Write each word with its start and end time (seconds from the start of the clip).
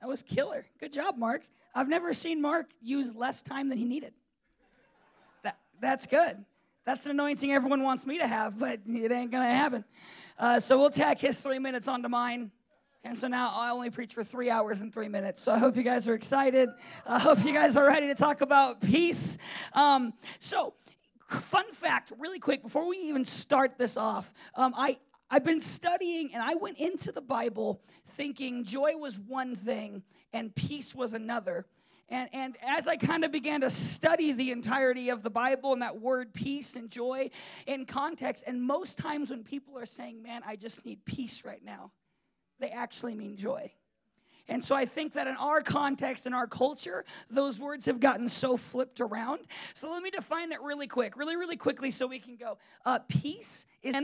That 0.00 0.08
was 0.08 0.22
killer. 0.22 0.66
Good 0.78 0.92
job, 0.92 1.16
Mark. 1.16 1.42
I've 1.74 1.88
never 1.88 2.14
seen 2.14 2.40
Mark 2.40 2.66
use 2.80 3.14
less 3.14 3.42
time 3.42 3.68
than 3.68 3.78
he 3.78 3.84
needed. 3.84 4.12
That, 5.42 5.58
that's 5.80 6.06
good. 6.06 6.44
That's 6.84 7.04
an 7.06 7.12
anointing 7.12 7.52
everyone 7.52 7.82
wants 7.82 8.06
me 8.06 8.18
to 8.18 8.26
have, 8.26 8.58
but 8.58 8.80
it 8.86 9.10
ain't 9.10 9.30
gonna 9.30 9.52
happen. 9.52 9.84
Uh, 10.38 10.60
so 10.60 10.78
we'll 10.78 10.90
tack 10.90 11.18
his 11.18 11.38
three 11.38 11.58
minutes 11.58 11.88
onto 11.88 12.08
mine. 12.08 12.50
And 13.02 13.16
so 13.16 13.28
now 13.28 13.52
I 13.54 13.70
only 13.70 13.90
preach 13.90 14.14
for 14.14 14.24
three 14.24 14.50
hours 14.50 14.80
and 14.80 14.92
three 14.92 15.08
minutes. 15.08 15.40
So 15.42 15.52
I 15.52 15.58
hope 15.58 15.76
you 15.76 15.82
guys 15.82 16.08
are 16.08 16.14
excited. 16.14 16.68
I 17.06 17.20
hope 17.20 17.44
you 17.44 17.52
guys 17.52 17.76
are 17.76 17.86
ready 17.86 18.08
to 18.08 18.14
talk 18.14 18.40
about 18.40 18.80
peace. 18.80 19.38
Um, 19.72 20.12
so, 20.40 20.74
fun 21.28 21.70
fact, 21.72 22.12
really 22.18 22.38
quick, 22.38 22.62
before 22.62 22.86
we 22.88 22.96
even 22.98 23.24
start 23.24 23.78
this 23.78 23.96
off, 23.96 24.32
um, 24.54 24.74
I, 24.76 24.98
I've 25.30 25.44
been 25.44 25.60
studying 25.60 26.32
and 26.34 26.42
I 26.42 26.54
went 26.54 26.78
into 26.78 27.12
the 27.12 27.20
Bible 27.20 27.82
thinking 28.04 28.64
joy 28.64 28.96
was 28.96 29.18
one 29.18 29.56
thing 29.56 30.02
and 30.32 30.54
peace 30.54 30.94
was 30.94 31.12
another. 31.12 31.66
And, 32.08 32.28
and 32.32 32.56
as 32.62 32.86
I 32.86 32.96
kind 32.96 33.24
of 33.24 33.32
began 33.32 33.62
to 33.62 33.70
study 33.70 34.30
the 34.32 34.52
entirety 34.52 35.08
of 35.08 35.24
the 35.24 35.30
Bible 35.30 35.72
and 35.72 35.82
that 35.82 36.00
word 36.00 36.32
peace 36.32 36.76
and 36.76 36.88
joy 36.88 37.30
in 37.66 37.84
context, 37.84 38.44
and 38.46 38.62
most 38.62 38.98
times 38.98 39.30
when 39.30 39.42
people 39.42 39.76
are 39.76 39.86
saying, 39.86 40.22
Man, 40.22 40.42
I 40.46 40.54
just 40.54 40.86
need 40.86 41.04
peace 41.04 41.44
right 41.44 41.64
now, 41.64 41.90
they 42.60 42.68
actually 42.68 43.16
mean 43.16 43.36
joy. 43.36 43.72
And 44.48 44.62
so 44.62 44.76
I 44.76 44.84
think 44.84 45.14
that 45.14 45.26
in 45.26 45.34
our 45.36 45.60
context, 45.60 46.26
in 46.26 46.32
our 46.32 46.46
culture, 46.46 47.04
those 47.28 47.58
words 47.58 47.86
have 47.86 47.98
gotten 47.98 48.28
so 48.28 48.56
flipped 48.56 49.00
around. 49.00 49.40
So 49.74 49.90
let 49.90 50.02
me 50.04 50.10
define 50.10 50.50
that 50.50 50.62
really 50.62 50.86
quick, 50.86 51.16
really, 51.16 51.36
really 51.36 51.56
quickly, 51.56 51.90
so 51.90 52.06
we 52.06 52.20
can 52.20 52.36
go. 52.36 52.58
Uh, 52.84 53.00
peace 53.08 53.66
is 53.82 53.96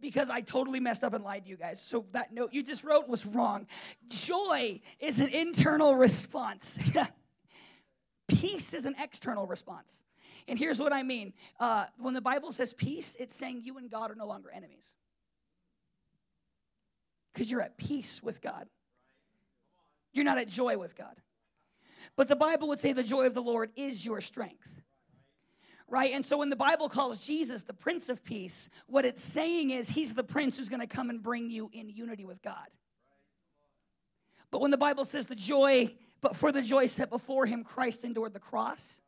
because 0.00 0.30
I 0.30 0.40
totally 0.40 0.80
messed 0.80 1.04
up 1.04 1.14
and 1.14 1.24
lied 1.24 1.44
to 1.44 1.50
you 1.50 1.56
guys. 1.56 1.80
So 1.80 2.06
that 2.12 2.32
note 2.32 2.52
you 2.52 2.62
just 2.62 2.84
wrote 2.84 3.08
was 3.08 3.26
wrong. 3.26 3.66
Joy 4.08 4.80
is 4.98 5.20
an 5.20 5.28
internal 5.28 5.94
response. 5.94 6.78
Peace 8.28 8.74
is 8.74 8.86
an 8.86 8.94
external 9.00 9.46
response. 9.46 10.04
And 10.48 10.58
here's 10.58 10.78
what 10.78 10.92
I 10.92 11.02
mean 11.02 11.32
uh, 11.58 11.86
when 11.98 12.14
the 12.14 12.20
Bible 12.20 12.52
says 12.52 12.72
peace, 12.72 13.16
it's 13.18 13.34
saying 13.34 13.62
you 13.64 13.78
and 13.78 13.90
God 13.90 14.10
are 14.10 14.14
no 14.14 14.26
longer 14.26 14.50
enemies. 14.50 14.94
Because 17.32 17.50
you're 17.50 17.60
at 17.60 17.76
peace 17.76 18.22
with 18.22 18.40
God. 18.40 18.66
You're 20.12 20.24
not 20.24 20.38
at 20.38 20.48
joy 20.48 20.76
with 20.76 20.96
God. 20.96 21.14
But 22.16 22.28
the 22.28 22.36
Bible 22.36 22.68
would 22.68 22.80
say 22.80 22.92
the 22.92 23.02
joy 23.02 23.26
of 23.26 23.34
the 23.34 23.42
Lord 23.42 23.70
is 23.76 24.04
your 24.04 24.20
strength. 24.20 24.80
Right? 25.90 26.12
And 26.14 26.24
so 26.24 26.38
when 26.38 26.48
the 26.48 26.56
Bible 26.56 26.88
calls 26.88 27.18
Jesus 27.18 27.64
the 27.64 27.74
Prince 27.74 28.08
of 28.08 28.24
Peace, 28.24 28.70
what 28.86 29.04
it's 29.04 29.22
saying 29.22 29.70
is 29.70 29.88
he's 29.88 30.14
the 30.14 30.24
Prince 30.24 30.56
who's 30.56 30.68
going 30.68 30.80
to 30.80 30.86
come 30.86 31.10
and 31.10 31.22
bring 31.22 31.50
you 31.50 31.68
in 31.72 31.90
unity 31.90 32.24
with 32.24 32.40
God. 32.42 32.68
But 34.50 34.60
when 34.60 34.70
the 34.70 34.78
Bible 34.78 35.04
says 35.04 35.26
the 35.26 35.34
joy 35.34 35.92
but 36.20 36.36
for 36.36 36.52
the 36.52 36.62
joy 36.62 36.86
set 36.86 37.10
before 37.10 37.46
him, 37.46 37.64
Christ 37.64 38.04
endured 38.04 38.32
the 38.32 38.40
cross. 38.40 39.00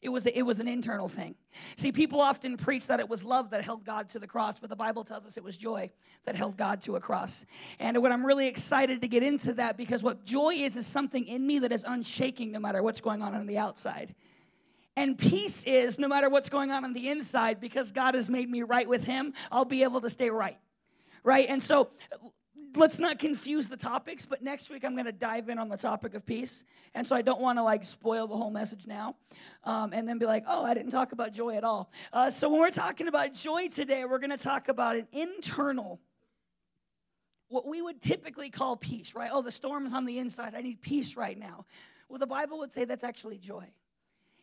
It 0.00 0.10
was, 0.10 0.26
it 0.26 0.42
was 0.42 0.60
an 0.60 0.68
internal 0.68 1.08
thing. 1.08 1.34
See, 1.76 1.90
people 1.90 2.20
often 2.20 2.58
preach 2.58 2.88
that 2.88 3.00
it 3.00 3.08
was 3.08 3.24
love 3.24 3.50
that 3.50 3.64
held 3.64 3.86
God 3.86 4.10
to 4.10 4.18
the 4.18 4.26
cross, 4.26 4.58
but 4.58 4.68
the 4.68 4.76
Bible 4.76 5.02
tells 5.02 5.24
us 5.24 5.38
it 5.38 5.42
was 5.42 5.56
joy 5.56 5.90
that 6.26 6.36
held 6.36 6.58
God 6.58 6.82
to 6.82 6.96
a 6.96 7.00
cross. 7.00 7.46
And 7.78 8.00
what 8.02 8.12
I'm 8.12 8.24
really 8.24 8.46
excited 8.46 9.00
to 9.00 9.08
get 9.08 9.22
into 9.22 9.54
that 9.54 9.78
because 9.78 10.02
what 10.02 10.26
joy 10.26 10.50
is 10.50 10.76
is 10.76 10.86
something 10.86 11.26
in 11.26 11.46
me 11.46 11.58
that 11.60 11.72
is 11.72 11.84
unshaking 11.88 12.52
no 12.52 12.58
matter 12.58 12.82
what's 12.82 13.00
going 13.00 13.22
on 13.22 13.34
on 13.34 13.46
the 13.46 13.56
outside. 13.56 14.14
And 14.96 15.18
peace 15.18 15.64
is 15.64 15.98
no 15.98 16.06
matter 16.06 16.28
what's 16.28 16.48
going 16.48 16.70
on 16.70 16.84
on 16.84 16.92
the 16.92 17.08
inside 17.08 17.60
because 17.60 17.90
God 17.90 18.14
has 18.14 18.30
made 18.30 18.48
me 18.48 18.62
right 18.62 18.88
with 18.88 19.04
Him, 19.06 19.34
I'll 19.50 19.64
be 19.64 19.82
able 19.82 20.00
to 20.02 20.10
stay 20.10 20.30
right. 20.30 20.58
Right? 21.24 21.46
And 21.48 21.62
so 21.62 21.90
let's 22.76 22.98
not 22.98 23.18
confuse 23.18 23.68
the 23.68 23.76
topics, 23.76 24.26
but 24.26 24.42
next 24.42 24.70
week 24.70 24.84
I'm 24.84 24.94
going 24.94 25.06
to 25.06 25.12
dive 25.12 25.48
in 25.48 25.58
on 25.58 25.68
the 25.68 25.76
topic 25.76 26.14
of 26.14 26.26
peace. 26.26 26.64
And 26.94 27.06
so 27.06 27.16
I 27.16 27.22
don't 27.22 27.40
want 27.40 27.58
to 27.58 27.62
like 27.62 27.84
spoil 27.84 28.26
the 28.26 28.36
whole 28.36 28.50
message 28.50 28.86
now 28.86 29.16
um, 29.64 29.92
and 29.92 30.08
then 30.08 30.18
be 30.18 30.26
like, 30.26 30.44
oh, 30.46 30.64
I 30.64 30.74
didn't 30.74 30.90
talk 30.90 31.12
about 31.12 31.32
joy 31.32 31.56
at 31.56 31.64
all. 31.64 31.90
Uh, 32.12 32.30
so 32.30 32.48
when 32.48 32.60
we're 32.60 32.70
talking 32.70 33.08
about 33.08 33.34
joy 33.34 33.68
today, 33.68 34.04
we're 34.04 34.18
going 34.18 34.30
to 34.30 34.36
talk 34.36 34.68
about 34.68 34.96
an 34.96 35.06
internal, 35.12 36.00
what 37.48 37.66
we 37.66 37.82
would 37.82 38.00
typically 38.00 38.50
call 38.50 38.76
peace, 38.76 39.14
right? 39.14 39.30
Oh, 39.32 39.42
the 39.42 39.52
storm 39.52 39.86
is 39.86 39.92
on 39.92 40.04
the 40.04 40.18
inside. 40.18 40.54
I 40.54 40.60
need 40.60 40.80
peace 40.80 41.16
right 41.16 41.38
now. 41.38 41.66
Well, 42.08 42.18
the 42.18 42.26
Bible 42.26 42.58
would 42.58 42.72
say 42.72 42.84
that's 42.84 43.04
actually 43.04 43.38
joy. 43.38 43.70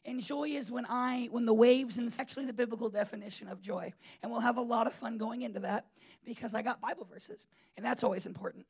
And 0.03 0.22
joy 0.22 0.50
is 0.50 0.72
when 0.72 0.85
I, 0.89 1.28
when 1.31 1.45
the 1.45 1.53
waves, 1.53 1.97
and 1.97 2.07
it's 2.07 2.19
actually 2.19 2.45
the 2.45 2.53
biblical 2.53 2.89
definition 2.89 3.47
of 3.47 3.62
joy. 3.62 3.94
And 4.22 4.31
we'll 4.31 4.41
have 4.41 4.57
a 4.57 4.62
lot 4.62 4.88
of 4.88 4.94
fun 4.94 5.17
going 5.17 5.44
into 5.44 5.59
that 5.59 5.85
because 6.25 6.56
I 6.56 6.63
got 6.63 6.81
Bible 6.81 7.07
verses, 7.12 7.47
and 7.78 7.85
that's 7.85 8.03
always 8.03 8.25
important. 8.25 8.66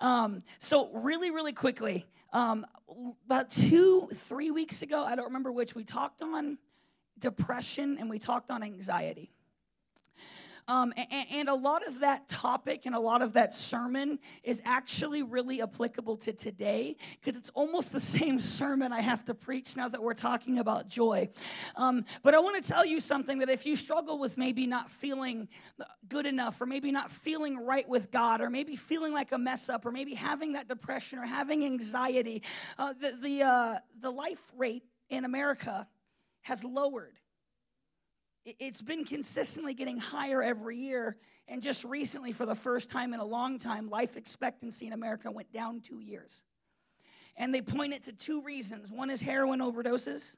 Um, 0.00 0.42
so, 0.58 0.90
really, 0.92 1.30
really 1.30 1.52
quickly, 1.52 2.06
um, 2.32 2.66
about 3.26 3.50
two, 3.50 4.08
three 4.12 4.50
weeks 4.50 4.82
ago, 4.82 5.04
I 5.04 5.14
don't 5.14 5.26
remember 5.26 5.52
which, 5.52 5.74
we 5.74 5.84
talked 5.84 6.20
on 6.20 6.58
depression 7.18 7.96
and 7.98 8.10
we 8.10 8.18
talked 8.18 8.50
on 8.50 8.62
anxiety. 8.62 9.30
Um, 10.68 10.92
and, 10.96 11.26
and, 11.34 11.48
a 11.48 11.54
lot 11.54 11.84
of 11.86 12.00
that 12.00 12.28
topic 12.28 12.86
and 12.86 12.94
a 12.94 13.00
lot 13.00 13.20
of 13.20 13.32
that 13.32 13.52
sermon 13.52 14.20
is 14.44 14.62
actually 14.64 15.22
really 15.22 15.60
applicable 15.60 16.16
to 16.18 16.32
today 16.32 16.96
because 17.20 17.36
it's 17.36 17.50
almost 17.50 17.92
the 17.92 18.00
same 18.18 18.38
sermon 18.38 18.92
I 18.92 19.00
have 19.00 19.24
to 19.24 19.34
preach 19.34 19.76
now 19.76 19.88
that 19.88 20.00
we're 20.00 20.14
talking 20.14 20.60
about 20.60 20.88
joy. 20.88 21.28
Um, 21.74 22.04
but 22.22 22.34
I 22.34 22.38
want 22.38 22.62
to 22.62 22.68
tell 22.68 22.86
you 22.86 23.00
something 23.00 23.40
that 23.40 23.50
if 23.50 23.66
you 23.66 23.74
struggle 23.74 24.20
with 24.20 24.38
maybe 24.38 24.68
not 24.68 24.88
feeling 24.88 25.48
good 26.08 26.26
enough, 26.26 26.60
or 26.60 26.66
maybe 26.66 26.92
not 26.92 27.10
feeling 27.10 27.56
right 27.58 27.88
with 27.88 28.12
God, 28.12 28.40
or 28.40 28.48
maybe 28.48 28.76
feeling 28.76 29.12
like 29.12 29.32
a 29.32 29.38
mess 29.38 29.68
up, 29.68 29.84
or 29.84 29.90
maybe 29.90 30.14
having 30.14 30.52
that 30.52 30.68
depression 30.68 31.18
or 31.18 31.26
having 31.26 31.64
anxiety, 31.64 32.42
uh, 32.78 32.92
the, 32.92 33.18
the, 33.20 33.42
uh, 33.42 33.78
the 34.00 34.10
life 34.10 34.52
rate 34.56 34.84
in 35.10 35.24
America 35.24 35.88
has 36.42 36.62
lowered 36.62 37.18
it's 38.44 38.82
been 38.82 39.04
consistently 39.04 39.74
getting 39.74 39.98
higher 39.98 40.42
every 40.42 40.76
year. 40.76 41.16
And 41.48 41.62
just 41.62 41.84
recently, 41.84 42.32
for 42.32 42.46
the 42.46 42.54
first 42.54 42.90
time 42.90 43.14
in 43.14 43.20
a 43.20 43.24
long 43.24 43.58
time, 43.58 43.88
life 43.88 44.16
expectancy 44.16 44.86
in 44.86 44.92
America 44.92 45.30
went 45.30 45.52
down 45.52 45.80
two 45.80 46.00
years. 46.00 46.42
And 47.36 47.54
they 47.54 47.62
point 47.62 47.92
it 47.92 48.04
to 48.04 48.12
two 48.12 48.42
reasons 48.42 48.92
one 48.92 49.10
is 49.10 49.20
heroin 49.20 49.60
overdoses, 49.60 50.36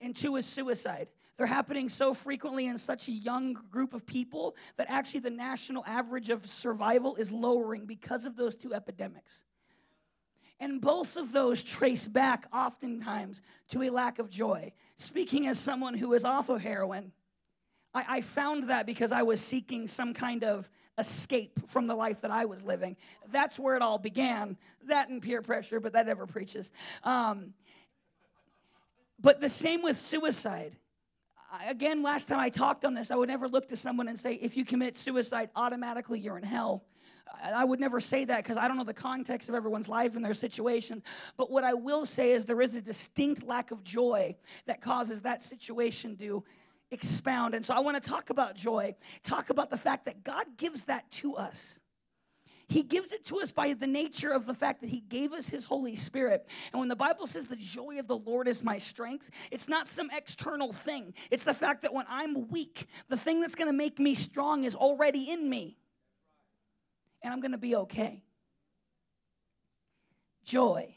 and 0.00 0.14
two 0.14 0.36
is 0.36 0.46
suicide. 0.46 1.08
They're 1.36 1.46
happening 1.46 1.88
so 1.88 2.12
frequently 2.12 2.66
in 2.66 2.76
such 2.76 3.08
a 3.08 3.12
young 3.12 3.54
group 3.70 3.94
of 3.94 4.06
people 4.06 4.54
that 4.76 4.90
actually 4.90 5.20
the 5.20 5.30
national 5.30 5.84
average 5.86 6.30
of 6.30 6.46
survival 6.46 7.16
is 7.16 7.32
lowering 7.32 7.86
because 7.86 8.26
of 8.26 8.36
those 8.36 8.54
two 8.54 8.74
epidemics. 8.74 9.44
And 10.60 10.80
both 10.80 11.16
of 11.16 11.32
those 11.32 11.64
trace 11.64 12.06
back 12.06 12.46
oftentimes 12.52 13.42
to 13.70 13.82
a 13.82 13.90
lack 13.90 14.18
of 14.18 14.30
joy. 14.30 14.72
Speaking 14.96 15.46
as 15.48 15.58
someone 15.58 15.94
who 15.94 16.12
is 16.12 16.24
off 16.24 16.48
of 16.50 16.60
heroin, 16.60 17.12
I, 17.94 18.04
I 18.08 18.20
found 18.20 18.70
that 18.70 18.86
because 18.86 19.12
I 19.12 19.22
was 19.22 19.40
seeking 19.40 19.86
some 19.86 20.14
kind 20.14 20.44
of 20.44 20.70
escape 20.98 21.68
from 21.68 21.86
the 21.86 21.94
life 21.94 22.20
that 22.20 22.30
I 22.30 22.44
was 22.44 22.64
living. 22.64 22.96
That's 23.30 23.58
where 23.58 23.76
it 23.76 23.82
all 23.82 23.98
began. 23.98 24.56
That 24.88 25.08
and 25.08 25.22
peer 25.22 25.42
pressure, 25.42 25.80
but 25.80 25.92
that 25.92 26.06
never 26.06 26.26
preaches. 26.26 26.72
Um, 27.04 27.54
but 29.20 29.40
the 29.40 29.48
same 29.48 29.82
with 29.82 29.96
suicide. 29.96 30.76
Again, 31.68 32.02
last 32.02 32.28
time 32.28 32.40
I 32.40 32.48
talked 32.48 32.84
on 32.84 32.94
this, 32.94 33.10
I 33.10 33.14
would 33.14 33.28
never 33.28 33.46
look 33.46 33.68
to 33.68 33.76
someone 33.76 34.08
and 34.08 34.18
say, 34.18 34.34
if 34.34 34.56
you 34.56 34.64
commit 34.64 34.96
suicide, 34.96 35.50
automatically 35.54 36.18
you're 36.18 36.38
in 36.38 36.44
hell. 36.44 36.84
I 37.44 37.64
would 37.64 37.80
never 37.80 38.00
say 38.00 38.24
that 38.24 38.38
because 38.38 38.56
I 38.56 38.68
don't 38.68 38.76
know 38.76 38.84
the 38.84 38.94
context 38.94 39.48
of 39.48 39.54
everyone's 39.54 39.88
life 39.88 40.16
and 40.16 40.24
their 40.24 40.34
situation. 40.34 41.02
But 41.36 41.50
what 41.50 41.64
I 41.64 41.74
will 41.74 42.04
say 42.04 42.32
is 42.32 42.44
there 42.44 42.60
is 42.60 42.76
a 42.76 42.82
distinct 42.82 43.42
lack 43.44 43.70
of 43.70 43.84
joy 43.84 44.36
that 44.66 44.80
causes 44.80 45.22
that 45.22 45.42
situation 45.42 46.16
to 46.16 46.42
expound. 46.92 47.54
And 47.54 47.64
so 47.64 47.74
I 47.74 47.80
want 47.80 48.02
to 48.02 48.08
talk 48.08 48.30
about 48.30 48.54
joy, 48.54 48.94
talk 49.22 49.50
about 49.50 49.70
the 49.70 49.76
fact 49.76 50.06
that 50.06 50.22
God 50.22 50.46
gives 50.56 50.84
that 50.84 51.10
to 51.12 51.36
us. 51.36 51.80
He 52.68 52.82
gives 52.82 53.12
it 53.12 53.24
to 53.26 53.38
us 53.38 53.50
by 53.50 53.74
the 53.74 53.86
nature 53.86 54.30
of 54.30 54.46
the 54.46 54.54
fact 54.54 54.80
that 54.80 54.88
He 54.88 55.00
gave 55.00 55.32
us 55.32 55.48
His 55.48 55.64
Holy 55.64 55.94
Spirit. 55.94 56.46
And 56.72 56.80
when 56.80 56.88
the 56.88 56.96
Bible 56.96 57.26
says 57.26 57.46
the 57.46 57.56
joy 57.56 57.98
of 57.98 58.06
the 58.06 58.16
Lord 58.16 58.48
is 58.48 58.62
my 58.62 58.78
strength, 58.78 59.30
it's 59.50 59.68
not 59.68 59.88
some 59.88 60.08
external 60.10 60.72
thing. 60.72 61.12
It's 61.30 61.42
the 61.42 61.52
fact 61.54 61.82
that 61.82 61.92
when 61.92 62.06
I'm 62.08 62.48
weak, 62.48 62.86
the 63.08 63.16
thing 63.16 63.40
that's 63.40 63.54
going 63.54 63.68
to 63.68 63.76
make 63.76 63.98
me 63.98 64.14
strong 64.14 64.64
is 64.64 64.74
already 64.74 65.30
in 65.30 65.50
me. 65.50 65.76
And 67.22 67.32
I'm 67.32 67.40
going 67.40 67.52
to 67.52 67.58
be 67.58 67.76
okay. 67.76 68.22
Joy. 70.44 70.94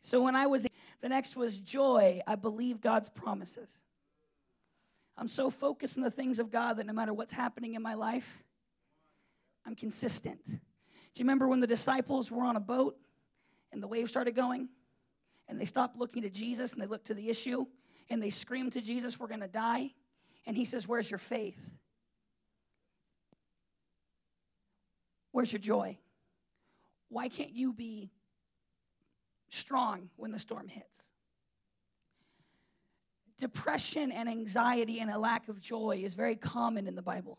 So 0.00 0.22
when 0.22 0.36
I 0.36 0.46
was, 0.46 0.66
the 1.02 1.08
next 1.08 1.36
was 1.36 1.58
joy. 1.58 2.22
I 2.26 2.34
believe 2.34 2.80
God's 2.80 3.08
promises. 3.08 3.82
I'm 5.16 5.28
so 5.28 5.50
focused 5.50 5.96
on 5.96 6.02
the 6.02 6.10
things 6.10 6.38
of 6.38 6.50
God 6.50 6.78
that 6.78 6.86
no 6.86 6.92
matter 6.92 7.14
what's 7.14 7.32
happening 7.32 7.74
in 7.74 7.82
my 7.82 7.94
life, 7.94 8.42
I'm 9.66 9.74
consistent. 9.76 10.44
Do 10.44 10.52
you 11.16 11.24
remember 11.24 11.48
when 11.48 11.60
the 11.60 11.66
disciples 11.66 12.30
were 12.30 12.44
on 12.44 12.56
a 12.56 12.60
boat 12.60 12.96
and 13.72 13.82
the 13.82 13.86
waves 13.86 14.10
started 14.10 14.34
going? 14.34 14.68
And 15.48 15.60
they 15.60 15.66
stopped 15.66 15.96
looking 15.96 16.22
to 16.22 16.30
Jesus 16.30 16.72
and 16.72 16.82
they 16.82 16.86
looked 16.86 17.06
to 17.06 17.14
the 17.14 17.28
issue 17.28 17.66
and 18.10 18.22
they 18.22 18.30
screamed 18.30 18.72
to 18.72 18.80
Jesus, 18.80 19.18
We're 19.18 19.28
going 19.28 19.40
to 19.40 19.48
die. 19.48 19.90
And 20.46 20.56
he 20.56 20.64
says, 20.64 20.88
Where's 20.88 21.10
your 21.10 21.18
faith? 21.18 21.70
Where's 25.30 25.52
your 25.52 25.60
joy? 25.60 25.98
why 27.14 27.28
can't 27.28 27.52
you 27.52 27.72
be 27.72 28.10
strong 29.50 30.10
when 30.16 30.32
the 30.32 30.38
storm 30.38 30.66
hits? 30.66 31.12
Depression 33.38 34.12
and 34.12 34.28
anxiety 34.28 35.00
and 35.00 35.10
a 35.10 35.18
lack 35.18 35.48
of 35.48 35.60
joy 35.60 36.00
is 36.02 36.14
very 36.14 36.36
common 36.36 36.86
in 36.86 36.94
the 36.94 37.02
Bible. 37.02 37.38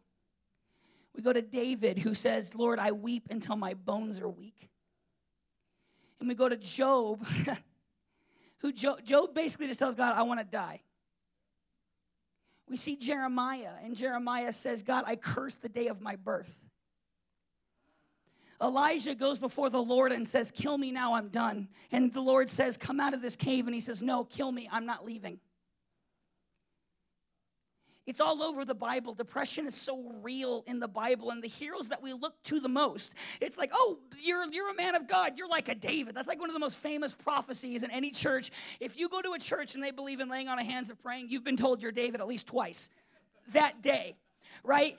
We 1.16 1.24
go 1.24 1.32
to 1.32 1.42
David, 1.42 2.00
who 2.00 2.14
says, 2.14 2.56
Lord, 2.56 2.78
I 2.80 2.92
weep 2.92 3.28
until 3.30 3.56
my 3.56 3.74
bones 3.74 4.20
are 4.20 4.28
weak. 4.28 4.70
And 6.20 6.28
we 6.28 6.36
go 6.36 6.50
to 6.50 6.58
Job, 6.58 7.26
who 8.58 8.74
Job 8.74 9.34
basically 9.34 9.68
just 9.68 9.80
tells 9.80 9.96
God, 9.96 10.14
I 10.16 10.24
want 10.24 10.42
to 10.42 10.46
die. 10.46 10.82
We 12.68 12.78
see 12.78 12.96
Jeremiah, 12.96 13.74
and 13.84 13.96
Jeremiah 13.96 14.52
says, 14.52 14.82
God, 14.82 15.04
I 15.08 15.16
curse 15.16 15.56
the 15.56 15.70
day 15.70 15.88
of 15.88 16.02
my 16.02 16.16
birth. 16.16 16.68
Elijah 18.62 19.14
goes 19.14 19.38
before 19.38 19.70
the 19.70 19.82
Lord 19.82 20.12
and 20.12 20.28
says, 20.28 20.50
Kill 20.50 20.78
me 20.78 20.92
now, 20.92 21.14
I'm 21.14 21.28
done. 21.28 21.68
And 21.92 22.12
the 22.14 22.22
Lord 22.22 22.50
says, 22.50 22.78
Come 22.78 23.00
out 23.00 23.14
of 23.14 23.22
this 23.22 23.36
cave. 23.36 23.68
And 23.68 23.74
he 23.74 23.82
says, 23.82 24.02
No, 24.02 24.24
kill 24.24 24.52
me, 24.52 24.68
I'm 24.72 24.86
not 24.86 25.06
leaving. 25.06 25.40
It's 28.06 28.20
all 28.20 28.44
over 28.44 28.66
the 28.66 28.76
Bible. 28.76 29.16
Depression 29.16 29.66
is 29.66 29.74
so 29.74 30.12
real 30.22 30.64
in 30.68 30.80
the 30.80 30.88
Bible, 30.88 31.32
and 31.32 31.42
the 31.42 31.48
heroes 31.48 31.90
that 31.90 32.02
we 32.02 32.14
look 32.14 32.42
to 32.44 32.60
the 32.60 32.70
most. 32.70 33.14
It's 33.42 33.58
like, 33.58 33.72
oh, 33.74 34.00
you're, 34.22 34.46
you're 34.52 34.70
a 34.70 34.76
man 34.76 34.96
of 34.96 35.08
God. 35.08 35.38
You're 35.38 35.50
like 35.50 35.70
a 35.70 35.76
David. 35.76 36.16
That's 36.16 36.28
like 36.28 36.40
one 36.40 36.50
of 36.50 36.54
the 36.54 36.60
most 36.60 36.78
famous 36.78 37.14
prophecies 37.14 37.84
in 37.84 37.90
any 37.92 38.12
church. 38.12 38.52
If 38.80 38.98
you 38.98 39.10
go 39.10 39.22
to 39.22 39.34
a 39.34 39.40
church 39.40 39.76
and 39.76 39.84
they 39.84 39.92
believe 39.92 40.20
in 40.20 40.30
laying 40.30 40.48
on 40.48 40.60
of 40.60 40.66
hands 40.66 40.90
of 40.90 41.02
praying, 41.02 41.28
you've 41.30 41.44
been 41.44 41.58
told 41.58 41.82
you're 41.82 41.92
David 41.92 42.22
at 42.22 42.28
least 42.28 42.48
twice 42.48 42.90
that 43.50 43.82
day 43.82 44.16
right? 44.64 44.98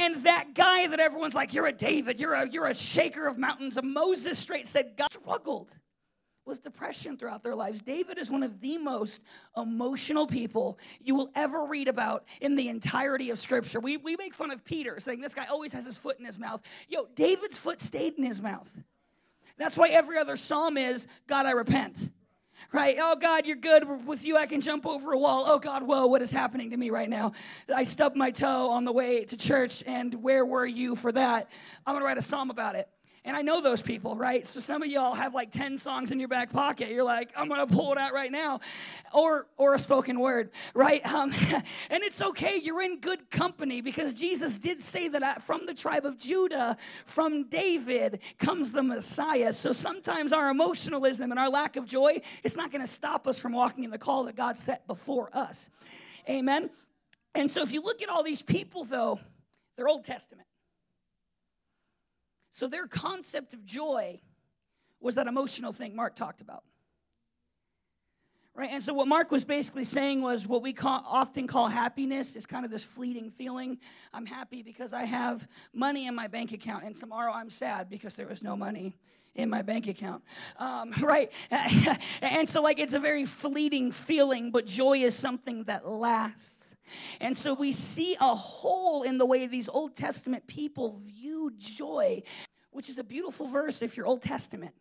And 0.00 0.16
that 0.24 0.54
guy 0.54 0.88
that 0.88 0.98
everyone's 0.98 1.34
like, 1.34 1.54
you're 1.54 1.68
a 1.68 1.72
David, 1.72 2.18
you're 2.18 2.34
a, 2.34 2.48
you're 2.48 2.66
a 2.66 2.74
shaker 2.74 3.28
of 3.28 3.38
mountains. 3.38 3.76
A 3.76 3.82
Moses 3.82 4.36
straight 4.36 4.66
said, 4.66 4.94
God 4.96 5.12
struggled 5.12 5.70
with 6.46 6.62
depression 6.62 7.16
throughout 7.16 7.42
their 7.42 7.54
lives. 7.54 7.82
David 7.82 8.18
is 8.18 8.30
one 8.30 8.42
of 8.42 8.60
the 8.60 8.78
most 8.78 9.22
emotional 9.56 10.26
people 10.26 10.78
you 11.02 11.14
will 11.14 11.30
ever 11.34 11.64
read 11.64 11.88
about 11.88 12.24
in 12.40 12.54
the 12.54 12.68
entirety 12.68 13.30
of 13.30 13.38
Scripture. 13.38 13.80
We, 13.80 13.96
we 13.96 14.16
make 14.16 14.32
fun 14.32 14.50
of 14.50 14.64
Peter, 14.64 15.00
saying 15.00 15.20
this 15.20 15.34
guy 15.34 15.46
always 15.50 15.72
has 15.72 15.84
his 15.84 15.98
foot 15.98 16.18
in 16.18 16.24
his 16.24 16.38
mouth. 16.38 16.62
Yo, 16.88 17.06
David's 17.14 17.58
foot 17.58 17.82
stayed 17.82 18.14
in 18.16 18.24
his 18.24 18.40
mouth. 18.40 18.78
That's 19.58 19.76
why 19.76 19.88
every 19.88 20.18
other 20.18 20.36
psalm 20.36 20.76
is, 20.76 21.08
God, 21.26 21.46
I 21.46 21.50
repent. 21.52 22.10
Right? 22.72 22.96
Oh, 22.98 23.16
God, 23.16 23.46
you're 23.46 23.56
good. 23.56 24.06
With 24.06 24.24
you, 24.24 24.36
I 24.36 24.46
can 24.46 24.60
jump 24.60 24.86
over 24.86 25.12
a 25.12 25.18
wall. 25.18 25.44
Oh, 25.46 25.58
God, 25.58 25.82
whoa, 25.82 26.06
what 26.06 26.22
is 26.22 26.30
happening 26.30 26.70
to 26.70 26.76
me 26.76 26.90
right 26.90 27.08
now? 27.08 27.32
I 27.74 27.84
stubbed 27.84 28.16
my 28.16 28.30
toe 28.30 28.70
on 28.70 28.84
the 28.84 28.92
way 28.92 29.24
to 29.24 29.36
church, 29.36 29.84
and 29.86 30.14
where 30.22 30.44
were 30.44 30.66
you 30.66 30.96
for 30.96 31.12
that? 31.12 31.50
I'm 31.86 31.92
going 31.94 32.02
to 32.02 32.06
write 32.06 32.18
a 32.18 32.22
psalm 32.22 32.50
about 32.50 32.74
it. 32.74 32.88
And 33.26 33.36
I 33.36 33.42
know 33.42 33.60
those 33.60 33.82
people, 33.82 34.14
right? 34.14 34.46
So 34.46 34.60
some 34.60 34.82
of 34.82 34.88
y'all 34.88 35.12
have 35.12 35.34
like 35.34 35.50
10 35.50 35.78
songs 35.78 36.12
in 36.12 36.20
your 36.20 36.28
back 36.28 36.52
pocket. 36.52 36.90
You're 36.90 37.02
like, 37.02 37.32
I'm 37.36 37.48
gonna 37.48 37.66
pull 37.66 37.90
it 37.90 37.98
out 37.98 38.12
right 38.12 38.30
now. 38.30 38.60
Or 39.12 39.48
or 39.56 39.74
a 39.74 39.80
spoken 39.80 40.20
word, 40.20 40.50
right? 40.74 41.04
Um, 41.04 41.32
and 41.90 42.04
it's 42.04 42.22
okay, 42.22 42.60
you're 42.62 42.80
in 42.82 43.00
good 43.00 43.28
company 43.28 43.80
because 43.80 44.14
Jesus 44.14 44.58
did 44.58 44.80
say 44.80 45.08
that 45.08 45.24
uh, 45.24 45.34
from 45.34 45.66
the 45.66 45.74
tribe 45.74 46.06
of 46.06 46.18
Judah, 46.18 46.76
from 47.04 47.48
David, 47.48 48.20
comes 48.38 48.70
the 48.70 48.84
Messiah. 48.84 49.52
So 49.52 49.72
sometimes 49.72 50.32
our 50.32 50.48
emotionalism 50.48 51.32
and 51.32 51.40
our 51.40 51.50
lack 51.50 51.74
of 51.74 51.84
joy, 51.84 52.20
it's 52.44 52.56
not 52.56 52.70
gonna 52.70 52.86
stop 52.86 53.26
us 53.26 53.40
from 53.40 53.52
walking 53.52 53.82
in 53.82 53.90
the 53.90 53.98
call 53.98 54.22
that 54.24 54.36
God 54.36 54.56
set 54.56 54.86
before 54.86 55.30
us. 55.36 55.68
Amen. 56.30 56.70
And 57.34 57.50
so 57.50 57.62
if 57.62 57.72
you 57.72 57.82
look 57.82 58.02
at 58.02 58.08
all 58.08 58.22
these 58.22 58.42
people, 58.42 58.84
though, 58.84 59.18
they're 59.76 59.88
Old 59.88 60.04
Testament. 60.04 60.46
So 62.56 62.68
their 62.68 62.86
concept 62.86 63.52
of 63.52 63.66
joy 63.66 64.18
was 64.98 65.16
that 65.16 65.26
emotional 65.26 65.72
thing 65.72 65.94
Mark 65.94 66.14
talked 66.16 66.40
about. 66.40 66.64
Right? 68.54 68.70
And 68.72 68.82
so 68.82 68.94
what 68.94 69.06
Mark 69.06 69.30
was 69.30 69.44
basically 69.44 69.84
saying 69.84 70.22
was 70.22 70.46
what 70.46 70.62
we 70.62 70.72
call, 70.72 71.02
often 71.06 71.46
call 71.46 71.68
happiness 71.68 72.34
is 72.34 72.46
kind 72.46 72.64
of 72.64 72.70
this 72.70 72.82
fleeting 72.82 73.30
feeling. 73.30 73.76
I'm 74.14 74.24
happy 74.24 74.62
because 74.62 74.94
I 74.94 75.04
have 75.04 75.46
money 75.74 76.06
in 76.06 76.14
my 76.14 76.28
bank 76.28 76.52
account, 76.52 76.84
and 76.84 76.96
tomorrow 76.96 77.30
I'm 77.30 77.50
sad 77.50 77.90
because 77.90 78.14
there 78.14 78.26
was 78.26 78.42
no 78.42 78.56
money 78.56 78.96
in 79.34 79.50
my 79.50 79.60
bank 79.60 79.86
account. 79.86 80.24
Um, 80.58 80.92
right? 81.02 81.30
and 82.22 82.48
so, 82.48 82.62
like, 82.62 82.80
it's 82.80 82.94
a 82.94 82.98
very 82.98 83.26
fleeting 83.26 83.92
feeling, 83.92 84.50
but 84.50 84.66
joy 84.66 85.00
is 85.00 85.14
something 85.14 85.64
that 85.64 85.86
lasts. 85.86 86.74
And 87.20 87.36
so 87.36 87.52
we 87.52 87.72
see 87.72 88.16
a 88.20 88.34
hole 88.34 89.02
in 89.02 89.18
the 89.18 89.26
way 89.26 89.46
these 89.46 89.68
Old 89.68 89.94
Testament 89.94 90.46
people 90.46 90.98
view 91.04 91.25
joy, 91.50 92.22
which 92.70 92.88
is 92.88 92.98
a 92.98 93.04
beautiful 93.04 93.46
verse 93.46 93.82
if 93.82 93.96
you're 93.96 94.06
Old 94.06 94.22
Testament. 94.22 94.74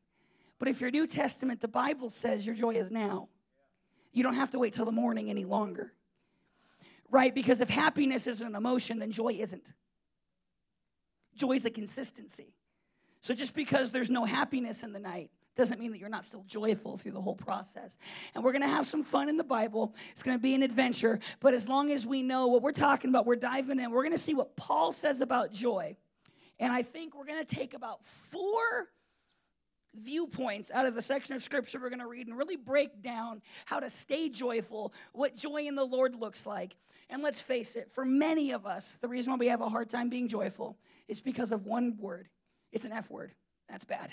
But 0.60 0.68
if 0.68 0.82
you're 0.82 0.92
New 0.92 1.08
Testament, 1.08 1.62
the 1.62 1.68
Bible 1.68 2.10
says 2.10 2.46
your 2.46 2.56
joy 2.56 2.76
is 2.76 2.92
now. 2.92 3.30
You 4.14 4.24
don't 4.24 4.36
have 4.36 4.52
to 4.52 4.60
wait 4.60 4.74
till 4.74 4.86
the 4.86 4.92
morning 4.92 5.30
any 5.30 5.46
longer. 5.46 5.92
Right? 7.10 7.36
Because 7.36 7.62
if 7.62 7.70
happiness 7.70 8.28
isn't 8.28 8.48
an 8.48 8.56
emotion, 8.56 9.00
then 9.00 9.12
joy 9.12 9.34
isn't. 9.34 9.74
Joy 11.36 11.54
is 11.54 11.66
a 11.66 11.70
consistency. 11.70 12.54
So 13.22 13.34
just 13.34 13.54
because 13.54 13.92
there's 13.92 14.10
no 14.10 14.24
happiness 14.24 14.84
in 14.84 14.94
the 14.94 15.00
night 15.00 15.30
doesn't 15.56 15.80
mean 15.80 15.92
that 15.92 16.00
you're 16.00 16.10
not 16.10 16.26
still 16.26 16.44
joyful 16.48 16.98
through 16.98 17.14
the 17.14 17.22
whole 17.22 17.36
process. 17.36 17.98
And 18.34 18.44
we're 18.44 18.52
going 18.52 18.62
to 18.62 18.68
have 18.68 18.86
some 18.86 19.04
fun 19.04 19.30
in 19.30 19.38
the 19.38 19.44
Bible. 19.44 19.96
It's 20.12 20.22
going 20.22 20.38
to 20.38 20.42
be 20.42 20.54
an 20.54 20.64
adventure. 20.64 21.20
But 21.40 21.54
as 21.54 21.70
long 21.70 21.92
as 21.92 22.06
we 22.06 22.24
know 22.24 22.48
what 22.48 22.62
we're 22.62 22.72
talking 22.72 23.10
about, 23.10 23.26
we're 23.26 23.36
diving 23.36 23.80
in. 23.80 23.92
We're 23.92 24.04
going 24.04 24.12
to 24.12 24.18
see 24.18 24.34
what 24.34 24.56
Paul 24.56 24.92
says 24.92 25.22
about 25.22 25.54
joy. 25.54 25.96
And 26.60 26.72
I 26.72 26.82
think 26.82 27.16
we're 27.16 27.26
going 27.26 27.44
to 27.44 27.56
take 27.56 27.74
about 27.74 28.04
four 28.06 28.90
viewpoints 29.94 30.72
out 30.72 30.86
of 30.86 30.94
the 30.96 31.02
section 31.02 31.36
of 31.36 31.44
scripture 31.44 31.80
we're 31.80 31.90
going 31.90 32.00
to 32.00 32.08
read 32.08 32.28
and 32.28 32.38
really 32.38 32.58
break 32.58 33.02
down 33.02 33.42
how 33.66 33.80
to 33.80 33.90
stay 33.90 34.30
joyful, 34.30 34.94
what 35.14 35.36
joy 35.36 35.66
in 35.68 35.76
the 35.76 35.86
Lord 35.86 36.16
looks 36.16 36.46
like. 36.46 36.76
And 37.10 37.22
let's 37.22 37.40
face 37.40 37.76
it, 37.76 37.92
for 37.92 38.04
many 38.04 38.52
of 38.52 38.66
us, 38.66 38.98
the 39.00 39.08
reason 39.08 39.32
why 39.32 39.38
we 39.38 39.48
have 39.48 39.62
a 39.62 39.70
hard 39.70 39.90
time 39.90 40.10
being 40.10 40.28
joyful 40.28 40.78
is 41.08 41.22
because 41.22 41.52
of 41.52 41.66
one 41.66 41.98
word 41.98 42.30
it's 42.76 42.86
an 42.86 42.92
F 42.92 43.10
word. 43.10 43.32
That's 43.70 43.86
bad. 43.86 44.10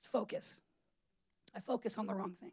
It's 0.00 0.08
focus. 0.08 0.60
I 1.54 1.60
focus 1.60 1.96
on 1.96 2.08
the 2.08 2.14
wrong 2.14 2.34
things. 2.40 2.52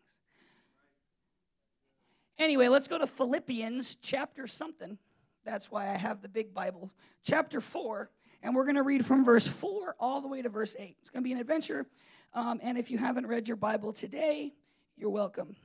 Anyway, 2.38 2.67
let's 2.67 2.88
go 2.88 3.00
to 3.00 3.07
Philippians 3.07 3.97
chapter 4.03 4.45
something. 4.45 5.00
That's 5.44 5.71
why 5.71 5.91
I 5.91 5.97
have 5.97 6.21
the 6.21 6.29
big 6.29 6.53
Bible. 6.53 6.91
Chapter 7.24 7.59
4, 7.59 8.12
and 8.43 8.55
we're 8.55 8.65
going 8.65 8.75
to 8.75 8.83
read 8.83 9.05
from 9.05 9.23
verse 9.23 9.47
4 9.47 9.95
all 9.99 10.21
the 10.21 10.27
way 10.27 10.41
to 10.41 10.49
verse 10.49 10.75
8. 10.77 10.95
It's 10.99 11.09
going 11.09 11.23
to 11.23 11.27
be 11.27 11.33
an 11.33 11.39
adventure. 11.39 11.85
Um, 12.33 12.59
and 12.63 12.77
if 12.77 12.91
you 12.91 12.98
haven't 12.98 13.27
read 13.27 13.48
your 13.48 13.57
Bible 13.57 13.91
today, 13.91 14.53
you're 14.98 15.10
welcome. 15.10 15.55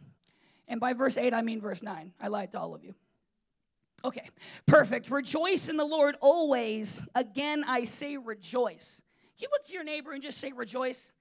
And 0.68 0.80
by 0.80 0.92
verse 0.92 1.16
8, 1.16 1.32
I 1.32 1.42
mean 1.42 1.60
verse 1.60 1.82
9. 1.82 2.12
I 2.20 2.28
lied 2.28 2.52
to 2.52 2.60
all 2.60 2.74
of 2.74 2.84
you. 2.84 2.94
Okay, 4.04 4.28
perfect. 4.66 5.10
Rejoice 5.10 5.68
in 5.68 5.76
the 5.76 5.84
Lord 5.84 6.16
always. 6.20 7.02
Again, 7.14 7.64
I 7.66 7.84
say 7.84 8.16
rejoice. 8.16 9.02
You 9.38 9.48
look 9.50 9.64
to 9.64 9.72
your 9.72 9.84
neighbor 9.84 10.12
and 10.12 10.22
just 10.22 10.38
say 10.38 10.52
rejoice. 10.52 11.12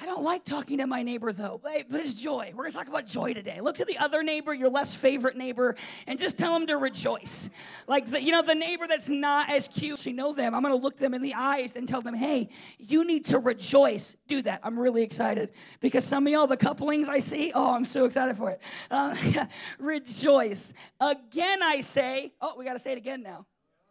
I 0.00 0.06
don't 0.06 0.22
like 0.22 0.44
talking 0.44 0.78
to 0.78 0.86
my 0.86 1.02
neighbor 1.02 1.32
though, 1.32 1.60
but 1.60 1.86
it's 1.90 2.14
joy. 2.14 2.52
We're 2.54 2.64
gonna 2.64 2.74
talk 2.74 2.86
about 2.86 3.06
joy 3.06 3.34
today. 3.34 3.60
Look 3.60 3.78
to 3.78 3.84
the 3.84 3.98
other 3.98 4.22
neighbor, 4.22 4.54
your 4.54 4.70
less 4.70 4.94
favorite 4.94 5.36
neighbor, 5.36 5.74
and 6.06 6.18
just 6.18 6.38
tell 6.38 6.52
them 6.52 6.68
to 6.68 6.76
rejoice. 6.76 7.50
Like, 7.88 8.06
the, 8.06 8.22
you 8.22 8.30
know, 8.30 8.42
the 8.42 8.54
neighbor 8.54 8.86
that's 8.86 9.08
not 9.08 9.50
as 9.50 9.66
cute, 9.66 10.06
you 10.06 10.12
know 10.12 10.32
them. 10.32 10.54
I'm 10.54 10.62
gonna 10.62 10.76
look 10.76 10.96
them 10.98 11.14
in 11.14 11.22
the 11.22 11.34
eyes 11.34 11.74
and 11.74 11.88
tell 11.88 12.00
them, 12.00 12.14
hey, 12.14 12.48
you 12.78 13.04
need 13.04 13.24
to 13.26 13.40
rejoice. 13.40 14.16
Do 14.28 14.40
that. 14.42 14.60
I'm 14.62 14.78
really 14.78 15.02
excited 15.02 15.50
because 15.80 16.04
some 16.04 16.28
of 16.28 16.32
y'all, 16.32 16.46
the 16.46 16.56
couplings 16.56 17.08
I 17.08 17.18
see, 17.18 17.50
oh, 17.52 17.74
I'm 17.74 17.84
so 17.84 18.04
excited 18.04 18.36
for 18.36 18.50
it. 18.50 18.60
Uh, 18.92 19.16
rejoice. 19.80 20.74
Again, 21.00 21.60
I 21.60 21.80
say, 21.80 22.32
oh, 22.40 22.54
we 22.56 22.64
gotta 22.64 22.78
say 22.78 22.92
it 22.92 22.98
again 22.98 23.22
now. 23.22 23.46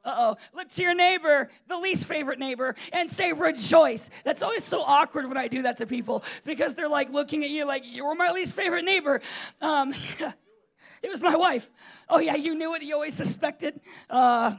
Oh. 0.09 0.37
Look 0.53 0.69
to 0.69 0.81
your 0.81 0.95
neighbor, 0.95 1.49
the 1.67 1.77
least 1.77 2.07
favorite 2.07 2.39
neighbor, 2.39 2.75
and 2.93 3.11
say 3.11 3.33
rejoice. 3.33 4.09
That's 4.23 4.41
always 4.41 4.63
so 4.63 4.81
awkward 4.81 5.27
when 5.27 5.35
I 5.37 5.49
do 5.49 5.63
that 5.63 5.77
to 5.77 5.85
people 5.85 6.23
because 6.45 6.75
they're 6.75 6.87
like 6.87 7.11
looking 7.11 7.43
at 7.43 7.49
you 7.49 7.67
like, 7.67 7.83
you're 7.85 8.15
my 8.15 8.31
least 8.31 8.55
favorite 8.55 8.85
neighbor. 8.85 9.21
Um, 9.61 9.91
it 11.03 11.11
was 11.11 11.21
my 11.21 11.35
wife. 11.35 11.69
Oh, 12.07 12.19
yeah, 12.19 12.35
you 12.35 12.55
knew 12.55 12.73
it. 12.75 12.83
You 12.83 12.93
always 12.95 13.15
suspected. 13.15 13.81
Uh, 14.09 14.55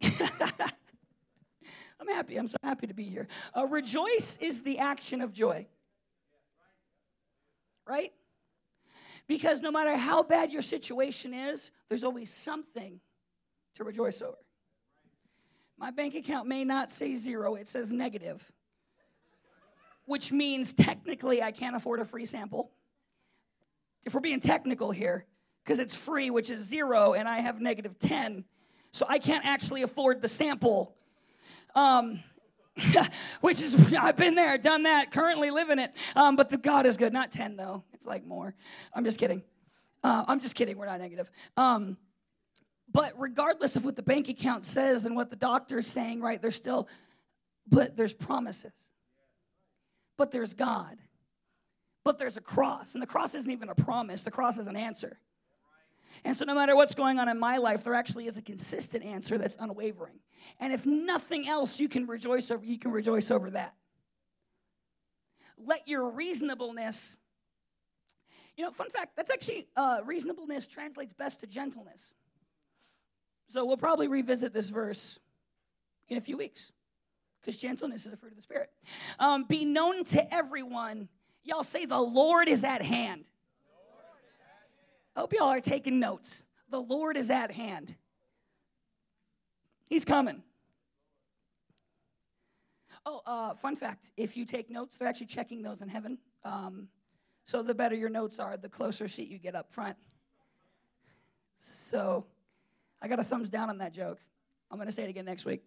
I'm 2.00 2.08
happy. 2.08 2.36
I'm 2.36 2.46
so 2.46 2.58
happy 2.62 2.86
to 2.86 2.94
be 2.94 3.04
here. 3.04 3.26
Uh, 3.56 3.66
rejoice 3.66 4.38
is 4.40 4.62
the 4.62 4.78
action 4.78 5.20
of 5.20 5.32
joy. 5.32 5.66
Right? 7.84 8.12
Because 9.26 9.60
no 9.60 9.72
matter 9.72 9.96
how 9.96 10.22
bad 10.22 10.52
your 10.52 10.62
situation 10.62 11.34
is, 11.34 11.72
there's 11.88 12.04
always 12.04 12.32
something 12.32 13.00
to 13.74 13.84
rejoice 13.84 14.22
over. 14.22 14.36
My 15.78 15.92
bank 15.92 16.16
account 16.16 16.48
may 16.48 16.64
not 16.64 16.90
say 16.90 17.14
zero, 17.14 17.54
it 17.54 17.68
says 17.68 17.92
negative, 17.92 18.50
which 20.06 20.32
means 20.32 20.74
technically 20.74 21.40
I 21.40 21.52
can't 21.52 21.76
afford 21.76 22.00
a 22.00 22.04
free 22.04 22.26
sample. 22.26 22.72
If 24.04 24.14
we're 24.14 24.20
being 24.20 24.40
technical 24.40 24.90
here, 24.90 25.26
because 25.64 25.78
it's 25.78 25.94
free, 25.94 26.30
which 26.30 26.50
is 26.50 26.60
zero, 26.60 27.12
and 27.12 27.28
I 27.28 27.38
have 27.38 27.60
negative 27.60 27.98
10, 27.98 28.44
so 28.90 29.06
I 29.08 29.18
can't 29.18 29.44
actually 29.46 29.82
afford 29.82 30.20
the 30.20 30.28
sample. 30.28 30.96
Um, 31.74 32.20
which 33.40 33.60
is 33.60 33.94
I've 33.94 34.16
been 34.16 34.34
there, 34.34 34.58
done 34.58 34.84
that, 34.84 35.10
currently 35.10 35.50
living 35.50 35.78
it. 35.78 35.94
Um, 36.16 36.36
but 36.36 36.48
the 36.48 36.56
God 36.56 36.86
is 36.86 36.96
good. 36.96 37.12
Not 37.12 37.32
ten 37.32 37.56
though. 37.56 37.82
It's 37.92 38.06
like 38.06 38.24
more. 38.24 38.54
I'm 38.94 39.04
just 39.04 39.18
kidding. 39.18 39.42
Uh, 40.02 40.24
I'm 40.28 40.38
just 40.40 40.54
kidding. 40.54 40.78
We're 40.78 40.86
not 40.86 41.00
negative. 41.00 41.30
Um, 41.56 41.96
but 42.90 43.12
regardless 43.18 43.76
of 43.76 43.84
what 43.84 43.96
the 43.96 44.02
bank 44.02 44.28
account 44.28 44.64
says 44.64 45.04
and 45.04 45.14
what 45.14 45.30
the 45.30 45.36
doctor 45.36 45.78
is 45.78 45.86
saying, 45.86 46.20
right? 46.20 46.40
There's 46.40 46.56
still, 46.56 46.88
but 47.66 47.96
there's 47.96 48.14
promises. 48.14 48.90
But 50.16 50.30
there's 50.30 50.54
God. 50.54 50.96
But 52.04 52.18
there's 52.18 52.36
a 52.36 52.40
cross, 52.40 52.94
and 52.94 53.02
the 53.02 53.06
cross 53.06 53.34
isn't 53.34 53.50
even 53.50 53.68
a 53.68 53.74
promise. 53.74 54.22
The 54.22 54.30
cross 54.30 54.56
is 54.56 54.66
an 54.66 54.76
answer. 54.76 55.18
And 56.24 56.36
so, 56.36 56.44
no 56.44 56.54
matter 56.54 56.74
what's 56.74 56.94
going 56.94 57.18
on 57.18 57.28
in 57.28 57.38
my 57.38 57.58
life, 57.58 57.84
there 57.84 57.94
actually 57.94 58.26
is 58.26 58.38
a 58.38 58.42
consistent 58.42 59.04
answer 59.04 59.36
that's 59.36 59.56
unwavering. 59.60 60.18
And 60.58 60.72
if 60.72 60.86
nothing 60.86 61.46
else, 61.46 61.78
you 61.78 61.88
can 61.88 62.06
rejoice 62.06 62.50
over, 62.50 62.64
you 62.64 62.78
can 62.78 62.92
rejoice 62.92 63.30
over 63.30 63.50
that. 63.50 63.74
Let 65.58 65.86
your 65.86 66.10
reasonableness, 66.10 67.18
you 68.56 68.64
know, 68.64 68.70
fun 68.70 68.88
fact, 68.90 69.16
that's 69.16 69.30
actually, 69.30 69.66
uh, 69.76 69.98
reasonableness 70.04 70.66
translates 70.66 71.12
best 71.12 71.40
to 71.40 71.46
gentleness. 71.46 72.14
So 73.48 73.64
we'll 73.64 73.78
probably 73.78 74.08
revisit 74.08 74.52
this 74.52 74.68
verse 74.68 75.18
in 76.08 76.18
a 76.18 76.20
few 76.20 76.36
weeks 76.36 76.72
because 77.40 77.56
gentleness 77.56 78.04
is 78.04 78.12
a 78.12 78.16
fruit 78.16 78.32
of 78.32 78.36
the 78.36 78.42
Spirit. 78.42 78.70
Um, 79.18 79.44
be 79.44 79.64
known 79.64 80.04
to 80.04 80.34
everyone. 80.34 81.08
Y'all 81.44 81.62
say, 81.62 81.86
the 81.86 81.98
Lord 81.98 82.48
is 82.48 82.62
at 82.62 82.82
hand. 82.82 83.30
I 85.16 85.20
hope 85.20 85.32
y'all 85.32 85.48
are 85.48 85.60
taking 85.60 85.98
notes. 85.98 86.44
The 86.70 86.80
Lord 86.80 87.16
is 87.16 87.30
at 87.30 87.50
hand. 87.50 87.94
He's 89.86 90.04
coming. 90.04 90.42
Oh, 93.06 93.22
uh, 93.26 93.54
fun 93.54 93.74
fact 93.74 94.12
if 94.18 94.36
you 94.36 94.44
take 94.44 94.70
notes, 94.70 94.98
they're 94.98 95.08
actually 95.08 95.26
checking 95.28 95.62
those 95.62 95.80
in 95.80 95.88
heaven. 95.88 96.18
Um, 96.44 96.88
so 97.46 97.62
the 97.62 97.74
better 97.74 97.94
your 97.94 98.10
notes 98.10 98.38
are, 98.38 98.58
the 98.58 98.68
closer 98.68 99.08
seat 99.08 99.28
you 99.28 99.38
get 99.38 99.54
up 99.54 99.72
front. 99.72 99.96
So 101.56 102.26
I 103.00 103.08
got 103.08 103.18
a 103.18 103.24
thumbs 103.24 103.50
down 103.50 103.70
on 103.70 103.78
that 103.78 103.92
joke. 103.92 104.18
I'm 104.70 104.76
going 104.76 104.88
to 104.88 104.92
say 104.92 105.04
it 105.04 105.10
again 105.10 105.24
next 105.24 105.44
week. 105.44 105.62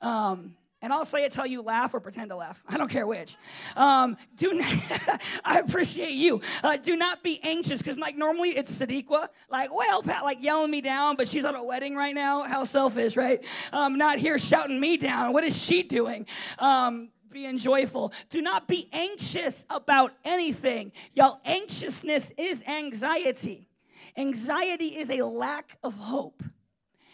Um, 0.00 0.56
and 0.82 0.92
I'll 0.92 1.04
say 1.04 1.24
it 1.24 1.30
till 1.30 1.46
you 1.46 1.62
laugh 1.62 1.94
or 1.94 2.00
pretend 2.00 2.30
to 2.30 2.36
laugh. 2.36 2.60
I 2.68 2.76
don't 2.76 2.90
care 2.90 3.06
which. 3.06 3.36
Um, 3.76 4.16
do 4.34 4.60
I 5.44 5.60
appreciate 5.60 6.12
you. 6.12 6.40
Uh, 6.62 6.76
do 6.76 6.96
not 6.96 7.22
be 7.22 7.38
anxious 7.44 7.80
because 7.80 7.98
like 7.98 8.16
normally 8.16 8.50
it's 8.50 8.76
Sadiqa, 8.76 9.28
like 9.48 9.72
well, 9.72 10.02
Pat, 10.02 10.24
like 10.24 10.42
yelling 10.42 10.72
me 10.72 10.80
down, 10.80 11.14
but 11.14 11.28
she's 11.28 11.44
at 11.44 11.54
a 11.54 11.62
wedding 11.62 11.94
right 11.94 12.14
now. 12.14 12.42
How 12.42 12.64
selfish, 12.64 13.16
right? 13.16 13.44
Um, 13.72 13.96
not 13.96 14.18
here 14.18 14.38
shouting 14.38 14.80
me 14.80 14.96
down. 14.96 15.32
What 15.32 15.44
is 15.44 15.56
she 15.56 15.84
doing? 15.84 16.26
Um, 16.58 17.10
being 17.30 17.58
joyful. 17.58 18.12
Do 18.28 18.42
not 18.42 18.66
be 18.66 18.88
anxious 18.92 19.64
about 19.70 20.12
anything. 20.24 20.92
Y'all, 21.14 21.40
anxiousness 21.44 22.32
is 22.36 22.64
anxiety. 22.64 23.68
Anxiety 24.16 24.88
is 24.88 25.10
a 25.10 25.24
lack 25.24 25.78
of 25.82 25.94
hope. 25.94 26.42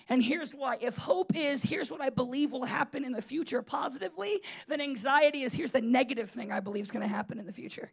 And 0.09 0.23
here's 0.23 0.53
why. 0.53 0.79
If 0.81 0.97
hope 0.97 1.33
is, 1.37 1.63
here's 1.63 1.91
what 1.91 2.01
I 2.01 2.09
believe 2.09 2.53
will 2.53 2.65
happen 2.65 3.05
in 3.05 3.13
the 3.13 3.21
future 3.21 3.61
positively, 3.61 4.41
then 4.67 4.81
anxiety 4.81 5.43
is, 5.43 5.53
here's 5.53 5.71
the 5.71 5.83
negative 5.83 6.31
thing 6.31 6.51
I 6.51 6.61
believe 6.61 6.85
is 6.85 6.91
going 6.91 7.03
to 7.03 7.09
happen 7.09 7.39
in 7.39 7.47
the 7.47 7.53
future. 7.53 7.93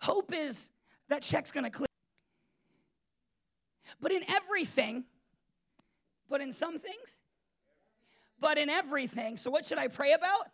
Hope 0.00 0.32
is, 0.34 0.70
that 1.08 1.22
check's 1.22 1.50
going 1.50 1.64
to 1.64 1.70
clear. 1.70 1.86
But 4.00 4.12
in 4.12 4.22
everything, 4.30 5.04
but 6.28 6.40
in 6.40 6.52
some 6.52 6.78
things, 6.78 7.20
but 8.40 8.58
in 8.58 8.68
everything. 8.68 9.36
So, 9.36 9.50
what 9.50 9.64
should 9.64 9.78
I 9.78 9.88
pray 9.88 10.12
about? 10.12 10.46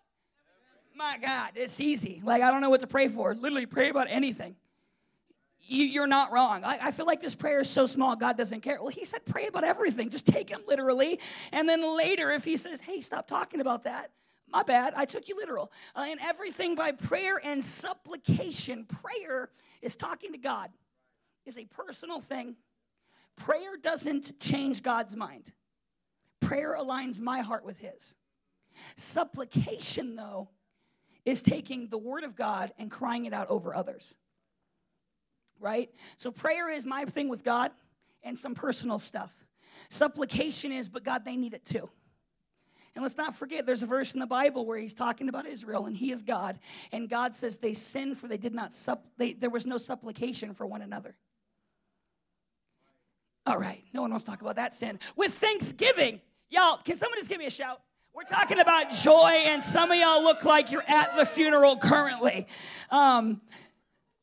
My 0.94 1.18
God, 1.20 1.52
it's 1.54 1.80
easy. 1.80 2.20
Like, 2.24 2.42
I 2.42 2.50
don't 2.50 2.60
know 2.60 2.70
what 2.70 2.80
to 2.80 2.86
pray 2.86 3.08
for. 3.08 3.34
Literally, 3.34 3.66
pray 3.66 3.88
about 3.88 4.08
anything 4.10 4.56
you, 5.68 6.02
are 6.02 6.06
not 6.06 6.32
wrong. 6.32 6.64
I, 6.64 6.78
I, 6.84 6.90
feel 6.90 7.06
like 7.06 7.20
this 7.20 7.34
prayer 7.34 7.60
is 7.60 7.70
so 7.70 7.86
small, 7.86 8.16
God 8.16 8.36
doesn't 8.36 8.62
care. 8.62 8.78
Well, 8.80 8.88
he 8.88 9.04
said, 9.04 9.24
pray 9.26 9.46
about 9.46 9.64
everything. 9.64 10.10
Just 10.10 10.26
take 10.26 10.48
him 10.48 10.60
literally. 10.66 11.20
And 11.52 11.68
then 11.68 11.96
later, 11.96 12.30
if 12.30 12.44
he 12.44 12.56
says, 12.56 12.80
hey, 12.80 13.00
stop 13.00 13.28
talking 13.28 13.60
about 13.60 13.84
that, 13.84 14.10
my 14.50 14.62
bad, 14.62 14.94
I 14.96 15.04
took 15.04 15.28
you 15.28 15.36
literal. 15.36 15.70
Uh, 15.94 16.06
and 16.08 16.18
everything 16.22 16.74
by 16.74 16.92
prayer 16.92 17.40
and 17.44 17.62
supplication. 17.62 18.86
Prayer 18.86 19.50
is 19.82 19.94
talking 19.94 20.32
to 20.32 20.38
God, 20.38 20.70
is 21.44 21.58
a 21.58 21.66
personal 21.66 22.20
thing. 22.20 22.56
Prayer 23.36 23.76
doesn't 23.80 24.40
change 24.40 24.82
God's 24.82 25.14
mind, 25.14 25.52
prayer 26.40 26.76
aligns 26.78 27.20
my 27.20 27.40
heart 27.40 27.64
with 27.64 27.78
his. 27.78 28.14
Supplication, 28.96 30.16
though, 30.16 30.48
is 31.24 31.42
taking 31.42 31.88
the 31.88 31.98
word 31.98 32.24
of 32.24 32.36
God 32.36 32.72
and 32.78 32.90
crying 32.90 33.26
it 33.26 33.32
out 33.32 33.48
over 33.48 33.74
others 33.74 34.14
right? 35.60 35.90
So 36.16 36.30
prayer 36.30 36.70
is 36.70 36.84
my 36.86 37.04
thing 37.04 37.28
with 37.28 37.44
God 37.44 37.70
and 38.22 38.38
some 38.38 38.54
personal 38.54 38.98
stuff. 38.98 39.32
Supplication 39.90 40.72
is, 40.72 40.88
but 40.88 41.04
God, 41.04 41.24
they 41.24 41.36
need 41.36 41.54
it 41.54 41.64
too. 41.64 41.88
And 42.94 43.02
let's 43.04 43.16
not 43.16 43.36
forget, 43.36 43.64
there's 43.64 43.84
a 43.84 43.86
verse 43.86 44.14
in 44.14 44.20
the 44.20 44.26
Bible 44.26 44.66
where 44.66 44.78
he's 44.78 44.94
talking 44.94 45.28
about 45.28 45.46
Israel 45.46 45.86
and 45.86 45.96
he 45.96 46.10
is 46.10 46.22
God. 46.22 46.58
And 46.90 47.08
God 47.08 47.34
says 47.34 47.58
they 47.58 47.74
sinned 47.74 48.18
for 48.18 48.26
they 48.26 48.36
did 48.36 48.54
not, 48.54 48.70
supp- 48.70 49.04
they, 49.16 49.34
there 49.34 49.50
was 49.50 49.66
no 49.66 49.78
supplication 49.78 50.52
for 50.52 50.66
one 50.66 50.82
another. 50.82 51.16
All 53.46 53.56
right, 53.56 53.82
no 53.94 54.02
one 54.02 54.10
wants 54.10 54.24
to 54.24 54.30
talk 54.30 54.40
about 54.40 54.56
that 54.56 54.74
sin. 54.74 54.98
With 55.16 55.32
thanksgiving, 55.32 56.20
y'all, 56.50 56.78
can 56.78 56.96
someone 56.96 57.18
just 57.18 57.28
give 57.28 57.38
me 57.38 57.46
a 57.46 57.50
shout? 57.50 57.80
We're 58.12 58.24
talking 58.24 58.58
about 58.58 58.90
joy, 58.90 59.30
and 59.46 59.62
some 59.62 59.92
of 59.92 59.96
y'all 59.96 60.22
look 60.24 60.44
like 60.44 60.72
you're 60.72 60.84
at 60.88 61.16
the 61.16 61.24
funeral 61.24 61.76
currently. 61.76 62.48
Um, 62.90 63.40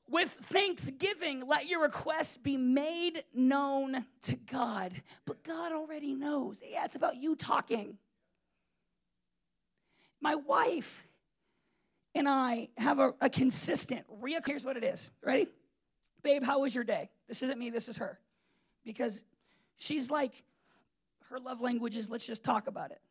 with 0.10 0.30
thanksgiving, 0.30 1.48
let 1.48 1.68
your 1.68 1.82
requests 1.82 2.38
be 2.38 2.58
made 2.58 3.24
known 3.34 4.06
to 4.24 4.36
God. 4.36 4.94
But 5.26 5.44
God 5.44 5.72
already 5.72 6.14
knows. 6.14 6.62
Yeah, 6.68 6.86
it's 6.86 6.96
about 6.96 7.18
you 7.18 7.36
talking. 7.36 7.98
My 10.22 10.36
wife 10.36 11.06
and 12.14 12.30
I 12.30 12.70
have 12.78 13.00
a, 13.00 13.12
a 13.20 13.30
consistent, 13.30 14.06
real, 14.22 14.40
here's 14.46 14.64
what 14.64 14.78
it 14.78 14.84
is. 14.84 15.12
Ready? 15.24 15.48
Babe, 16.24 16.44
how 16.44 16.60
was 16.60 16.74
your 16.74 16.84
day? 16.84 17.10
This 17.28 17.44
isn't 17.44 17.60
me, 17.60 17.70
this 17.70 17.90
is 17.90 17.98
her. 17.98 18.20
Because 18.86 19.24
she's 19.78 20.10
like, 20.10 20.44
her 21.30 21.40
love 21.40 21.62
language 21.62 21.98
is 21.98 22.10
let's 22.10 22.26
just 22.26 22.44
talk 22.44 22.68
about 22.68 22.92
it. 22.92 23.02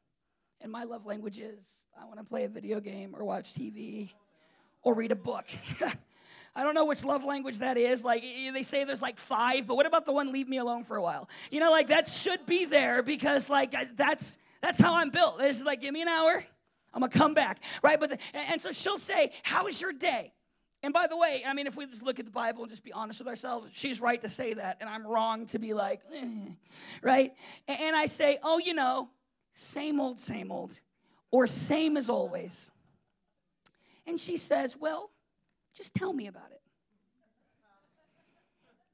And 0.60 0.72
my 0.72 0.84
love 0.84 1.04
language 1.04 1.38
is 1.38 1.58
I 2.00 2.06
want 2.06 2.18
to 2.18 2.24
play 2.24 2.44
a 2.44 2.48
video 2.48 2.80
game 2.80 3.14
or 3.16 3.24
watch 3.24 3.52
TV 3.52 4.12
or 4.82 4.94
read 4.94 5.12
a 5.12 5.16
book. 5.16 5.44
I 6.56 6.62
don't 6.62 6.74
know 6.74 6.84
which 6.84 7.04
love 7.04 7.24
language 7.24 7.58
that 7.58 7.76
is. 7.76 8.04
Like 8.04 8.22
they 8.22 8.62
say 8.62 8.84
there's 8.84 9.02
like 9.02 9.18
five, 9.18 9.66
but 9.66 9.76
what 9.76 9.86
about 9.86 10.04
the 10.04 10.12
one 10.12 10.32
leave 10.32 10.48
me 10.48 10.58
alone 10.58 10.84
for 10.84 10.96
a 10.96 11.02
while? 11.02 11.28
You 11.50 11.60
know, 11.60 11.70
like 11.70 11.88
that 11.88 12.06
should 12.06 12.46
be 12.46 12.64
there 12.64 13.02
because 13.02 13.50
like 13.50 13.74
that's 13.96 14.38
that's 14.62 14.78
how 14.78 14.94
I'm 14.94 15.10
built. 15.10 15.38
This 15.38 15.58
is 15.58 15.64
like 15.64 15.80
give 15.80 15.92
me 15.92 16.02
an 16.02 16.08
hour, 16.08 16.44
I'm 16.92 17.00
gonna 17.00 17.10
come 17.10 17.34
back, 17.34 17.60
right? 17.82 17.98
But 17.98 18.10
the, 18.10 18.18
and 18.34 18.60
so 18.60 18.70
she'll 18.70 18.98
say, 18.98 19.32
"How 19.42 19.66
is 19.66 19.80
your 19.80 19.92
day?" 19.92 20.32
And 20.84 20.92
by 20.92 21.06
the 21.06 21.16
way, 21.16 21.42
I 21.46 21.54
mean, 21.54 21.66
if 21.66 21.76
we 21.76 21.86
just 21.86 22.02
look 22.02 22.18
at 22.18 22.26
the 22.26 22.30
Bible 22.30 22.62
and 22.62 22.70
just 22.70 22.84
be 22.84 22.92
honest 22.92 23.18
with 23.18 23.26
ourselves, 23.26 23.70
she's 23.72 24.02
right 24.02 24.20
to 24.20 24.28
say 24.28 24.52
that, 24.52 24.76
and 24.80 24.90
I'm 24.90 25.06
wrong 25.06 25.46
to 25.46 25.58
be 25.58 25.72
like, 25.72 26.02
eh, 26.14 26.26
right? 27.00 27.32
And 27.66 27.96
I 27.96 28.04
say, 28.04 28.36
oh, 28.42 28.58
you 28.58 28.74
know, 28.74 29.08
same 29.54 29.98
old, 29.98 30.20
same 30.20 30.52
old, 30.52 30.78
or 31.30 31.46
same 31.46 31.96
as 31.96 32.10
always. 32.10 32.70
And 34.06 34.20
she 34.20 34.36
says, 34.36 34.76
well, 34.78 35.10
just 35.74 35.94
tell 35.94 36.12
me 36.12 36.26
about 36.26 36.50
it. 36.50 36.60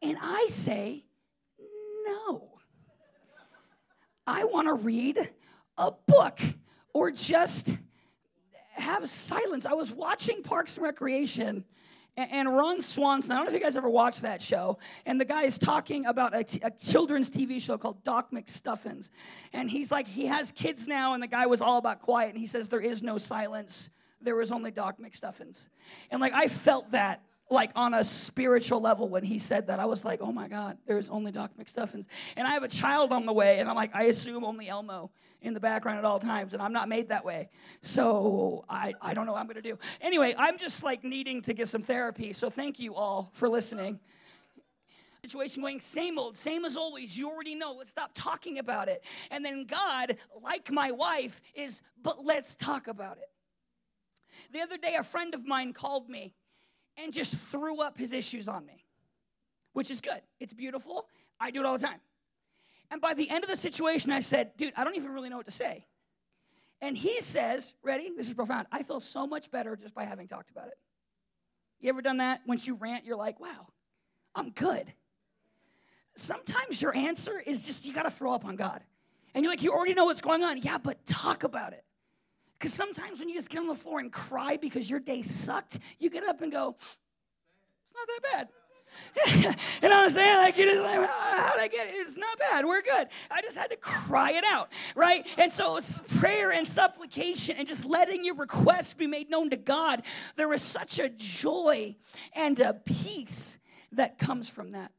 And 0.03 0.17
I 0.21 0.47
say, 0.49 1.05
no. 2.07 2.59
I 4.27 4.45
want 4.45 4.69
to 4.69 4.75
read 4.75 5.19
a 5.77 5.93
book 6.07 6.41
or 6.95 7.11
just 7.11 7.79
have 8.77 9.09
silence. 9.09 9.67
I 9.67 9.75
was 9.75 9.93
watching 9.93 10.43
Parks 10.43 10.77
and 10.77 10.85
Recreation 10.85 11.65
and 12.17 12.55
Ron 12.55 12.83
Swanson, 12.83 13.33
I 13.33 13.37
don't 13.37 13.45
know 13.45 13.51
if 13.51 13.55
you 13.55 13.61
guys 13.61 13.77
ever 13.77 13.89
watched 13.89 14.23
that 14.23 14.43
show, 14.43 14.79
and 15.07 15.21
the 15.21 15.25
guy 15.25 15.43
is 15.43 15.59
talking 15.59 16.07
about 16.07 16.37
a, 16.37 16.45
t- 16.45 16.61
a 16.63 16.71
children's 16.71 17.31
TV 17.31 17.63
show 17.63 17.79
called 17.79 18.03
Doc 18.03 18.31
McStuffins. 18.33 19.11
And 19.53 19.71
he's 19.71 19.91
like, 19.91 20.07
he 20.07 20.27
has 20.27 20.53
kids 20.53 20.89
now, 20.89 21.15
and 21.15 21.23
the 21.23 21.29
guy 21.29 21.47
was 21.47 21.63
all 21.63 21.79
about 21.79 22.01
quiet, 22.01 22.31
and 22.31 22.39
he 22.39 22.47
says, 22.47 22.69
There 22.69 22.81
is 22.81 23.03
no 23.03 23.17
silence 23.17 23.91
there 24.21 24.37
was 24.37 24.53
only 24.53 24.71
Doc 24.71 24.97
McStuffins. 25.01 25.67
And 26.11 26.21
like 26.21 26.33
I 26.33 26.49
felt 26.49 26.91
that 26.93 27.23
like 27.51 27.73
on 27.75 27.95
a 27.95 28.05
spiritual 28.05 28.81
level 28.81 29.09
when 29.09 29.25
he 29.25 29.39
said 29.39 29.67
that. 29.67 29.81
I 29.81 29.85
was 29.85 30.05
like, 30.05 30.21
oh 30.23 30.33
my 30.33 30.49
God, 30.49 30.79
there's 30.87 31.11
only 31.11 31.33
Doc 31.33 31.51
McStuffins. 31.61 32.07
And 32.37 32.47
I 32.47 32.53
have 32.53 32.63
a 32.63 32.69
child 32.69 33.13
on 33.13 33.27
the 33.27 33.33
way, 33.33 33.59
and 33.59 33.69
I'm 33.69 33.75
like, 33.75 33.95
I 33.95 34.05
assume 34.05 34.45
only 34.45 34.69
Elmo 34.69 35.11
in 35.43 35.55
the 35.55 35.61
background 35.61 35.99
at 35.99 36.05
all 36.05 36.21
times, 36.21 36.55
and 36.55 36.63
I'm 36.63 36.73
not 36.73 36.89
made 36.89 37.09
that 37.09 37.25
way. 37.25 37.49
So 37.83 38.65
I, 38.69 38.95
I 39.03 39.15
don't 39.15 39.27
know 39.27 39.33
what 39.33 39.41
I'm 39.41 39.47
gonna 39.49 39.63
do. 39.63 39.79
Anyway, 40.01 40.35
I'm 40.39 40.59
just 40.59 40.85
like 40.85 41.03
needing 41.03 41.43
to 41.43 41.53
get 41.53 41.67
some 41.67 41.83
therapy. 41.83 42.33
So 42.33 42.51
thank 42.51 42.79
you 42.79 42.95
all 42.95 43.31
for 43.35 43.49
listening. 43.49 43.99
situation 45.25 45.63
going, 45.63 45.81
same 45.81 46.19
old, 46.19 46.37
same 46.37 46.65
as 46.65 46.77
always. 46.77 47.19
You 47.19 47.31
already 47.31 47.55
know. 47.55 47.75
Let's 47.77 47.91
stop 47.91 48.13
talking 48.15 48.59
about 48.59 48.89
it. 48.89 49.03
And 49.31 49.45
then 49.45 49.65
God, 49.65 50.17
like 50.43 50.71
my 50.71 50.93
wife, 50.93 51.41
is, 51.55 51.83
but 52.03 52.25
let's 52.25 52.55
talk 52.55 52.87
about 52.87 53.17
it. 53.17 53.31
The 54.53 54.61
other 54.61 54.77
day, 54.77 54.97
a 54.97 55.05
friend 55.05 55.35
of 55.35 55.47
mine 55.47 55.73
called 55.73 56.09
me 56.09 56.35
and 56.97 57.13
just 57.13 57.37
threw 57.37 57.81
up 57.83 57.97
his 57.97 58.13
issues 58.13 58.49
on 58.49 58.67
me, 58.67 58.85
which 59.73 59.91
is 59.91 60.01
good. 60.01 60.21
It's 60.41 60.53
beautiful. 60.53 61.07
I 61.39 61.51
do 61.51 61.61
it 61.61 61.67
all 61.67 61.79
the 61.79 61.87
time. 61.87 62.01
And 62.91 63.01
by 63.01 63.15
the 63.15 63.31
end 63.31 63.45
of 63.45 63.51
the 63.51 63.57
situation, 63.57 64.11
I 64.11 64.21
said, 64.21 64.57
dude, 64.57 64.73
I 64.77 64.85
don't 64.85 64.97
even 64.97 65.13
really 65.13 65.29
know 65.29 65.37
what 65.37 65.47
to 65.47 65.53
say. 65.53 65.87
And 66.83 66.97
he 66.97 67.21
says, 67.21 67.75
ready? 67.83 68.11
This 68.17 68.27
is 68.27 68.35
profound. 68.35 68.67
I 68.73 68.83
feel 68.83 69.01
so 69.01 69.27
much 69.27 69.51
better 69.51 69.77
just 69.77 69.95
by 69.95 70.05
having 70.05 70.27
talked 70.27 70.51
about 70.51 70.69
it. 70.69 70.79
You 71.79 71.91
ever 71.91 72.03
done 72.03 72.19
that? 72.19 72.41
Once 72.47 72.67
you 72.67 72.75
rant, 72.75 73.05
you're 73.05 73.17
like, 73.17 73.39
wow, 73.39 73.69
I'm 74.35 74.51
good. 74.51 74.93
Sometimes 76.17 76.83
your 76.83 76.95
answer 76.95 77.41
is 77.47 77.67
just 77.67 77.87
you 77.87 77.93
got 77.93 78.03
to 78.03 78.11
throw 78.11 78.33
up 78.35 78.45
on 78.45 78.57
God. 78.57 78.83
And 79.35 79.45
you're 79.45 79.53
like, 79.53 79.63
you 79.63 79.73
already 79.73 79.95
know 79.95 80.07
what's 80.07 80.21
going 80.21 80.43
on. 80.43 80.59
Yeah, 80.59 80.79
but 80.79 81.07
talk 81.07 81.45
about 81.45 81.73
it. 81.73 81.85
Because 82.61 82.75
sometimes 82.75 83.21
when 83.21 83.31
you 83.31 83.35
just 83.35 83.49
get 83.49 83.59
on 83.59 83.69
the 83.69 83.75
floor 83.75 84.01
and 84.01 84.13
cry 84.13 84.59
because 84.59 84.91
your 84.91 85.01
day 85.01 85.23
sucked, 85.23 85.79
you 85.99 86.11
get 86.11 86.25
up 86.25 86.43
and 86.43 86.53
go, 86.53 86.77
it's 86.79 86.99
not 87.95 88.07
that 88.07 88.33
bad. 88.33 88.49
you 89.83 89.89
know 89.89 89.97
what 89.97 90.05
I'm 90.05 90.11
saying? 90.11 90.37
Like, 90.37 90.59
you're 90.59 90.67
just 90.67 90.83
like, 90.83 91.09
how 91.09 91.53
did 91.55 91.63
I 91.63 91.69
get 91.69 91.89
it? 91.89 91.93
It's 91.93 92.19
not 92.19 92.39
bad. 92.39 92.67
We're 92.67 92.83
good. 92.83 93.09
I 93.31 93.41
just 93.41 93.57
had 93.57 93.71
to 93.71 93.79
cry 93.79 94.33
it 94.33 94.45
out, 94.45 94.69
right? 94.95 95.27
And 95.39 95.51
so 95.51 95.79
it's 95.79 96.03
prayer 96.19 96.53
and 96.53 96.67
supplication 96.67 97.57
and 97.57 97.67
just 97.67 97.87
letting 97.87 98.27
your 98.27 98.37
requests 98.37 98.93
be 98.93 99.07
made 99.07 99.31
known 99.31 99.49
to 99.51 99.57
God. 99.57 100.03
There 100.37 100.53
is 100.53 100.61
such 100.61 100.99
a 100.99 101.09
joy 101.09 101.97
and 102.35 102.61
a 102.61 102.75
peace 102.75 103.59
that 103.93 104.19
comes 104.19 104.51
from 104.51 104.73
that. 104.73 104.93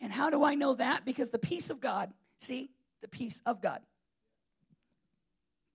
And 0.00 0.10
how 0.10 0.30
do 0.30 0.42
I 0.42 0.54
know 0.54 0.74
that? 0.76 1.04
Because 1.04 1.28
the 1.28 1.38
peace 1.38 1.68
of 1.68 1.80
God, 1.80 2.14
see, 2.40 2.70
the 3.02 3.08
peace 3.08 3.42
of 3.44 3.60
God 3.60 3.80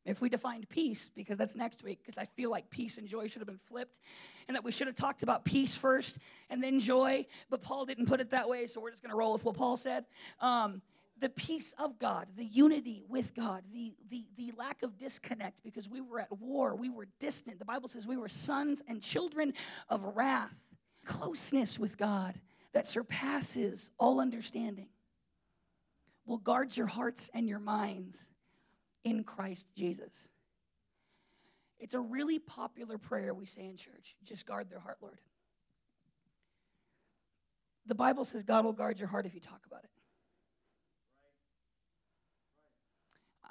if 0.08 0.22
we 0.22 0.30
defined 0.30 0.68
peace, 0.70 1.12
because 1.16 1.38
that's 1.38 1.56
next 1.56 1.84
week, 1.84 2.00
because 2.02 2.18
I 2.18 2.26
feel 2.26 2.50
like 2.50 2.70
peace 2.70 2.98
and 2.98 3.08
joy 3.08 3.28
should 3.28 3.42
have 3.42 3.48
been 3.48 3.60
flipped, 3.60 4.00
and 4.48 4.56
that 4.56 4.64
we 4.64 4.72
should 4.72 4.88
have 4.88 4.96
talked 4.96 5.22
about 5.22 5.44
peace 5.44 5.76
first 5.76 6.18
and 6.50 6.64
then 6.64 6.80
joy, 6.80 7.26
but 7.50 7.62
Paul 7.62 7.86
didn't 7.86 8.08
put 8.08 8.22
it 8.22 8.32
that 8.32 8.48
way, 8.48 8.66
so 8.68 8.80
we're 8.80 8.92
just 8.92 9.04
going 9.04 9.12
to 9.12 9.18
roll 9.18 9.34
with 9.34 9.44
what 9.44 9.56
Paul 9.56 9.76
said. 9.76 10.06
Um, 10.40 10.82
the 11.20 11.30
peace 11.30 11.74
of 11.80 12.00
God, 12.00 12.28
the 12.38 12.46
unity 12.46 13.04
with 13.10 13.36
God, 13.36 13.64
the, 13.74 13.96
the, 14.10 14.26
the 14.38 14.54
lack 14.58 14.84
of 14.84 14.98
disconnect 14.98 15.64
because 15.64 15.90
we 15.90 16.00
were 16.00 16.20
at 16.20 16.32
war, 16.40 16.76
we 16.76 16.90
were 16.90 17.08
distant. 17.20 17.60
The 17.60 17.66
Bible 17.66 17.90
says 17.90 18.08
we 18.08 18.18
were 18.18 18.30
sons 18.30 18.84
and 18.88 19.02
children 19.02 19.54
of 19.90 20.06
wrath, 20.16 20.76
closeness 21.04 21.80
with 21.80 21.98
God 21.98 22.40
that 22.74 22.86
surpasses 22.86 23.92
all 23.98 24.22
understanding 24.22 24.90
will 26.26 26.38
guard 26.38 26.76
your 26.76 26.88
hearts 26.88 27.32
and 27.34 27.48
your 27.48 27.60
minds 27.60 28.30
in 29.08 29.24
Christ 29.24 29.68
Jesus. 29.76 30.30
It's 31.80 31.94
a 31.94 32.00
really 32.00 32.40
popular 32.40 32.98
prayer 32.98 33.34
we 33.34 33.46
say 33.46 33.66
in 33.66 33.78
church. 33.78 34.16
Just 34.24 34.46
guard 34.46 34.70
their 34.70 34.80
heart, 34.80 34.98
Lord. 35.02 35.20
The 37.86 37.96
Bible 37.96 38.26
says 38.26 38.44
God 38.44 38.66
will 38.66 38.74
guard 38.74 39.00
your 39.00 39.08
heart 39.08 39.26
if 39.26 39.34
you 39.34 39.40
talk 39.40 39.62
about 39.66 39.84
it. 39.84 39.90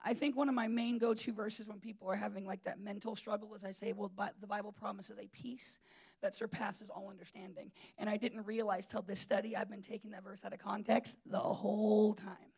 I 0.04 0.14
think 0.14 0.36
one 0.36 0.48
of 0.48 0.54
my 0.54 0.68
main 0.68 0.98
go 0.98 1.14
to 1.14 1.32
verses 1.32 1.66
when 1.66 1.80
people 1.80 2.08
are 2.08 2.16
having 2.16 2.44
like 2.44 2.62
that 2.64 2.78
mental 2.78 3.16
struggle 3.16 3.54
is 3.54 3.64
I 3.64 3.72
say, 3.72 3.92
well, 3.92 4.12
the 4.40 4.46
Bible 4.46 4.72
promises 4.72 5.18
a 5.18 5.26
peace 5.28 5.78
that 6.22 6.34
surpasses 6.34 6.90
all 6.90 7.08
understanding. 7.10 7.72
And 7.98 8.08
I 8.08 8.16
didn't 8.16 8.46
realize 8.46 8.86
till 8.86 9.02
this 9.02 9.18
study, 9.18 9.56
I've 9.56 9.70
been 9.70 9.82
taking 9.82 10.12
that 10.12 10.22
verse 10.22 10.44
out 10.44 10.52
of 10.52 10.60
context 10.60 11.18
the 11.26 11.38
whole 11.38 12.14
time. 12.14 12.52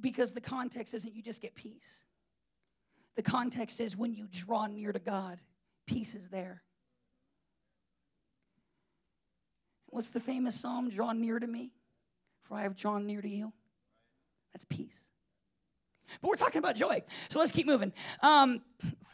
Because 0.00 0.32
the 0.32 0.40
context 0.40 0.94
isn't 0.94 1.14
you 1.14 1.22
just 1.22 1.40
get 1.40 1.54
peace. 1.54 2.02
The 3.16 3.22
context 3.22 3.80
is 3.80 3.96
when 3.96 4.12
you 4.12 4.28
draw 4.30 4.66
near 4.66 4.92
to 4.92 4.98
God, 4.98 5.40
peace 5.86 6.14
is 6.14 6.28
there. 6.28 6.62
What's 9.86 10.08
the 10.08 10.20
famous 10.20 10.60
psalm? 10.60 10.90
Draw 10.90 11.12
near 11.12 11.38
to 11.38 11.46
me, 11.46 11.72
for 12.42 12.56
I 12.58 12.62
have 12.62 12.76
drawn 12.76 13.06
near 13.06 13.22
to 13.22 13.28
you. 13.28 13.52
That's 14.52 14.66
peace. 14.66 15.08
But 16.20 16.28
we're 16.28 16.36
talking 16.36 16.58
about 16.58 16.76
joy. 16.76 17.02
So 17.28 17.38
let's 17.38 17.52
keep 17.52 17.66
moving. 17.66 17.92
Um, 18.20 18.62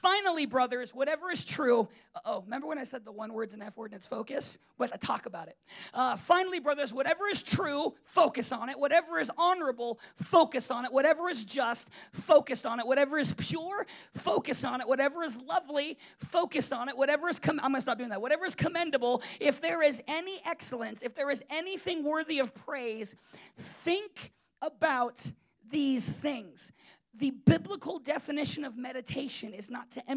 finally, 0.03 0.47
brothers, 0.47 0.95
whatever 0.95 1.31
is 1.31 1.45
true. 1.45 1.89
Oh, 2.25 2.43
remember 2.43 2.67
when 2.67 2.79
I 2.79 2.85
said 2.85 3.05
the 3.05 3.13
one 3.13 3.33
word's 3.33 3.55
an 3.55 3.63
F 3.63 3.77
word 3.77 3.93
and 3.93 3.95
it's 3.95 4.07
focus? 4.07 4.59
But 4.77 4.93
I 4.93 4.97
talk 4.97 5.27
about 5.27 5.49
it. 5.49 5.57
Uh, 5.95 6.17
finally, 6.17 6.61
brothers, 6.61 6.93
whatever 6.93 7.27
is 7.29 7.43
true, 7.43 7.95
focus 8.05 8.53
on 8.53 8.69
it. 8.69 8.79
Whatever 8.79 9.19
is 9.19 9.31
honorable, 9.39 10.01
focus 10.17 10.71
on 10.71 10.85
it. 10.85 10.93
Whatever 10.93 11.29
is 11.29 11.45
just, 11.45 11.91
focus 12.13 12.67
on 12.67 12.81
it. 12.81 12.87
Whatever 12.87 13.19
is 13.19 13.33
pure, 13.35 13.87
focus 14.13 14.65
on 14.65 14.81
it. 14.81 14.89
Whatever 14.89 15.23
is 15.23 15.39
lovely, 15.43 15.99
focus 16.19 16.73
on 16.73 16.89
it. 16.89 16.97
Whatever 16.97 17.29
is, 17.29 17.39
com- 17.39 17.61
I'm 17.63 17.71
going 17.71 17.77
to 17.77 17.81
stop 17.81 17.99
doing 17.99 18.11
that. 18.11 18.21
Whatever 18.21 18.45
is 18.45 18.55
commendable, 18.55 19.23
if 19.41 19.61
there 19.61 19.83
is 19.83 20.03
any 20.09 20.39
excellence, 20.47 21.03
if 21.03 21.15
there 21.15 21.31
is 21.31 21.45
anything 21.51 22.05
worthy 22.05 22.39
of 22.41 22.55
praise, 22.55 23.15
think 23.57 24.33
about 24.61 25.33
these 25.71 26.09
things. 26.09 26.73
The 27.15 27.31
biblical 27.31 27.99
definition 27.99 28.65
of 28.65 28.77
meditation 28.77 29.53
is 29.53 29.71
not 29.71 29.91
to 29.93 30.01
empty 30.01 30.17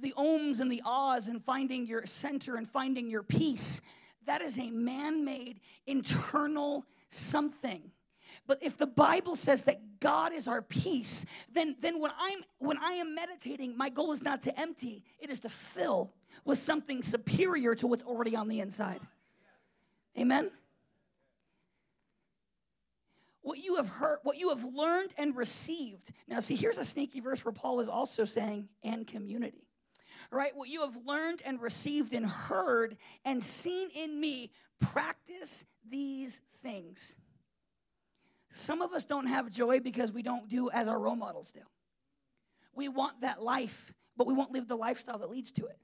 the 0.00 0.14
ohms 0.16 0.60
and 0.60 0.70
the 0.70 0.82
ahs 0.84 1.28
and 1.28 1.42
finding 1.42 1.86
your 1.86 2.06
center 2.06 2.56
and 2.56 2.68
finding 2.68 3.10
your 3.10 3.22
peace. 3.22 3.80
That 4.26 4.42
is 4.42 4.58
a 4.58 4.70
man 4.70 5.24
made 5.24 5.60
internal 5.86 6.84
something. 7.08 7.90
But 8.46 8.62
if 8.62 8.76
the 8.76 8.86
Bible 8.86 9.34
says 9.34 9.64
that 9.64 9.98
God 9.98 10.32
is 10.32 10.46
our 10.46 10.62
peace, 10.62 11.24
then, 11.52 11.76
then 11.80 12.00
when, 12.00 12.12
I'm, 12.18 12.40
when 12.58 12.78
I 12.78 12.92
am 12.92 13.14
meditating, 13.14 13.76
my 13.76 13.88
goal 13.88 14.12
is 14.12 14.22
not 14.22 14.42
to 14.42 14.60
empty, 14.60 15.02
it 15.18 15.30
is 15.30 15.40
to 15.40 15.48
fill 15.48 16.12
with 16.44 16.58
something 16.58 17.02
superior 17.02 17.74
to 17.74 17.86
what's 17.86 18.04
already 18.04 18.36
on 18.36 18.48
the 18.48 18.60
inside. 18.60 19.00
Amen? 20.18 20.50
What 23.46 23.62
you 23.62 23.76
have 23.76 23.86
heard, 23.86 24.18
what 24.24 24.38
you 24.38 24.48
have 24.48 24.64
learned 24.64 25.14
and 25.16 25.36
received. 25.36 26.10
Now, 26.26 26.40
see, 26.40 26.56
here's 26.56 26.78
a 26.78 26.84
sneaky 26.84 27.20
verse 27.20 27.44
where 27.44 27.52
Paul 27.52 27.78
is 27.78 27.88
also 27.88 28.24
saying, 28.24 28.68
and 28.82 29.06
community. 29.06 29.68
Right? 30.32 30.50
What 30.52 30.68
you 30.68 30.80
have 30.80 30.96
learned 31.06 31.42
and 31.46 31.62
received 31.62 32.12
and 32.12 32.26
heard 32.26 32.96
and 33.24 33.42
seen 33.42 33.90
in 33.94 34.18
me, 34.18 34.50
practice 34.80 35.64
these 35.88 36.40
things. 36.60 37.14
Some 38.50 38.82
of 38.82 38.92
us 38.92 39.04
don't 39.04 39.28
have 39.28 39.48
joy 39.48 39.78
because 39.78 40.10
we 40.10 40.22
don't 40.22 40.48
do 40.48 40.68
as 40.70 40.88
our 40.88 40.98
role 40.98 41.14
models 41.14 41.52
do. 41.52 41.60
We 42.74 42.88
want 42.88 43.20
that 43.20 43.40
life, 43.40 43.94
but 44.16 44.26
we 44.26 44.34
won't 44.34 44.50
live 44.50 44.66
the 44.66 44.76
lifestyle 44.76 45.18
that 45.18 45.30
leads 45.30 45.52
to 45.52 45.66
it. 45.66 45.78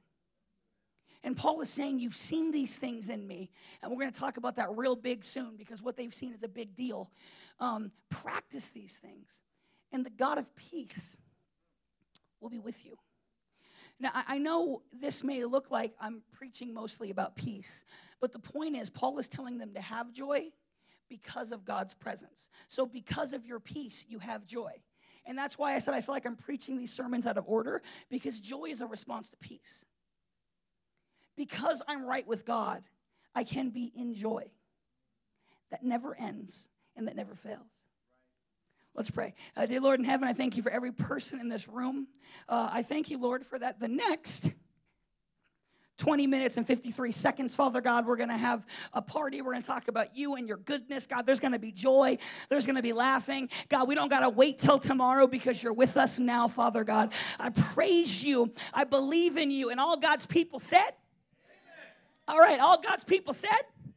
And 1.25 1.37
Paul 1.37 1.61
is 1.61 1.71
saying, 1.71 2.01
You've 2.01 2.17
seen 2.17 2.51
these 2.51 2.79
things 2.79 3.09
in 3.09 3.27
me. 3.27 3.51
And 3.83 3.91
we're 3.91 3.99
going 3.99 4.13
to 4.13 4.19
talk 4.19 4.37
about 4.37 4.57
that 4.57 4.77
real 4.77 4.97
big 4.97 5.25
soon 5.25 5.57
because 5.57 5.83
what 5.83 5.97
they've 5.97 6.15
seen 6.15 6.33
is 6.33 6.43
a 6.43 6.49
big 6.49 6.75
deal. 6.75 7.11
Um, 7.61 7.93
practice 8.11 8.71
these 8.71 8.97
things, 8.97 9.41
and 9.93 10.05
the 10.05 10.11
God 10.11 10.39
of 10.39 10.55
peace 10.57 11.17
will 12.41 12.51
be 12.51 12.59
with 12.59 12.85
you. 12.85 12.99
Now, 14.01 14.11
I 14.15 14.39
know 14.39 14.83
this 14.93 15.23
may 15.23 15.45
look 15.45 15.71
like 15.71 15.93
I'm 16.01 16.23
preaching 16.33 16.75
mostly 16.75 17.11
about 17.11 17.37
peace, 17.37 17.85
but 18.21 18.33
the 18.33 18.41
point 18.41 18.75
is, 18.75 18.91
Paul 18.91 19.19
is 19.19 19.29
telling 19.29 19.59
them 19.59 19.75
to 19.75 19.81
have 19.81 20.13
joy 20.13 20.49
because 21.09 21.53
of 21.53 21.65
God's 21.65 21.95
presence. 21.95 22.49
So, 22.67 22.85
because 22.85 23.33
of 23.33 23.47
your 23.47 23.61
peace, 23.61 24.05
you 24.09 24.19
have 24.19 24.45
joy. 24.45 24.73
And 25.25 25.39
that's 25.39 25.57
why 25.57 25.77
I 25.77 25.79
said 25.79 25.95
I 25.95 26.01
feel 26.01 26.17
like 26.17 26.27
I'm 26.27 26.35
preaching 26.35 26.77
these 26.77 26.93
sermons 26.93 27.27
out 27.27 27.39
of 27.39 27.45
order 27.47 27.81
because 28.11 28.41
joy 28.41 28.65
is 28.67 28.81
a 28.81 28.87
response 28.87 29.29
to 29.31 29.37
peace 29.37 29.85
because 31.37 31.83
I'm 31.89 32.05
right 32.05 32.27
with 32.27 32.45
God, 32.45 32.83
I 33.35 33.45
can 33.45 33.71
be 33.71 33.93
in 33.95 34.15
joy 34.15 34.51
that 35.71 35.83
never 35.83 36.19
ends 36.19 36.69
and 36.97 37.09
that 37.09 37.17
never 37.17 37.35
fails. 37.35 37.87
Let's 38.95 39.11
pray. 39.11 39.35
Uh, 39.57 39.65
dear 39.65 39.81
Lord 39.81 40.01
in 40.01 40.05
heaven, 40.05 40.29
I 40.29 40.35
thank 40.35 40.57
you 40.57 40.63
for 40.63 40.71
every 40.71 40.93
person 40.93 41.41
in 41.41 41.49
this 41.49 41.67
room. 41.67 42.09
Uh, 42.49 42.69
I 42.71 42.83
thank 42.83 43.11
you, 43.11 43.19
Lord, 43.19 43.45
for 43.45 43.59
that. 43.59 43.81
The 43.81 43.89
next 43.89 44.53
20 45.97 46.27
minutes 46.27 46.59
and 46.59 46.67
53 46.67 47.11
seconds, 47.11 47.55
Father 47.55 47.81
God, 47.81 48.07
we're 48.07 48.17
going 48.17 48.29
to 48.29 48.37
have 48.37 48.67
a 48.93 49.01
party. 49.01 49.41
We're 49.41 49.53
going 49.53 49.63
to 49.63 49.67
talk 49.67 49.89
about 49.89 50.15
you 50.15 50.35
and 50.35 50.47
your 50.47 50.59
goodness. 50.59 51.07
God, 51.07 51.25
there's 51.25 51.41
going 51.41 51.53
to 51.53 51.59
be 51.59 51.73
joy. 51.73 52.19
There's 52.51 52.67
going 52.67 52.77
to 52.77 52.83
be 52.83 52.93
laughing. 52.93 53.49
God, 53.71 53.89
we 53.89 53.95
don't 53.95 54.09
got 54.09 54.21
to 54.21 54.29
wait 54.29 54.59
till 54.59 54.79
tomorrow 54.79 55.27
because 55.27 55.63
you're 55.63 55.73
with 55.73 55.97
us 55.97 56.19
now, 56.19 56.47
Father 56.47 56.85
God. 56.85 57.15
I 57.41 57.49
praise 57.49 58.23
you. 58.23 58.53
I 58.75 58.85
believe 58.85 59.39
in 59.39 59.51
you. 59.51 59.71
And 59.71 59.81
all 59.81 59.97
God's 59.97 60.27
people 60.27 60.59
said, 60.59 60.91
all 62.33 62.41
right, 62.41 62.59
all 62.59 62.81
God's 62.81 63.05
people 63.05 63.35
said? 63.35 63.51
Amen. 63.51 63.93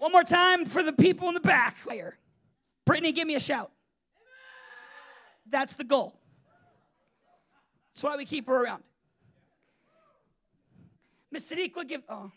One 0.00 0.10
more 0.12 0.24
time 0.24 0.64
for 0.64 0.82
the 0.82 0.92
people 0.92 1.28
in 1.28 1.34
the 1.34 1.40
back. 1.40 1.76
here. 1.88 2.18
Brittany, 2.84 3.12
give 3.12 3.28
me 3.28 3.36
a 3.36 3.40
shout. 3.40 3.70
Amen. 4.16 5.48
That's 5.48 5.74
the 5.74 5.84
goal. 5.84 6.18
That's 7.94 8.02
why 8.02 8.16
we 8.16 8.24
keep 8.24 8.48
her 8.48 8.64
around. 8.64 8.82
Miss 11.30 11.50
Sadiqa, 11.50 11.86
give. 11.86 12.02
Oh, 12.08 12.32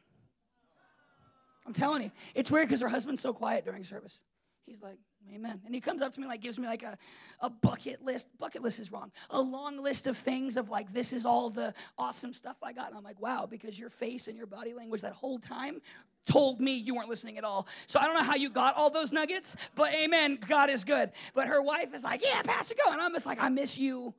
I'm 1.65 1.73
telling 1.73 2.03
you. 2.03 2.11
It's 2.35 2.51
weird 2.51 2.67
because 2.67 2.81
her 2.81 2.89
husband's 2.89 3.21
so 3.21 3.33
quiet 3.33 3.65
during 3.65 3.83
service. 3.83 4.21
He's 4.67 4.83
like, 4.83 4.97
Amen. 5.33 5.61
And 5.65 5.73
he 5.73 5.81
comes 5.81 6.01
up 6.01 6.13
to 6.13 6.19
me 6.19 6.27
like 6.27 6.41
gives 6.41 6.59
me 6.59 6.67
like 6.67 6.83
a, 6.83 6.97
a 7.39 7.49
bucket 7.49 8.03
list. 8.03 8.27
Bucket 8.37 8.61
list 8.61 8.79
is 8.79 8.91
wrong. 8.91 9.11
A 9.29 9.39
long 9.39 9.81
list 9.81 10.07
of 10.07 10.17
things 10.17 10.57
of 10.57 10.69
like 10.69 10.91
this 10.91 11.13
is 11.13 11.25
all 11.25 11.49
the 11.49 11.73
awesome 11.97 12.33
stuff 12.33 12.57
I 12.61 12.73
got. 12.73 12.89
And 12.89 12.97
I'm 12.97 13.03
like, 13.03 13.21
wow, 13.21 13.47
because 13.49 13.79
your 13.79 13.89
face 13.89 14.27
and 14.27 14.37
your 14.37 14.47
body 14.47 14.73
language 14.73 15.01
that 15.01 15.13
whole 15.13 15.39
time 15.39 15.81
told 16.25 16.59
me 16.59 16.77
you 16.77 16.95
weren't 16.95 17.09
listening 17.09 17.37
at 17.37 17.43
all. 17.43 17.67
So 17.87 17.99
I 17.99 18.05
don't 18.05 18.15
know 18.15 18.23
how 18.23 18.35
you 18.35 18.49
got 18.49 18.75
all 18.75 18.89
those 18.89 19.11
nuggets, 19.11 19.55
but 19.75 19.93
amen, 19.93 20.37
God 20.47 20.69
is 20.69 20.83
good. 20.83 21.11
But 21.33 21.47
her 21.47 21.61
wife 21.61 21.93
is 21.93 22.03
like, 22.03 22.21
yeah, 22.23 22.41
Pastor, 22.43 22.75
go. 22.83 22.91
And 22.91 23.01
I'm 23.01 23.13
just 23.13 23.25
like, 23.25 23.41
I 23.41 23.49
miss 23.49 23.77
you 23.77 24.13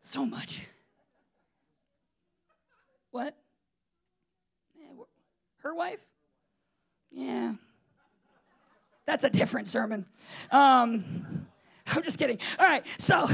so 0.00 0.24
much. 0.24 0.62
What? 3.10 3.36
Her 5.58 5.74
wife? 5.74 6.00
Yeah. 7.10 7.54
That's 9.06 9.24
a 9.24 9.30
different 9.30 9.68
sermon. 9.68 10.06
Um, 10.50 11.46
I'm 11.86 12.02
just 12.02 12.18
kidding. 12.18 12.38
All 12.58 12.66
right, 12.66 12.86
so 12.98 13.26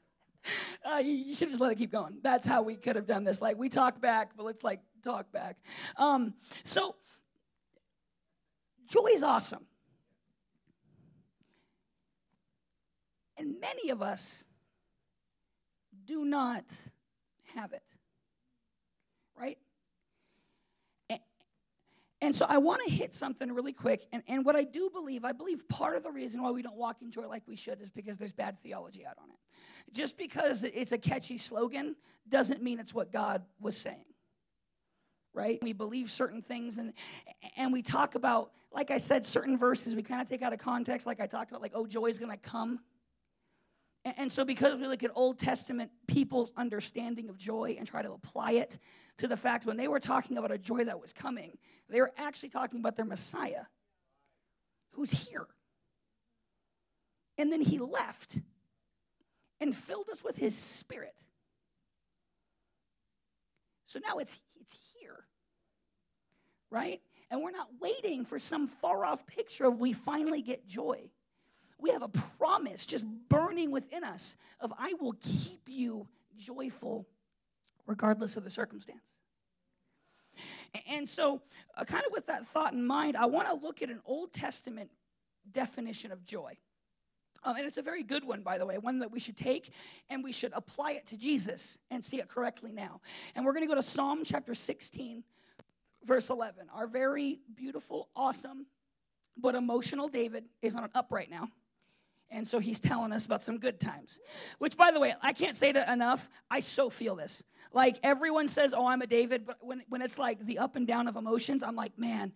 uh, 0.84 0.98
you, 0.98 1.12
you 1.12 1.34
should 1.34 1.48
just 1.48 1.60
let 1.60 1.72
it 1.72 1.78
keep 1.78 1.90
going. 1.90 2.18
That's 2.22 2.46
how 2.46 2.62
we 2.62 2.76
could 2.76 2.96
have 2.96 3.06
done 3.06 3.24
this. 3.24 3.40
Like 3.40 3.58
we 3.58 3.68
talk 3.68 4.00
back, 4.00 4.32
but 4.36 4.44
let's 4.44 4.62
like 4.62 4.80
talk 5.02 5.32
back. 5.32 5.56
Um, 5.96 6.34
so 6.64 6.96
joy 8.88 9.08
is 9.12 9.22
awesome, 9.22 9.64
and 13.38 13.58
many 13.60 13.90
of 13.90 14.02
us 14.02 14.44
do 16.04 16.24
not 16.24 16.64
have 17.54 17.72
it. 17.72 17.82
Right? 19.38 19.56
And 22.22 22.34
so 22.34 22.44
I 22.48 22.58
want 22.58 22.82
to 22.86 22.90
hit 22.90 23.14
something 23.14 23.50
really 23.52 23.72
quick. 23.72 24.06
And, 24.12 24.22
and 24.28 24.44
what 24.44 24.54
I 24.54 24.64
do 24.64 24.90
believe, 24.90 25.24
I 25.24 25.32
believe 25.32 25.66
part 25.68 25.96
of 25.96 26.02
the 26.02 26.10
reason 26.10 26.42
why 26.42 26.50
we 26.50 26.60
don't 26.60 26.76
walk 26.76 27.00
in 27.00 27.10
joy 27.10 27.26
like 27.26 27.42
we 27.46 27.56
should 27.56 27.80
is 27.80 27.88
because 27.88 28.18
there's 28.18 28.32
bad 28.32 28.58
theology 28.58 29.06
out 29.06 29.16
on 29.22 29.30
it. 29.30 29.38
Just 29.92 30.18
because 30.18 30.62
it's 30.62 30.92
a 30.92 30.98
catchy 30.98 31.38
slogan 31.38 31.96
doesn't 32.28 32.62
mean 32.62 32.78
it's 32.78 32.92
what 32.92 33.10
God 33.10 33.42
was 33.58 33.76
saying. 33.76 34.04
Right? 35.32 35.58
We 35.62 35.72
believe 35.72 36.10
certain 36.10 36.42
things 36.42 36.78
and 36.78 36.92
and 37.56 37.72
we 37.72 37.82
talk 37.82 38.16
about, 38.16 38.50
like 38.72 38.90
I 38.90 38.98
said, 38.98 39.24
certain 39.24 39.56
verses 39.56 39.94
we 39.94 40.02
kind 40.02 40.20
of 40.20 40.28
take 40.28 40.42
out 40.42 40.52
of 40.52 40.58
context, 40.58 41.06
like 41.06 41.20
I 41.20 41.26
talked 41.26 41.50
about, 41.50 41.62
like, 41.62 41.72
oh, 41.74 41.86
joy 41.86 42.06
is 42.06 42.18
gonna 42.18 42.36
come. 42.36 42.80
And, 44.04 44.14
and 44.18 44.32
so 44.32 44.44
because 44.44 44.76
we 44.76 44.86
look 44.86 45.02
at 45.02 45.10
Old 45.14 45.38
Testament 45.38 45.90
people's 46.06 46.52
understanding 46.56 47.28
of 47.28 47.38
joy 47.38 47.76
and 47.78 47.86
try 47.86 48.02
to 48.02 48.12
apply 48.12 48.52
it 48.52 48.78
to 49.20 49.28
the 49.28 49.36
fact 49.36 49.66
when 49.66 49.76
they 49.76 49.86
were 49.86 50.00
talking 50.00 50.38
about 50.38 50.50
a 50.50 50.56
joy 50.56 50.84
that 50.84 50.98
was 50.98 51.12
coming, 51.12 51.58
they 51.90 52.00
were 52.00 52.10
actually 52.16 52.48
talking 52.48 52.80
about 52.80 52.96
their 52.96 53.04
Messiah 53.04 53.64
who's 54.92 55.10
here. 55.10 55.46
And 57.36 57.52
then 57.52 57.60
he 57.60 57.78
left 57.78 58.40
and 59.60 59.74
filled 59.74 60.08
us 60.10 60.24
with 60.24 60.38
his 60.38 60.56
spirit. 60.56 61.14
So 63.84 64.00
now 64.02 64.16
it's, 64.18 64.38
it's 64.58 64.74
here, 64.98 65.26
right? 66.70 67.02
And 67.30 67.42
we're 67.42 67.50
not 67.50 67.68
waiting 67.78 68.24
for 68.24 68.38
some 68.38 68.68
far 68.68 69.04
off 69.04 69.26
picture 69.26 69.66
of 69.66 69.78
we 69.78 69.92
finally 69.92 70.40
get 70.40 70.66
joy. 70.66 71.10
We 71.78 71.90
have 71.90 72.02
a 72.02 72.08
promise 72.08 72.86
just 72.86 73.04
burning 73.28 73.70
within 73.70 74.02
us 74.02 74.36
of 74.60 74.72
I 74.78 74.94
will 74.98 75.14
keep 75.20 75.60
you 75.66 76.08
joyful 76.38 77.06
regardless 77.90 78.36
of 78.36 78.44
the 78.44 78.50
circumstance. 78.50 79.14
And 80.88 81.08
so, 81.08 81.42
uh, 81.76 81.84
kind 81.84 82.04
of 82.06 82.12
with 82.12 82.26
that 82.26 82.46
thought 82.46 82.72
in 82.72 82.86
mind, 82.86 83.16
I 83.16 83.26
want 83.26 83.48
to 83.48 83.54
look 83.54 83.82
at 83.82 83.90
an 83.90 84.00
Old 84.06 84.32
Testament 84.32 84.90
definition 85.50 86.12
of 86.12 86.24
joy. 86.24 86.56
Um, 87.42 87.56
and 87.56 87.66
it's 87.66 87.78
a 87.78 87.82
very 87.82 88.04
good 88.04 88.24
one, 88.24 88.42
by 88.42 88.58
the 88.58 88.66
way, 88.66 88.78
one 88.78 89.00
that 89.00 89.10
we 89.10 89.18
should 89.18 89.36
take 89.36 89.72
and 90.08 90.22
we 90.22 90.30
should 90.30 90.52
apply 90.54 90.92
it 90.92 91.06
to 91.06 91.18
Jesus 91.18 91.78
and 91.90 92.04
see 92.04 92.18
it 92.18 92.28
correctly 92.28 92.70
now. 92.70 93.00
And 93.34 93.44
we're 93.44 93.52
going 93.52 93.64
to 93.64 93.68
go 93.68 93.74
to 93.74 93.82
Psalm 93.82 94.22
chapter 94.24 94.54
16, 94.54 95.24
verse 96.04 96.30
11. 96.30 96.68
Our 96.72 96.86
very 96.86 97.40
beautiful, 97.56 98.08
awesome, 98.14 98.66
but 99.36 99.56
emotional 99.56 100.06
David 100.06 100.44
is 100.62 100.76
on 100.76 100.84
an 100.84 100.90
up 100.94 101.10
right 101.10 101.28
now. 101.28 101.48
And 102.30 102.46
so 102.46 102.58
he's 102.58 102.80
telling 102.80 103.12
us 103.12 103.26
about 103.26 103.42
some 103.42 103.58
good 103.58 103.80
times. 103.80 104.18
Which, 104.58 104.76
by 104.76 104.90
the 104.90 105.00
way, 105.00 105.14
I 105.22 105.32
can't 105.32 105.56
say 105.56 105.70
it 105.70 105.76
enough. 105.76 106.28
I 106.50 106.60
so 106.60 106.90
feel 106.90 107.16
this. 107.16 107.42
Like 107.72 107.98
everyone 108.02 108.48
says, 108.48 108.74
oh, 108.74 108.86
I'm 108.86 109.02
a 109.02 109.06
David, 109.06 109.46
but 109.46 109.58
when, 109.60 109.82
when 109.88 110.02
it's 110.02 110.18
like 110.18 110.44
the 110.44 110.58
up 110.58 110.76
and 110.76 110.86
down 110.86 111.08
of 111.08 111.16
emotions, 111.16 111.62
I'm 111.62 111.76
like, 111.76 111.98
man, 111.98 112.32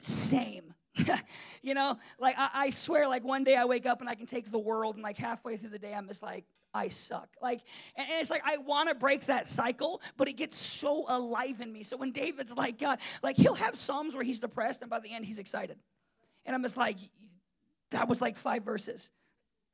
same. 0.00 0.74
you 1.62 1.74
know, 1.74 1.98
like 2.18 2.34
I, 2.38 2.50
I, 2.54 2.70
swear, 2.70 3.06
like 3.06 3.22
one 3.22 3.44
day 3.44 3.54
I 3.54 3.66
wake 3.66 3.84
up 3.84 4.00
and 4.00 4.08
I 4.08 4.14
can 4.14 4.24
take 4.24 4.50
the 4.50 4.58
world, 4.58 4.94
and 4.94 5.02
like 5.02 5.18
halfway 5.18 5.56
through 5.56 5.70
the 5.70 5.78
day, 5.78 5.92
I'm 5.92 6.08
just 6.08 6.22
like, 6.22 6.44
I 6.72 6.88
suck. 6.88 7.28
Like, 7.42 7.60
and, 7.96 8.08
and 8.08 8.20
it's 8.20 8.30
like 8.30 8.42
I 8.46 8.56
want 8.58 8.88
to 8.88 8.94
break 8.94 9.26
that 9.26 9.46
cycle, 9.46 10.00
but 10.16 10.26
it 10.28 10.36
gets 10.36 10.56
so 10.56 11.04
alive 11.08 11.60
in 11.60 11.70
me. 11.70 11.82
So 11.82 11.98
when 11.98 12.12
David's 12.12 12.56
like, 12.56 12.78
God, 12.78 12.98
like 13.22 13.36
he'll 13.36 13.54
have 13.54 13.76
Psalms 13.76 14.14
where 14.14 14.24
he's 14.24 14.40
depressed, 14.40 14.80
and 14.80 14.88
by 14.88 15.00
the 15.00 15.12
end, 15.12 15.26
he's 15.26 15.38
excited. 15.38 15.78
And 16.46 16.54
I'm 16.54 16.62
just 16.62 16.78
like, 16.78 16.98
that 17.90 18.08
was 18.08 18.22
like 18.22 18.36
five 18.38 18.64
verses 18.64 19.10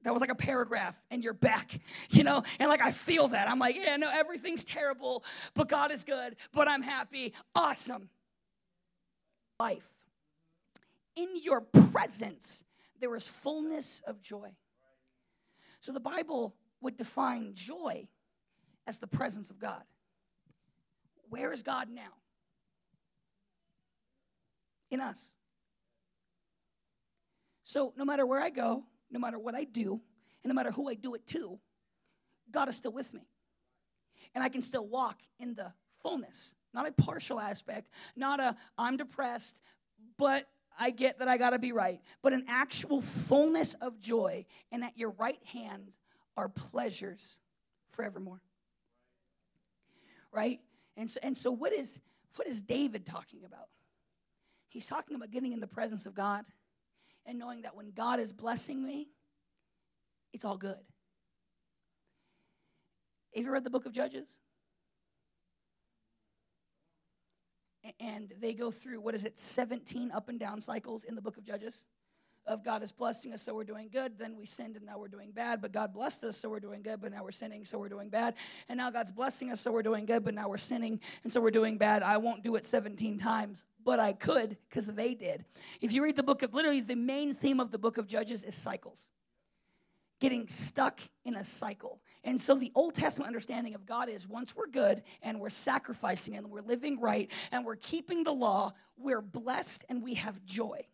that 0.04 0.12
was 0.12 0.20
like 0.20 0.30
a 0.30 0.34
paragraph 0.34 1.00
and 1.10 1.22
you're 1.22 1.32
back 1.34 1.78
you 2.10 2.24
know? 2.24 2.42
And 2.58 2.68
like 2.68 2.82
i 2.82 2.90
feel 2.90 3.28
that. 3.28 3.48
I'm 3.48 3.58
like 3.58 3.76
yeah 3.76 3.96
no 3.96 4.10
everything's 4.12 4.64
terrible 4.64 5.24
but 5.54 5.68
god 5.68 5.90
is 5.90 6.04
good 6.04 6.36
but 6.52 6.68
i'm 6.68 6.82
happy. 6.82 7.34
Awesome. 7.54 8.08
Life. 9.58 9.88
In 11.16 11.28
your 11.42 11.60
presence 11.60 12.64
there 13.00 13.14
is 13.16 13.26
fullness 13.28 14.00
of 14.06 14.20
joy. 14.20 14.50
So 15.80 15.92
the 15.92 16.00
bible 16.00 16.54
would 16.80 16.96
define 16.96 17.54
joy 17.54 18.08
as 18.86 18.98
the 18.98 19.06
presence 19.06 19.50
of 19.50 19.58
god. 19.58 19.82
Where 21.28 21.52
is 21.52 21.62
god 21.62 21.88
now? 21.90 22.12
In 24.90 25.00
us. 25.00 25.32
So 27.64 27.94
no 27.96 28.04
matter 28.04 28.26
where 28.26 28.40
i 28.40 28.50
go 28.50 28.84
no 29.12 29.20
matter 29.20 29.38
what 29.38 29.54
I 29.54 29.64
do, 29.64 30.00
and 30.42 30.50
no 30.50 30.54
matter 30.54 30.72
who 30.72 30.88
I 30.88 30.94
do 30.94 31.14
it 31.14 31.26
to, 31.28 31.58
God 32.50 32.68
is 32.68 32.76
still 32.76 32.92
with 32.92 33.14
me. 33.14 33.28
And 34.34 34.42
I 34.42 34.48
can 34.48 34.62
still 34.62 34.86
walk 34.86 35.20
in 35.38 35.54
the 35.54 35.72
fullness, 36.02 36.54
not 36.72 36.88
a 36.88 36.92
partial 36.92 37.38
aspect, 37.38 37.90
not 38.16 38.40
a 38.40 38.56
I'm 38.78 38.96
depressed, 38.96 39.60
but 40.18 40.48
I 40.78 40.90
get 40.90 41.18
that 41.18 41.28
I 41.28 41.36
got 41.36 41.50
to 41.50 41.58
be 41.58 41.72
right, 41.72 42.00
but 42.22 42.32
an 42.32 42.46
actual 42.48 43.02
fullness 43.02 43.74
of 43.74 44.00
joy, 44.00 44.46
and 44.72 44.82
at 44.82 44.96
your 44.96 45.10
right 45.10 45.42
hand 45.52 45.92
are 46.36 46.48
pleasures 46.48 47.38
forevermore. 47.90 48.40
Right? 50.32 50.60
And 50.96 51.10
so, 51.10 51.20
and 51.22 51.36
so 51.36 51.52
what 51.52 51.74
is 51.74 52.00
what 52.36 52.48
is 52.48 52.62
David 52.62 53.04
talking 53.04 53.40
about? 53.44 53.68
He's 54.68 54.86
talking 54.86 55.14
about 55.14 55.30
getting 55.30 55.52
in 55.52 55.60
the 55.60 55.66
presence 55.66 56.06
of 56.06 56.14
God 56.14 56.46
and 57.26 57.38
knowing 57.38 57.62
that 57.62 57.76
when 57.76 57.92
God 57.92 58.20
is 58.20 58.32
blessing 58.32 58.84
me, 58.84 59.10
it's 60.32 60.44
all 60.44 60.56
good. 60.56 60.76
Have 63.34 63.44
you 63.44 63.50
read 63.50 63.64
the 63.64 63.70
book 63.70 63.86
of 63.86 63.92
Judges? 63.92 64.40
And 67.98 68.32
they 68.40 68.54
go 68.54 68.70
through, 68.70 69.00
what 69.00 69.14
is 69.14 69.24
it, 69.24 69.38
17 69.38 70.12
up 70.12 70.28
and 70.28 70.38
down 70.38 70.60
cycles 70.60 71.04
in 71.04 71.14
the 71.14 71.22
book 71.22 71.36
of 71.36 71.44
Judges? 71.44 71.84
Of 72.44 72.64
God 72.64 72.82
is 72.82 72.90
blessing 72.90 73.32
us, 73.32 73.42
so 73.42 73.54
we're 73.54 73.62
doing 73.64 73.88
good. 73.92 74.18
Then 74.18 74.36
we 74.36 74.46
sinned, 74.46 74.76
and 74.76 74.84
now 74.84 74.98
we're 74.98 75.08
doing 75.08 75.30
bad. 75.30 75.62
But 75.62 75.72
God 75.72 75.92
blessed 75.92 76.24
us, 76.24 76.36
so 76.36 76.48
we're 76.48 76.60
doing 76.60 76.82
good. 76.82 77.00
But 77.00 77.12
now 77.12 77.22
we're 77.22 77.30
sinning, 77.30 77.64
so 77.64 77.78
we're 77.78 77.88
doing 77.88 78.08
bad. 78.08 78.34
And 78.68 78.78
now 78.78 78.90
God's 78.90 79.12
blessing 79.12 79.50
us, 79.52 79.60
so 79.60 79.70
we're 79.70 79.82
doing 79.82 80.06
good. 80.06 80.24
But 80.24 80.34
now 80.34 80.48
we're 80.48 80.56
sinning, 80.56 81.00
and 81.22 81.32
so 81.32 81.40
we're 81.40 81.52
doing 81.52 81.78
bad. 81.78 82.02
I 82.02 82.16
won't 82.16 82.42
do 82.42 82.56
it 82.56 82.66
17 82.66 83.16
times 83.16 83.64
but 83.84 84.00
I 84.00 84.12
could 84.12 84.56
because 84.68 84.86
they 84.86 85.14
did. 85.14 85.44
If 85.80 85.92
you 85.92 86.02
read 86.02 86.16
the 86.16 86.22
book 86.22 86.42
of, 86.42 86.54
literally, 86.54 86.80
the 86.80 86.96
main 86.96 87.34
theme 87.34 87.60
of 87.60 87.70
the 87.70 87.78
book 87.78 87.98
of 87.98 88.06
Judges 88.06 88.44
is 88.44 88.54
cycles. 88.54 89.08
Getting 90.20 90.46
stuck 90.48 91.00
in 91.24 91.34
a 91.34 91.44
cycle. 91.44 92.00
And 92.24 92.40
so 92.40 92.54
the 92.54 92.70
Old 92.74 92.94
Testament 92.94 93.26
understanding 93.26 93.74
of 93.74 93.86
God 93.86 94.08
is 94.08 94.28
once 94.28 94.54
we're 94.54 94.68
good 94.68 95.02
and 95.22 95.40
we're 95.40 95.50
sacrificing 95.50 96.36
and 96.36 96.48
we're 96.48 96.60
living 96.60 97.00
right 97.00 97.30
and 97.50 97.64
we're 97.64 97.76
keeping 97.76 98.22
the 98.22 98.32
law, 98.32 98.72
we're 98.96 99.20
blessed 99.20 99.84
and 99.88 100.02
we 100.02 100.14
have 100.14 100.44
joy. 100.44 100.86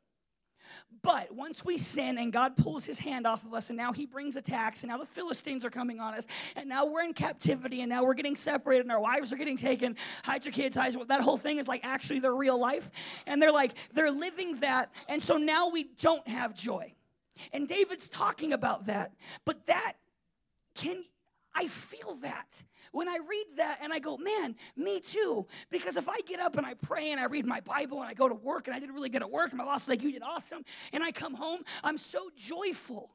But 1.03 1.35
once 1.35 1.65
we 1.65 1.79
sin 1.79 2.19
and 2.19 2.33
God 2.33 2.57
pulls 2.57 2.85
his 2.85 2.99
hand 2.99 3.27
off 3.27 3.45
of 3.45 3.55
us, 3.55 3.71
and 3.71 3.77
now 3.77 3.93
he 3.93 4.07
brings 4.07 4.37
attacks, 4.37 4.83
and 4.83 4.91
now 4.91 4.99
the 4.99 5.07
Philistines 5.07 5.65
are 5.65 5.71
coming 5.71 6.01
on 6.01 6.15
us, 6.15 6.27
and 6.57 6.69
now 6.69 6.87
we're 6.87 7.03
in 7.03 7.15
captivity, 7.15 7.83
and 7.83 7.91
now 7.91 8.05
we're 8.05 8.15
getting 8.15 8.37
separated, 8.37 8.83
and 8.83 8.93
our 8.93 9.01
wives 9.01 9.33
are 9.33 9.37
getting 9.37 9.57
taken. 9.57 9.97
Hide 10.25 10.45
your 10.45 10.53
kids, 10.53 10.77
hide 10.77 10.95
your, 10.95 11.05
that 11.07 11.21
whole 11.21 11.37
thing 11.37 11.59
is 11.59 11.69
like 11.69 11.85
actually 11.85 12.21
their 12.21 12.35
real 12.35 12.59
life. 12.59 12.91
And 13.27 13.41
they're 13.41 13.53
like, 13.53 13.75
they're 13.93 14.11
living 14.11 14.57
that. 14.61 14.93
And 15.09 15.23
so 15.23 15.37
now 15.37 15.71
we 15.71 15.85
don't 16.01 16.27
have 16.29 16.55
joy. 16.55 16.95
And 17.53 17.69
David's 17.69 18.09
talking 18.09 18.53
about 18.53 18.87
that. 18.87 19.13
But 19.45 19.67
that 19.67 19.93
can, 20.75 21.05
I 21.55 21.69
feel 21.69 22.15
that 22.23 22.65
when 22.93 23.09
I 23.09 23.19
read 23.29 23.47
that 23.57 23.79
and 23.83 23.93
I 23.93 23.99
go, 23.99 24.17
man, 24.17 24.57
me 24.77 25.01
too. 25.01 25.47
Because 25.71 25.97
if 25.97 26.09
I 26.09 26.19
get 26.27 26.41
up 26.41 26.57
and 26.57 26.67
I 26.67 26.75
pray 26.75 27.13
and 27.13 27.21
I 27.21 27.25
read 27.27 27.47
my 27.47 27.61
Bible 27.61 28.01
and 28.01 28.09
I 28.09 28.15
go 28.15 28.29
to 28.29 28.35
work 28.35 28.67
and 28.67 28.77
I 28.77 28.79
did 28.79 28.91
really 28.91 29.09
good 29.09 29.23
at 29.23 29.31
work, 29.31 29.51
and 29.51 29.59
my 29.59 29.65
boss 29.65 29.83
is 29.83 29.89
like, 29.89 30.03
you 30.03 30.13
did 30.13 30.23
awesome, 30.23 30.65
and 30.93 31.03
I 31.03 31.13
come 31.13 31.35
home, 31.35 31.61
I'm 31.83 31.97
so 31.99 32.31
joyful. 32.37 33.11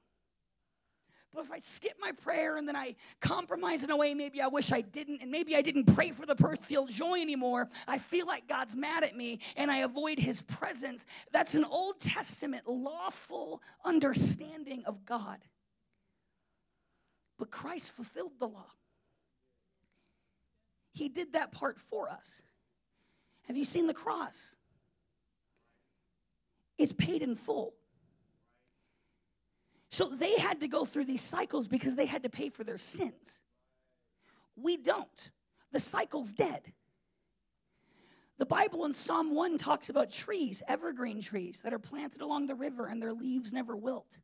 But 1.34 1.46
if 1.46 1.52
I 1.52 1.60
skip 1.62 1.94
my 2.00 2.12
prayer 2.12 2.58
and 2.58 2.68
then 2.68 2.76
I 2.76 2.96
compromise 3.20 3.84
in 3.84 3.90
a 3.90 3.98
way 3.98 4.14
maybe 4.14 4.40
I 4.40 4.48
wish 4.48 4.72
I 4.72 4.82
didn't, 4.82 5.24
and 5.24 5.32
maybe 5.32 5.56
I 5.56 5.64
didn't 5.64 5.86
pray 5.86 6.12
for 6.12 6.28
the 6.28 6.36
person 6.36 6.64
feel 6.64 6.86
joy 6.86 7.22
anymore, 7.22 7.70
I 7.88 7.98
feel 7.98 8.28
like 8.28 8.48
God's 8.48 8.76
mad 8.76 9.04
at 9.04 9.18
me 9.18 9.40
and 9.58 9.72
I 9.72 9.78
avoid 9.78 10.20
his 10.20 10.44
presence. 10.44 11.08
That's 11.32 11.56
an 11.56 11.66
Old 11.66 12.00
Testament 12.00 12.68
lawful 12.68 13.64
understanding 13.84 14.84
of 14.86 15.06
God. 15.06 15.40
But 17.40 17.50
Christ 17.50 17.94
fulfilled 17.94 18.34
the 18.40 18.48
law. 18.48 18.68
He 20.94 21.10
did 21.10 21.34
that 21.34 21.52
part 21.52 21.80
for 21.80 22.10
us. 22.10 22.42
Have 23.48 23.58
you 23.58 23.66
seen 23.66 23.88
the 23.88 23.94
cross? 23.94 24.56
It's 26.78 26.94
paid 26.94 27.22
in 27.22 27.36
full. 27.36 27.74
So 29.90 30.06
they 30.06 30.38
had 30.38 30.62
to 30.62 30.68
go 30.68 30.86
through 30.86 31.06
these 31.06 31.22
cycles 31.22 31.68
because 31.68 31.96
they 31.96 32.06
had 32.06 32.24
to 32.24 32.30
pay 32.30 32.50
for 32.50 32.64
their 32.64 32.78
sins. 32.78 33.42
We 34.56 34.78
don't. 34.78 35.30
The 35.72 35.80
cycle's 35.80 36.34
dead. 36.34 36.62
The 38.38 38.46
Bible 38.46 38.86
in 38.86 38.94
Psalm 38.94 39.36
1 39.36 39.58
talks 39.58 39.90
about 39.90 40.10
trees, 40.10 40.64
evergreen 40.68 41.22
trees 41.22 41.62
that 41.62 41.74
are 41.74 41.80
planted 41.80 42.22
along 42.22 42.48
the 42.48 42.56
river 42.56 42.88
and 42.88 43.02
their 43.02 43.14
leaves 43.14 43.54
never 43.54 43.76
wilt. 43.76 44.18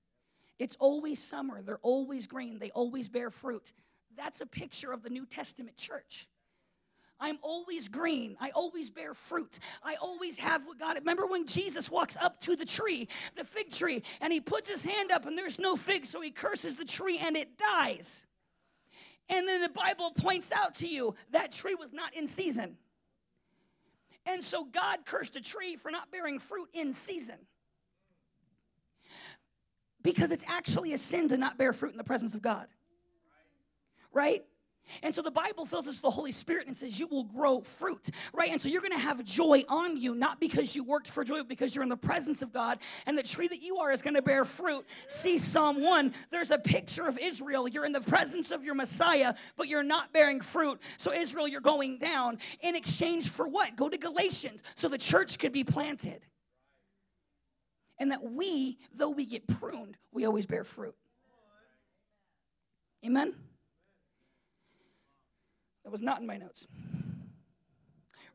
It's 0.57 0.75
always 0.79 1.23
summer, 1.23 1.61
they're 1.61 1.77
always 1.83 2.27
green, 2.27 2.59
they 2.59 2.71
always 2.71 3.07
bear 3.07 3.29
fruit. 3.29 3.71
That's 4.17 4.41
a 4.41 4.45
picture 4.45 4.91
of 4.91 5.03
the 5.03 5.09
New 5.09 5.25
Testament 5.25 5.77
church. 5.77 6.27
I'm 7.19 7.37
always 7.41 7.87
green. 7.87 8.37
I 8.39 8.51
always 8.51 8.89
bear 8.89 9.13
fruit. 9.13 9.59
I 9.83 9.95
always 9.95 10.37
have 10.37 10.65
what 10.65 10.79
God. 10.79 10.97
Remember 10.97 11.27
when 11.27 11.45
Jesus 11.45 11.91
walks 11.91 12.15
up 12.17 12.39
to 12.41 12.55
the 12.55 12.65
tree, 12.65 13.07
the 13.35 13.43
fig 13.43 13.71
tree, 13.71 14.03
and 14.21 14.31
he 14.31 14.39
puts 14.39 14.69
his 14.69 14.83
hand 14.83 15.11
up 15.11 15.25
and 15.25 15.37
there's 15.37 15.59
no 15.59 15.75
fig, 15.75 16.05
so 16.05 16.21
he 16.21 16.31
curses 16.31 16.75
the 16.75 16.85
tree 16.85 17.19
and 17.21 17.35
it 17.35 17.57
dies. 17.57 18.25
And 19.29 19.47
then 19.47 19.61
the 19.61 19.69
Bible 19.69 20.11
points 20.11 20.51
out 20.51 20.75
to 20.75 20.87
you 20.87 21.13
that 21.31 21.51
tree 21.51 21.75
was 21.75 21.93
not 21.93 22.15
in 22.15 22.25
season. 22.25 22.77
And 24.25 24.43
so 24.43 24.63
God 24.63 24.99
cursed 25.05 25.35
a 25.35 25.41
tree 25.41 25.75
for 25.75 25.91
not 25.91 26.11
bearing 26.11 26.39
fruit 26.39 26.69
in 26.73 26.93
season. 26.93 27.37
Because 30.01 30.31
it's 30.31 30.45
actually 30.47 30.93
a 30.93 30.97
sin 30.97 31.27
to 31.29 31.37
not 31.37 31.57
bear 31.57 31.73
fruit 31.73 31.91
in 31.91 31.97
the 31.97 32.03
presence 32.03 32.33
of 32.33 32.41
God. 32.41 32.67
Right? 34.13 34.43
And 35.03 35.13
so 35.13 35.21
the 35.21 35.31
Bible 35.31 35.65
fills 35.65 35.87
us 35.87 35.95
with 35.95 36.01
the 36.01 36.09
Holy 36.09 36.31
Spirit 36.31 36.67
and 36.67 36.75
says 36.75 36.99
you 36.99 37.07
will 37.07 37.23
grow 37.23 37.61
fruit, 37.61 38.09
right? 38.33 38.51
And 38.51 38.59
so 38.59 38.69
you're 38.69 38.81
going 38.81 38.93
to 38.93 38.99
have 38.99 39.23
joy 39.23 39.63
on 39.67 39.97
you, 39.97 40.15
not 40.15 40.39
because 40.39 40.75
you 40.75 40.83
worked 40.83 41.07
for 41.07 41.23
joy, 41.23 41.37
but 41.37 41.47
because 41.47 41.75
you're 41.75 41.83
in 41.83 41.89
the 41.89 41.97
presence 41.97 42.41
of 42.41 42.51
God. 42.51 42.79
And 43.05 43.17
the 43.17 43.23
tree 43.23 43.47
that 43.47 43.61
you 43.61 43.77
are 43.77 43.91
is 43.91 44.01
going 44.01 44.15
to 44.15 44.21
bear 44.21 44.45
fruit. 44.45 44.85
See 45.07 45.37
Psalm 45.37 45.81
1. 45.81 46.13
There's 46.31 46.51
a 46.51 46.57
picture 46.57 47.07
of 47.07 47.17
Israel. 47.17 47.67
You're 47.67 47.85
in 47.85 47.91
the 47.91 48.01
presence 48.01 48.51
of 48.51 48.63
your 48.63 48.75
Messiah, 48.75 49.33
but 49.57 49.67
you're 49.67 49.83
not 49.83 50.13
bearing 50.13 50.41
fruit. 50.41 50.79
So, 50.97 51.13
Israel, 51.13 51.47
you're 51.47 51.61
going 51.61 51.97
down 51.97 52.39
in 52.61 52.75
exchange 52.75 53.29
for 53.29 53.47
what? 53.47 53.75
Go 53.75 53.89
to 53.89 53.97
Galatians 53.97 54.63
so 54.75 54.87
the 54.87 54.97
church 54.97 55.39
could 55.39 55.51
be 55.51 55.63
planted. 55.63 56.21
And 57.99 58.11
that 58.11 58.23
we, 58.23 58.77
though 58.93 59.09
we 59.09 59.25
get 59.25 59.45
pruned, 59.47 59.97
we 60.11 60.25
always 60.25 60.45
bear 60.45 60.63
fruit. 60.63 60.95
Amen? 63.05 63.33
That 65.83 65.91
was 65.91 66.01
not 66.01 66.19
in 66.19 66.27
my 66.27 66.37
notes. 66.37 66.67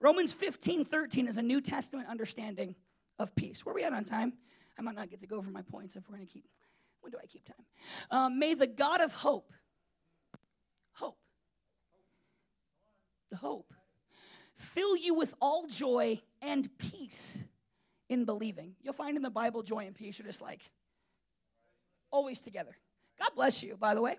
Romans 0.01 0.33
15 0.33 0.85
13 0.85 1.29
is 1.29 1.37
a 1.37 1.43
New 1.43 1.61
Testament 1.61 2.09
understanding 2.09 2.75
of 3.19 3.35
peace. 3.35 3.65
Where 3.65 3.75
we 3.75 3.85
at 3.85 3.93
on 3.93 4.05
time? 4.05 4.35
I 4.79 4.83
might 4.83 4.97
not 4.97 5.09
get 5.09 5.21
to 5.21 5.27
go 5.27 5.37
over 5.37 5.51
my 5.51 5.63
points 5.63 5.97
if 5.97 6.09
we're 6.09 6.17
going 6.17 6.27
to 6.27 6.33
keep. 6.33 6.47
When 7.01 7.11
do 7.11 7.19
I 7.23 7.27
keep 7.27 7.45
time? 7.45 7.67
Um, 8.11 8.39
may 8.39 8.55
the 8.55 8.67
God 8.67 9.01
of 9.01 9.13
hope, 9.13 9.53
hope, 10.93 11.19
the 13.31 13.37
hope, 13.37 13.73
fill 14.57 14.97
you 14.97 15.15
with 15.15 15.35
all 15.41 15.67
joy 15.67 16.21
and 16.43 16.69
peace 16.79 17.39
in 18.09 18.25
believing. 18.25 18.75
You'll 18.83 18.95
find 18.95 19.17
in 19.17 19.23
the 19.23 19.31
Bible 19.31 19.63
joy 19.63 19.87
and 19.87 19.95
peace 19.95 20.19
are 20.21 20.25
just 20.25 20.41
like 20.41 20.71
always 22.11 22.41
together. 22.41 22.77
God 23.19 23.31
bless 23.35 23.63
you, 23.63 23.77
by 23.77 23.95
the 23.95 24.03
way. 24.03 24.17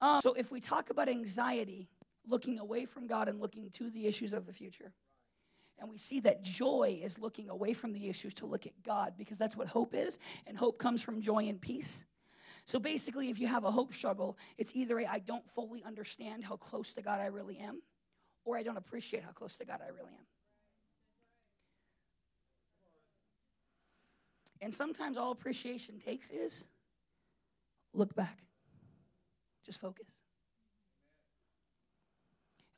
Um, 0.00 0.20
so 0.20 0.32
if 0.34 0.52
we 0.52 0.60
talk 0.60 0.90
about 0.90 1.08
anxiety, 1.08 1.88
looking 2.28 2.58
away 2.58 2.84
from 2.84 3.06
God 3.06 3.28
and 3.28 3.40
looking 3.40 3.70
to 3.70 3.90
the 3.90 4.06
issues 4.06 4.32
of 4.32 4.46
the 4.46 4.52
future. 4.52 4.92
And 5.78 5.88
we 5.88 5.98
see 5.98 6.20
that 6.20 6.42
joy 6.42 7.00
is 7.02 7.18
looking 7.18 7.48
away 7.48 7.72
from 7.72 7.92
the 7.92 8.08
issues 8.08 8.34
to 8.34 8.46
look 8.46 8.66
at 8.66 8.72
God 8.84 9.14
because 9.16 9.38
that's 9.38 9.56
what 9.56 9.68
hope 9.68 9.94
is. 9.94 10.18
And 10.46 10.56
hope 10.56 10.78
comes 10.78 11.02
from 11.02 11.20
joy 11.20 11.44
and 11.48 11.60
peace. 11.60 12.04
So 12.64 12.78
basically, 12.78 13.30
if 13.30 13.38
you 13.38 13.46
have 13.46 13.64
a 13.64 13.70
hope 13.70 13.94
struggle, 13.94 14.36
it's 14.58 14.74
either 14.74 14.98
a 14.98 15.06
I 15.06 15.20
don't 15.20 15.48
fully 15.48 15.82
understand 15.84 16.44
how 16.44 16.56
close 16.56 16.92
to 16.94 17.02
God 17.02 17.20
I 17.20 17.26
really 17.26 17.58
am, 17.58 17.80
or 18.44 18.58
I 18.58 18.62
don't 18.62 18.76
appreciate 18.76 19.22
how 19.22 19.30
close 19.30 19.56
to 19.58 19.64
God 19.64 19.80
I 19.82 19.88
really 19.88 20.12
am. 20.12 20.26
And 24.60 24.74
sometimes 24.74 25.16
all 25.16 25.30
appreciation 25.30 25.98
takes 25.98 26.30
is 26.30 26.64
look 27.94 28.14
back, 28.14 28.38
just 29.64 29.80
focus. 29.80 30.27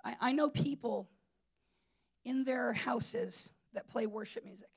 I, 0.05 0.17
I 0.21 0.33
know 0.33 0.49
people 0.49 1.09
in 2.25 2.45
their 2.45 2.73
houses 2.73 3.51
that 3.73 3.89
play 3.89 4.07
worship 4.07 4.45
music 4.45 4.69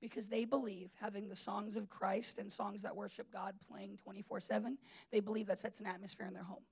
because 0.00 0.28
they 0.28 0.44
believe 0.44 0.90
having 1.00 1.28
the 1.28 1.36
songs 1.36 1.76
of 1.76 1.88
Christ 1.88 2.38
and 2.38 2.50
songs 2.50 2.82
that 2.82 2.94
worship 2.94 3.32
God 3.32 3.54
playing 3.70 3.98
24 4.02 4.40
7, 4.40 4.76
they 5.10 5.20
believe 5.20 5.46
that 5.46 5.58
sets 5.58 5.80
an 5.80 5.86
atmosphere 5.86 6.26
in 6.26 6.34
their 6.34 6.42
home. 6.42 6.64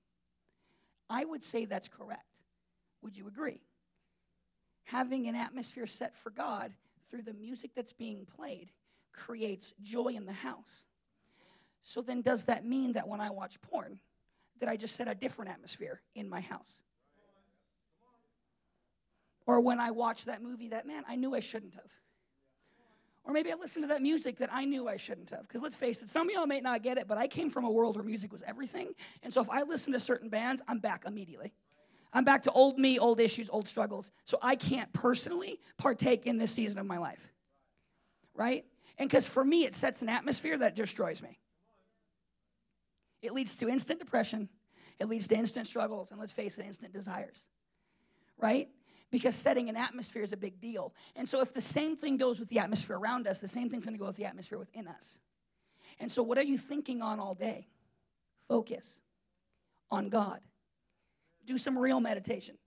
I 1.09 1.25
would 1.25 1.41
say 1.41 1.65
that's 1.65 1.87
correct. 1.87 2.25
Would 3.01 3.17
you 3.17 3.27
agree? 3.27 3.61
Having 4.83 5.27
an 5.27 5.35
atmosphere 5.35 5.87
set 5.87 6.17
for 6.17 6.29
God 6.29 6.73
through 7.09 7.23
the 7.23 7.33
music 7.33 7.71
that's 7.75 7.93
being 7.93 8.25
played 8.25 8.71
creates 9.13 9.73
joy 9.81 10.09
in 10.09 10.25
the 10.25 10.33
house. 10.33 10.83
So 11.83 12.01
then, 12.01 12.21
does 12.21 12.45
that 12.45 12.65
mean 12.65 12.93
that 12.93 13.07
when 13.07 13.21
I 13.21 13.29
watch 13.29 13.59
porn, 13.61 13.99
that 14.59 14.69
I 14.69 14.77
just 14.77 14.95
set 14.95 15.07
a 15.07 15.15
different 15.15 15.51
atmosphere 15.51 16.01
in 16.15 16.29
my 16.29 16.41
house? 16.41 16.79
Or 19.45 19.59
when 19.59 19.79
I 19.79 19.91
watch 19.91 20.25
that 20.25 20.41
movie 20.41 20.69
that, 20.69 20.85
man, 20.85 21.03
I 21.07 21.15
knew 21.15 21.35
I 21.35 21.39
shouldn't 21.39 21.73
have. 21.73 21.91
Or 23.23 23.33
maybe 23.33 23.51
I 23.51 23.55
listened 23.55 23.83
to 23.83 23.87
that 23.89 24.01
music 24.01 24.37
that 24.37 24.49
I 24.51 24.65
knew 24.65 24.87
I 24.87 24.97
shouldn't 24.97 25.29
have. 25.29 25.47
Because 25.47 25.61
let's 25.61 25.75
face 25.75 26.01
it, 26.01 26.09
some 26.09 26.27
of 26.27 26.33
y'all 26.33 26.47
may 26.47 26.59
not 26.59 26.81
get 26.81 26.97
it, 26.97 27.07
but 27.07 27.17
I 27.17 27.27
came 27.27 27.49
from 27.49 27.65
a 27.65 27.71
world 27.71 27.95
where 27.95 28.03
music 28.03 28.31
was 28.31 28.43
everything. 28.43 28.93
And 29.21 29.31
so 29.31 29.41
if 29.41 29.49
I 29.49 29.61
listen 29.61 29.93
to 29.93 29.99
certain 29.99 30.29
bands, 30.29 30.61
I'm 30.67 30.79
back 30.79 31.03
immediately. 31.05 31.53
I'm 32.13 32.25
back 32.25 32.41
to 32.43 32.51
old 32.51 32.77
me, 32.77 32.99
old 32.99 33.19
issues, 33.19 33.49
old 33.49 33.67
struggles. 33.67 34.11
So 34.25 34.37
I 34.41 34.55
can't 34.55 34.91
personally 34.91 35.59
partake 35.77 36.25
in 36.25 36.37
this 36.37 36.51
season 36.51 36.79
of 36.79 36.85
my 36.85 36.97
life. 36.97 37.31
Right? 38.33 38.65
And 38.97 39.09
because 39.09 39.27
for 39.27 39.43
me, 39.43 39.65
it 39.65 39.75
sets 39.75 40.01
an 40.01 40.09
atmosphere 40.09 40.57
that 40.57 40.75
destroys 40.75 41.21
me. 41.21 41.37
It 43.21 43.33
leads 43.33 43.55
to 43.57 43.69
instant 43.69 43.99
depression, 43.99 44.49
it 44.99 45.07
leads 45.07 45.27
to 45.27 45.35
instant 45.35 45.67
struggles, 45.67 46.11
and 46.11 46.19
let's 46.19 46.31
face 46.31 46.57
it, 46.57 46.65
instant 46.65 46.91
desires. 46.91 47.45
Right? 48.39 48.69
Because 49.11 49.35
setting 49.35 49.69
an 49.69 49.75
atmosphere 49.75 50.23
is 50.23 50.33
a 50.33 50.37
big 50.37 50.59
deal. 50.59 50.93
And 51.15 51.27
so, 51.27 51.41
if 51.41 51.53
the 51.53 51.61
same 51.61 51.97
thing 51.97 52.17
goes 52.17 52.39
with 52.39 52.49
the 52.49 52.59
atmosphere 52.59 52.97
around 52.97 53.27
us, 53.27 53.39
the 53.39 53.47
same 53.47 53.69
thing's 53.69 53.85
gonna 53.85 53.97
go 53.97 54.07
with 54.07 54.15
the 54.15 54.25
atmosphere 54.25 54.57
within 54.57 54.87
us. 54.87 55.19
And 55.99 56.11
so, 56.11 56.23
what 56.23 56.37
are 56.37 56.43
you 56.43 56.57
thinking 56.57 57.01
on 57.01 57.19
all 57.19 57.35
day? 57.35 57.67
Focus 58.47 59.01
on 59.89 60.09
God. 60.09 60.39
Do 61.45 61.57
some 61.57 61.77
real 61.77 61.99
meditation. 61.99 62.57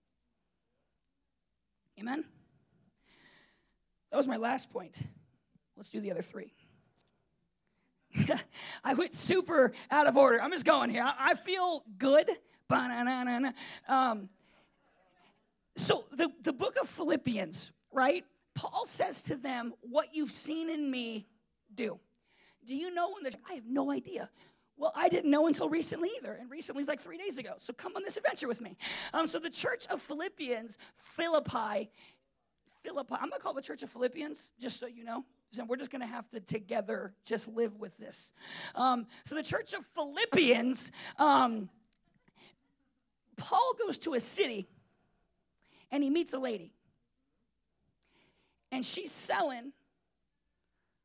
Amen? 1.99 2.25
That 4.11 4.17
was 4.17 4.27
my 4.29 4.37
last 4.37 4.71
point. 4.71 5.01
Let's 5.77 5.91
do 5.91 6.01
the 6.01 6.11
other 6.11 6.23
three. 6.23 6.55
I 8.85 8.95
went 8.95 9.15
super 9.15 9.73
out 9.91 10.07
of 10.07 10.17
order. 10.17 10.41
I'm 10.41 10.53
just 10.53 10.65
going 10.65 10.91
here. 10.91 11.05
I, 11.05 11.35
feel 11.35 11.83
good. 11.99 12.31
Um, 13.89 14.29
so 15.77 16.05
the, 16.13 16.31
the 16.43 16.53
book 16.53 16.77
of 16.81 16.89
Philippians, 16.89 17.73
right? 17.93 18.25
Paul 18.55 18.87
says 18.87 19.23
to 19.25 19.37
them, 19.37 19.75
What 19.81 20.15
you've 20.15 20.31
seen 20.31 20.71
in 20.71 20.91
me, 20.91 21.27
do. 21.75 21.99
Do 22.65 22.77
you 22.77 22.95
know 22.95 23.13
when 23.13 23.23
there's, 23.23 23.37
I 23.49 23.55
have 23.55 23.67
no 23.67 23.91
idea. 23.91 24.31
Well, 24.77 24.93
I 24.97 25.09
didn't 25.09 25.31
know 25.31 25.47
until 25.47 25.69
recently 25.69 26.11
either, 26.19 26.33
and 26.33 26.51
recently 26.51 26.81
is 26.81 26.89
like 26.89 27.01
three 27.01 27.19
days 27.19 27.39
ago. 27.39 27.55
So 27.59 27.73
come 27.73 27.93
on 27.95 28.03
this 28.03 28.17
adventure 28.17 28.49
with 28.49 28.61
me. 28.61 28.77
Um, 29.13 29.27
so 29.27 29.39
the 29.39 29.51
church 29.51 29.87
of 29.87 30.01
Philippians, 30.03 30.79
Philippi, 30.97 31.91
Philippi, 32.83 33.15
I'm 33.15 33.31
gonna 33.31 33.41
call 33.41 33.55
the 33.55 33.63
church 33.63 33.83
of 33.83 33.91
Philippians, 33.91 34.51
just 34.61 34.81
so 34.81 34.87
you 34.87 35.05
know. 35.05 35.25
So 35.53 35.65
we're 35.65 35.77
just 35.77 35.91
gonna 35.91 36.07
have 36.07 36.29
to 36.31 36.41
together 36.41 37.15
just 37.25 37.47
live 37.47 37.77
with 37.77 37.97
this. 37.99 38.33
Um, 38.75 39.07
so 39.25 39.37
the 39.37 39.45
church 39.45 39.75
of 39.75 39.87
Philippians, 39.95 40.91
um, 41.19 41.69
Paul 43.37 43.75
goes 43.79 43.99
to 43.99 44.15
a 44.15 44.21
city 44.21 44.67
and 45.95 46.03
he 46.03 46.11
meets 46.11 46.33
a 46.33 46.39
lady. 46.41 46.73
And 48.73 48.85
she's 48.85 49.13
selling 49.13 49.73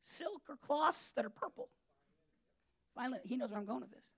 silk 0.02 0.42
or 0.50 0.56
cloths 0.56 1.12
that 1.12 1.26
are 1.26 1.30
purple. 1.30 1.70
Finally, 2.96 3.20
he 3.24 3.38
knows 3.38 3.52
where 3.52 3.60
I'm 3.60 3.68
going 3.68 3.82
with 3.82 3.92
this. 3.92 4.10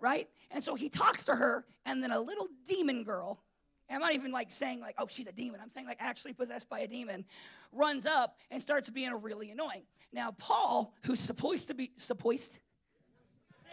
Right? 0.00 0.28
And 0.50 0.64
so 0.64 0.74
he 0.74 0.88
talks 0.88 1.26
to 1.26 1.36
her, 1.36 1.64
and 1.86 2.02
then 2.02 2.10
a 2.10 2.18
little 2.18 2.48
demon 2.68 3.04
girl, 3.04 3.40
I'm 3.88 4.00
not 4.00 4.14
even 4.14 4.32
like 4.32 4.50
saying 4.50 4.80
like, 4.80 4.96
oh, 4.98 5.06
she's 5.08 5.28
a 5.28 5.32
demon. 5.32 5.60
I'm 5.62 5.70
saying 5.70 5.86
like 5.86 5.98
actually 6.00 6.32
possessed 6.32 6.68
by 6.68 6.80
a 6.80 6.88
demon, 6.88 7.24
runs 7.70 8.04
up 8.04 8.36
and 8.50 8.60
starts 8.60 8.90
being 8.90 9.12
really 9.22 9.52
annoying. 9.52 9.84
Now, 10.12 10.32
Paul, 10.32 10.92
who's 11.04 11.20
supposed 11.20 11.68
to 11.68 11.74
be 11.74 11.92
supposed 11.98 12.58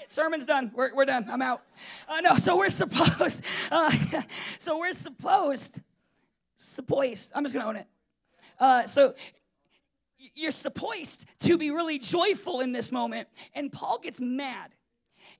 sermon's 0.08 0.46
done. 0.46 0.72
We're, 0.74 0.94
we're 0.96 1.06
done. 1.06 1.28
I'm 1.30 1.42
out. 1.42 1.62
Uh, 2.08 2.22
no, 2.22 2.36
so 2.36 2.58
we're 2.58 2.70
supposed. 2.70 3.44
Uh, 3.72 3.92
so 4.60 4.80
we're 4.80 4.92
supposed. 4.92 5.82
Supposed. 6.64 7.32
I'm 7.34 7.44
just 7.44 7.56
gonna 7.56 7.68
own 7.68 7.76
it. 7.76 7.88
Uh, 8.60 8.86
so 8.86 9.16
you're 10.36 10.52
supposed 10.52 11.26
to 11.40 11.58
be 11.58 11.72
really 11.72 11.98
joyful 11.98 12.62
in 12.62 12.72
this 12.72 12.92
moment, 12.92 13.28
and 13.56 13.72
Paul 13.72 13.98
gets 13.98 14.20
mad. 14.20 14.70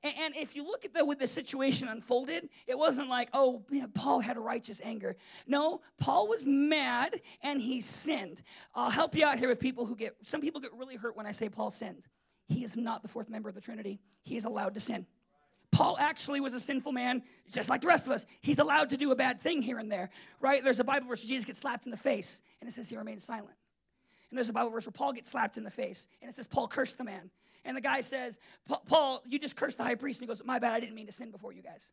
And, 0.02 0.14
and 0.20 0.36
if 0.36 0.56
you 0.56 0.64
look 0.66 0.84
at 0.84 0.96
the 0.96 1.06
with 1.06 1.20
the 1.20 1.28
situation 1.28 1.88
unfolded, 1.88 2.50
it 2.66 2.76
wasn't 2.76 3.08
like, 3.08 3.30
oh, 3.34 3.64
man, 3.70 3.92
Paul 3.94 4.20
had 4.20 4.36
righteous 4.36 4.82
anger. 4.84 5.16
No, 5.46 5.82
Paul 6.00 6.28
was 6.28 6.44
mad 6.44 7.22
and 7.44 7.62
he 7.62 7.82
sinned. 7.82 8.42
I'll 8.74 8.90
help 8.90 9.16
you 9.16 9.24
out 9.26 9.38
here 9.38 9.50
with 9.50 9.60
people 9.60 9.86
who 9.86 9.96
get. 9.96 10.16
Some 10.24 10.42
people 10.42 10.60
get 10.60 10.72
really 10.74 10.96
hurt 10.96 11.16
when 11.16 11.26
I 11.26 11.32
say 11.32 11.50
Paul 11.50 11.70
sinned. 11.72 12.08
He 12.48 12.64
is 12.64 12.78
not 12.78 13.02
the 13.02 13.08
fourth 13.08 13.30
member 13.30 13.50
of 13.50 13.56
the 13.56 13.62
Trinity. 13.62 14.00
He 14.24 14.38
is 14.38 14.46
allowed 14.46 14.74
to 14.74 14.80
sin. 14.80 15.06
Paul 15.72 15.98
actually 16.00 16.42
was 16.42 16.54
a 16.54 16.60
sinful 16.60 16.92
man, 16.92 17.24
just 17.50 17.70
like 17.70 17.82
the 17.82 17.88
rest 17.88 18.06
of 18.06 18.14
us. 18.14 18.26
He's 18.42 18.60
allowed 18.60 18.90
to 18.90 18.98
do 18.98 19.12
a 19.12 19.16
bad 19.16 19.40
thing 19.40 19.62
here 19.62 19.80
and 19.80 19.92
there, 19.92 20.10
right? 20.40 20.64
There's 20.64 20.80
a 20.80 20.84
Bible 20.84 21.08
verse 21.08 21.24
where 21.24 21.30
Jesus 21.30 21.46
gets 21.46 21.60
slapped 21.60 21.86
in 21.86 21.92
the 21.92 21.98
face, 21.98 22.42
and 22.60 22.70
it 22.70 22.74
says 22.74 22.90
he 22.90 22.98
remains 22.98 23.24
silent. 23.24 23.56
And 24.30 24.38
there's 24.38 24.50
a 24.50 24.54
Bible 24.54 24.70
verse 24.70 24.86
where 24.86 24.92
Paul 24.92 25.14
gets 25.14 25.30
slapped 25.30 25.58
in 25.58 25.64
the 25.64 25.72
face, 25.72 26.08
and 26.22 26.30
it 26.30 26.36
says 26.36 26.48
Paul 26.48 26.68
cursed 26.68 26.98
the 26.98 27.04
man. 27.04 27.32
And 27.64 27.78
the 27.78 27.82
guy 27.82 28.02
says, 28.02 28.40
Paul, 28.88 29.22
you 29.28 29.38
just 29.40 29.56
cursed 29.56 29.78
the 29.78 29.84
high 29.84 29.96
priest. 29.96 30.20
And 30.20 30.28
he 30.28 30.34
goes, 30.34 30.42
My 30.44 30.60
bad, 30.60 30.74
I 30.74 30.80
didn't 30.80 30.96
mean 30.96 31.06
to 31.06 31.12
sin 31.12 31.32
before 31.32 31.54
you 31.54 31.62
guys. 31.62 31.92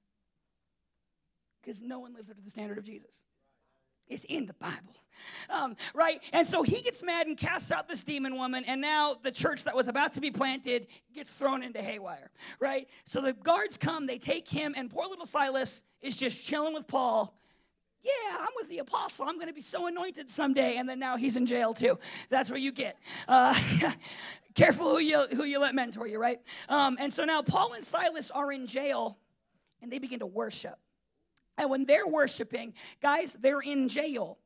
Because 1.61 1.83
no 1.83 1.99
one 1.99 2.15
lives 2.15 2.31
up 2.31 2.37
to 2.37 2.43
the 2.43 2.51
standard 2.51 2.79
of 2.79 2.85
Jesus. 2.85 3.21
It's 4.09 4.25
in 4.25 4.47
the 4.47 4.55
Bible. 4.55 4.95
Um, 5.51 5.77
right? 5.95 6.21
And 6.33 6.47
so 6.47 6.63
he 6.63 6.81
gets 6.83 7.03
mad 7.03 7.27
and 7.27 7.37
casts 7.37 7.73
out 7.73 7.89
this 7.89 8.05
demon 8.05 8.37
woman, 8.37 8.65
and 8.67 8.81
now 8.81 9.15
the 9.23 9.33
church 9.33 9.65
that 9.65 9.75
was 9.75 9.89
about 9.89 10.13
to 10.15 10.21
be 10.21 10.31
planted 10.31 10.87
gets 11.15 11.31
thrown 11.31 11.63
into 11.63 11.83
haywire. 11.83 12.31
Right? 12.61 12.89
So 13.05 13.21
the 13.21 13.33
guards 13.33 13.77
come, 13.77 14.07
they 14.07 14.19
take 14.19 14.49
him, 14.49 14.75
and 14.77 14.91
poor 14.91 15.09
little 15.09 15.27
Silas 15.27 15.83
is 16.01 16.17
just 16.17 16.47
chilling 16.47 16.75
with 16.75 16.87
Paul. 16.87 17.35
Yeah, 18.03 18.37
I'm 18.39 18.49
with 18.57 18.69
the 18.69 18.79
apostle. 18.79 19.27
I'm 19.29 19.37
going 19.37 19.49
to 19.49 19.55
be 19.55 19.63
so 19.63 19.87
anointed 19.87 20.31
someday. 20.31 20.77
And 20.77 20.89
then 20.89 21.01
now 21.01 21.17
he's 21.17 21.37
in 21.37 21.47
jail 21.47 21.75
too. 21.75 21.99
That's 22.31 22.49
what 22.49 22.61
you 22.61 22.71
get. 22.71 22.97
Uh, 23.27 23.59
careful 24.55 24.91
who 24.91 25.01
you, 25.01 25.27
who 25.35 25.45
you 25.45 25.61
let 25.61 25.75
mentor 25.75 26.07
you, 26.07 26.21
right? 26.21 26.39
Um, 26.69 26.97
and 27.01 27.13
so 27.13 27.25
now 27.25 27.43
Paul 27.43 27.73
and 27.73 27.83
Silas 27.83 28.31
are 28.31 28.53
in 28.53 28.67
jail, 28.67 29.19
and 29.83 29.91
they 29.91 29.99
begin 29.99 30.21
to 30.21 30.27
worship. 30.27 30.79
And 31.59 31.69
when 31.69 31.85
they're 31.85 32.07
worshiping, 32.07 32.73
guys, 33.03 33.35
they're 33.35 33.61
in 33.61 33.89
jail. 33.89 34.39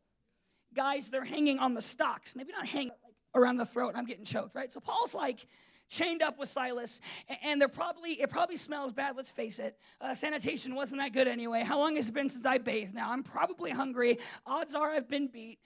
Guys, 0.74 1.10
they're 1.10 1.24
hanging 1.24 1.58
on 1.58 1.74
the 1.74 1.82
stocks. 1.82 2.34
Maybe 2.34 2.52
not 2.52 2.66
hanging 2.66 2.92
around 3.34 3.58
the 3.58 3.66
throat. 3.66 3.92
I'm 3.94 4.06
getting 4.06 4.24
choked, 4.24 4.54
right? 4.54 4.72
So 4.72 4.80
Paul's 4.80 5.14
like 5.14 5.46
chained 5.88 6.22
up 6.22 6.38
with 6.38 6.48
Silas, 6.48 7.02
and 7.44 7.60
they're 7.60 7.68
probably 7.68 8.12
it 8.12 8.30
probably 8.30 8.56
smells 8.56 8.92
bad. 8.92 9.14
Let's 9.16 9.30
face 9.30 9.58
it. 9.58 9.76
Uh, 10.00 10.14
sanitation 10.14 10.74
wasn't 10.74 11.02
that 11.02 11.12
good 11.12 11.28
anyway. 11.28 11.62
How 11.62 11.78
long 11.78 11.96
has 11.96 12.08
it 12.08 12.14
been 12.14 12.30
since 12.30 12.46
I 12.46 12.58
bathed? 12.58 12.94
Now 12.94 13.12
I'm 13.12 13.22
probably 13.22 13.70
hungry. 13.70 14.18
Odds 14.46 14.74
are 14.74 14.90
I've 14.90 15.08
been 15.08 15.28
beat. 15.28 15.58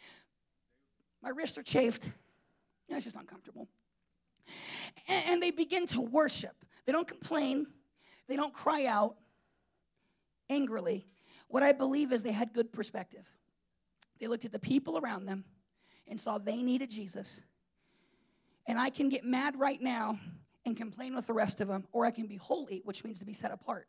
My 1.23 1.31
wrists 1.31 1.57
are 1.59 1.63
chafed. 1.63 2.11
It's 2.89 3.05
just 3.05 3.17
uncomfortable. 3.17 3.69
And, 5.09 5.25
and 5.29 5.43
they 5.43 5.51
begin 5.51 5.87
to 5.89 6.01
worship. 6.01 6.55
They 6.87 6.93
don't 6.93 7.07
complain. 7.07 7.67
They 8.29 8.37
don't 8.37 8.53
cry 8.53 8.87
out 8.87 9.17
angrily 10.49 11.07
what 11.49 11.63
I 11.63 11.73
believe 11.73 12.13
is 12.13 12.23
they 12.23 12.33
had 12.33 12.53
good 12.53 12.73
perspective. 12.73 13.27
They 14.19 14.27
looked 14.27 14.45
at 14.45 14.53
the 14.53 14.59
people 14.59 14.99
around 14.99 15.27
them 15.27 15.45
and 16.09 16.19
saw 16.19 16.39
they 16.39 16.63
needed 16.63 16.91
Jesus. 16.91 17.43
And 18.67 18.79
I 18.79 18.91
can 18.91 19.09
get 19.09 19.25
mad 19.25 19.59
right 19.59 19.81
now 19.81 20.19
and 20.65 20.77
complain 20.77 21.15
with 21.15 21.27
the 21.27 21.33
rest 21.33 21.61
of 21.61 21.69
them, 21.69 21.87
or 21.93 22.05
I 22.05 22.11
can 22.11 22.27
be 22.27 22.37
holy, 22.37 22.83
which 22.85 23.05
means 23.05 23.21
to 23.21 23.25
be 23.25 23.33
set 23.33 23.53
apart 23.53 23.87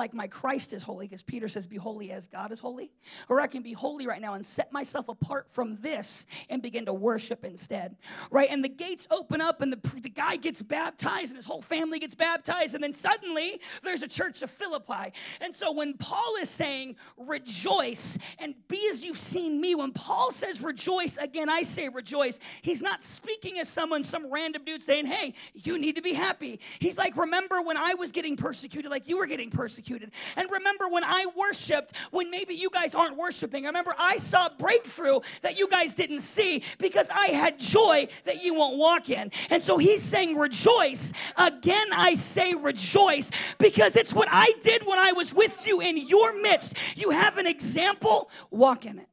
like 0.00 0.14
my 0.14 0.26
Christ 0.26 0.72
is 0.72 0.82
holy, 0.82 1.06
because 1.06 1.22
Peter 1.22 1.46
says, 1.46 1.66
Be 1.66 1.76
holy 1.76 2.10
as 2.10 2.26
God 2.26 2.50
is 2.50 2.58
holy. 2.58 2.90
Or 3.28 3.38
I 3.40 3.46
can 3.46 3.62
be 3.62 3.74
holy 3.74 4.06
right 4.06 4.20
now 4.20 4.32
and 4.32 4.44
set 4.44 4.72
myself 4.72 5.08
apart 5.10 5.46
from 5.50 5.76
this 5.76 6.24
and 6.48 6.62
begin 6.62 6.86
to 6.86 6.94
worship 6.94 7.44
instead. 7.44 7.94
Right? 8.30 8.48
And 8.50 8.64
the 8.64 8.70
gates 8.70 9.06
open 9.10 9.42
up, 9.42 9.60
and 9.60 9.70
the, 9.70 10.00
the 10.00 10.08
guy 10.08 10.36
gets 10.36 10.62
baptized, 10.62 11.28
and 11.28 11.36
his 11.36 11.44
whole 11.44 11.60
family 11.60 11.98
gets 11.98 12.14
baptized, 12.14 12.74
and 12.74 12.82
then 12.82 12.94
suddenly 12.94 13.60
there's 13.82 14.02
a 14.02 14.08
church 14.08 14.42
of 14.42 14.50
Philippi. 14.50 15.12
And 15.42 15.54
so 15.54 15.70
when 15.70 15.94
Paul 15.98 16.34
is 16.40 16.48
saying, 16.48 16.96
Rejoice 17.18 18.16
and 18.38 18.54
be 18.68 18.88
as 18.90 19.04
you've 19.04 19.18
seen 19.18 19.60
me, 19.60 19.74
when 19.74 19.92
Paul 19.92 20.30
says 20.30 20.62
rejoice, 20.62 21.18
again, 21.18 21.50
I 21.50 21.60
say 21.60 21.90
rejoice, 21.90 22.40
he's 22.62 22.80
not 22.80 23.02
speaking 23.02 23.58
as 23.58 23.68
someone, 23.68 24.02
some 24.02 24.32
random 24.32 24.64
dude 24.64 24.80
saying, 24.80 25.04
Hey, 25.04 25.34
you 25.52 25.78
need 25.78 25.96
to 25.96 26.02
be 26.02 26.14
happy. 26.14 26.58
He's 26.78 26.96
like, 26.96 27.18
Remember 27.18 27.60
when 27.60 27.76
I 27.76 27.92
was 27.94 28.12
getting 28.12 28.38
persecuted, 28.38 28.90
like 28.90 29.06
you 29.06 29.18
were 29.18 29.26
getting 29.26 29.50
persecuted 29.50 29.89
persecuted. 29.90 30.12
And 30.36 30.50
remember 30.50 30.88
when 30.88 31.04
I 31.04 31.26
worshiped, 31.36 31.96
when 32.10 32.30
maybe 32.30 32.54
you 32.54 32.70
guys 32.70 32.94
aren't 32.94 33.16
worshiping, 33.16 33.64
I 33.64 33.68
remember 33.68 33.94
I 33.98 34.16
saw 34.16 34.48
breakthrough 34.58 35.20
that 35.42 35.58
you 35.58 35.68
guys 35.68 35.94
didn't 35.94 36.20
see 36.20 36.62
because 36.78 37.10
I 37.10 37.26
had 37.26 37.58
joy 37.58 38.08
that 38.24 38.42
you 38.42 38.54
won't 38.54 38.78
walk 38.78 39.10
in. 39.10 39.30
And 39.50 39.62
so 39.62 39.78
he's 39.78 40.02
saying, 40.02 40.36
Rejoice. 40.36 41.12
Again, 41.36 41.88
I 41.92 42.14
say 42.14 42.54
rejoice 42.54 43.30
because 43.58 43.96
it's 43.96 44.14
what 44.14 44.28
I 44.30 44.52
did 44.62 44.86
when 44.86 44.98
I 44.98 45.12
was 45.12 45.34
with 45.34 45.66
you 45.66 45.80
in 45.80 45.96
your 45.96 46.40
midst. 46.40 46.76
You 46.96 47.10
have 47.10 47.36
an 47.38 47.46
example, 47.46 48.30
walk 48.50 48.86
in 48.86 48.98
it. 48.98 49.08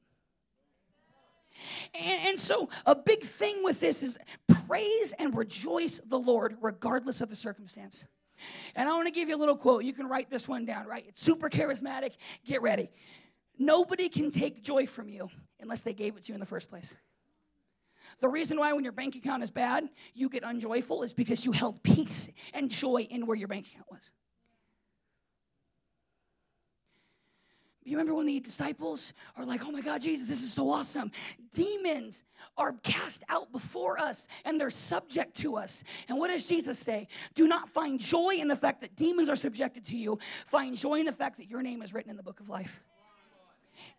And, 2.00 2.28
and, 2.28 2.40
so, 2.40 2.70
a 2.86 2.96
big 2.96 3.22
thing 3.22 3.63
with 3.63 3.80
this 3.80 4.04
is 4.04 4.20
praise 4.68 5.13
and 5.18 5.36
rejoice 5.36 6.00
the 6.06 6.20
Lord 6.20 6.58
regardless 6.62 7.22
of 7.22 7.30
the 7.30 7.36
circumstance. 7.36 8.06
And 8.76 8.88
I 8.88 8.93
want 8.93 9.08
to 9.08 9.13
give 9.13 9.30
you 9.30 9.36
a 9.36 9.38
little 9.38 9.56
quote. 9.56 9.84
You 9.84 9.93
can 9.93 10.08
write 10.08 10.30
this 10.30 10.47
one 10.47 10.65
down, 10.65 10.86
right? 10.86 11.06
It's 11.08 11.21
super 11.21 11.50
charismatic. 11.50 12.13
Get 12.45 12.62
ready. 12.62 12.89
Nobody 13.58 14.10
can 14.10 14.32
take 14.32 14.63
joy 14.63 14.86
from 14.86 15.10
you 15.10 15.30
unless 15.60 15.82
they 15.82 15.93
gave 15.93 16.15
it 16.15 16.23
to 16.23 16.30
you 16.30 16.36
in 16.36 16.39
the 16.39 16.45
first 16.45 16.69
place. 16.69 16.97
The 18.19 18.28
reason 18.28 18.58
why, 18.58 18.73
when 18.73 18.84
your 18.84 18.93
bank 18.93 19.15
account 19.15 19.43
is 19.43 19.52
bad, 19.52 19.89
you 20.13 20.30
get 20.30 20.43
unjoyful 20.43 21.04
is 21.04 21.13
because 21.13 21.45
you 21.45 21.52
held 21.52 21.82
peace 21.84 22.30
and 22.54 22.69
joy 22.69 23.08
in 23.10 23.26
where 23.26 23.38
your 23.38 23.47
bank 23.47 23.67
account 23.67 23.91
was. 23.91 24.12
You 27.88 27.97
remember 27.97 28.15
when 28.15 28.26
the 28.26 28.41
disciples 28.41 29.13
are 29.38 29.45
like, 29.45 29.65
oh 29.65 29.71
my 29.71 29.80
God, 29.80 30.02
Jesus, 30.02 30.28
this 30.28 30.43
is 30.43 30.52
so 30.52 30.69
awesome. 30.69 31.10
Demons 31.54 32.26
are 32.58 32.73
cast 32.84 33.23
out 33.30 33.50
before 33.54 33.97
us 33.97 34.28
and 34.43 34.60
they're 34.60 34.69
subject 34.69 35.38
to 35.38 35.56
us. 35.56 35.86
And 36.10 36.17
what 36.17 36.28
does 36.28 36.45
Jesus 36.50 36.78
say? 36.78 37.08
Do 37.34 37.47
not 37.47 37.69
find 37.69 37.97
joy 37.97 38.36
in 38.39 38.50
the 38.50 38.58
fact 38.58 38.82
that 38.82 38.97
demons 38.97 39.30
are 39.30 39.38
subjected 39.38 39.86
to 39.86 39.97
you, 39.97 40.19
find 40.45 40.76
joy 40.76 40.95
in 40.95 41.06
the 41.06 41.13
fact 41.13 41.38
that 41.38 41.50
your 41.50 41.62
name 41.62 41.82
is 41.82 41.93
written 41.93 42.12
in 42.12 42.17
the 42.17 42.23
book 42.23 42.41
of 42.41 42.50
life. 42.50 42.82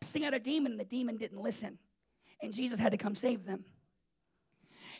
Sing 0.03 0.27
out 0.27 0.35
a 0.35 0.39
demon, 0.39 0.73
and 0.73 0.81
the 0.81 0.85
demon 0.85 1.17
didn't 1.17 1.41
listen. 1.41 1.79
And 2.43 2.53
Jesus 2.53 2.79
had 2.79 2.93
to 2.93 2.99
come 2.99 3.15
save 3.15 3.47
them. 3.47 3.65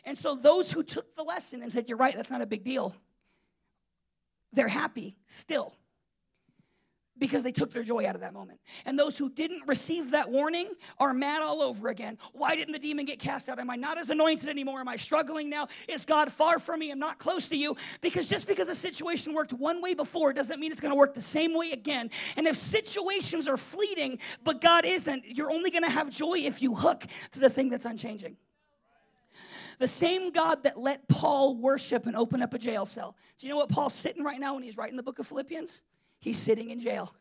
And 0.03 0.17
so 0.17 0.33
those 0.33 0.71
who 0.71 0.81
took 0.81 1.15
the 1.15 1.23
lesson 1.23 1.61
and 1.61 1.71
said, 1.71 1.87
You're 1.87 1.97
right, 1.97 2.15
that's 2.15 2.31
not 2.31 2.41
a 2.41 2.47
big 2.47 2.63
deal, 2.63 2.95
they're 4.51 4.67
happy 4.67 5.15
still 5.27 5.75
because 7.19 7.43
they 7.43 7.51
took 7.51 7.71
their 7.71 7.83
joy 7.83 8.07
out 8.07 8.15
of 8.15 8.21
that 8.21 8.33
moment. 8.33 8.59
And 8.85 8.97
those 8.97 9.17
who 9.17 9.29
didn't 9.29 9.67
receive 9.67 10.11
that 10.11 10.31
warning 10.31 10.69
are 10.97 11.13
mad 11.13 11.41
all 11.41 11.61
over 11.61 11.89
again. 11.89 12.17
Why 12.33 12.55
didn't 12.55 12.73
the 12.73 12.79
demon 12.79 13.05
get 13.05 13.19
cast 13.19 13.49
out? 13.49 13.59
Am 13.59 13.69
I 13.69 13.75
not 13.75 13.97
as 13.97 14.09
anointed 14.09 14.49
anymore? 14.49 14.79
Am 14.79 14.87
I 14.87 14.95
struggling 14.95 15.49
now? 15.49 15.67
Is 15.87 16.05
God 16.05 16.31
far 16.31 16.59
from 16.59 16.79
me? 16.79 16.91
I'm 16.91 16.99
not 16.99 17.19
close 17.19 17.49
to 17.49 17.57
you. 17.57 17.75
Because 18.01 18.29
just 18.29 18.47
because 18.47 18.69
a 18.69 18.75
situation 18.75 19.33
worked 19.33 19.53
one 19.53 19.81
way 19.81 19.93
before 19.93 20.33
doesn't 20.33 20.59
mean 20.59 20.71
it's 20.71 20.81
going 20.81 20.93
to 20.93 20.97
work 20.97 21.13
the 21.13 21.21
same 21.21 21.53
way 21.53 21.71
again. 21.71 22.09
And 22.37 22.47
if 22.47 22.57
situations 22.57 23.47
are 23.47 23.57
fleeting, 23.57 24.19
but 24.43 24.61
God 24.61 24.85
isn't, 24.85 25.25
you're 25.25 25.51
only 25.51 25.71
going 25.71 25.83
to 25.83 25.89
have 25.89 26.09
joy 26.09 26.39
if 26.39 26.61
you 26.61 26.73
hook 26.73 27.05
to 27.31 27.39
the 27.39 27.49
thing 27.49 27.69
that's 27.69 27.85
unchanging. 27.85 28.37
The 29.79 29.87
same 29.87 30.31
God 30.31 30.63
that 30.63 30.77
let 30.77 31.07
Paul 31.07 31.55
worship 31.55 32.05
and 32.05 32.15
open 32.15 32.41
up 32.41 32.53
a 32.53 32.59
jail 32.59 32.85
cell. 32.85 33.15
Do 33.37 33.47
you 33.47 33.53
know 33.53 33.57
what 33.57 33.69
Paul's 33.69 33.93
sitting 33.93 34.23
right 34.23 34.39
now 34.39 34.53
when 34.53 34.63
he's 34.63 34.77
writing 34.77 34.97
the 34.97 35.03
book 35.03 35.19
of 35.19 35.27
Philippians? 35.27 35.81
He's 36.19 36.37
sitting 36.37 36.69
in 36.69 36.79
jail. 36.79 37.13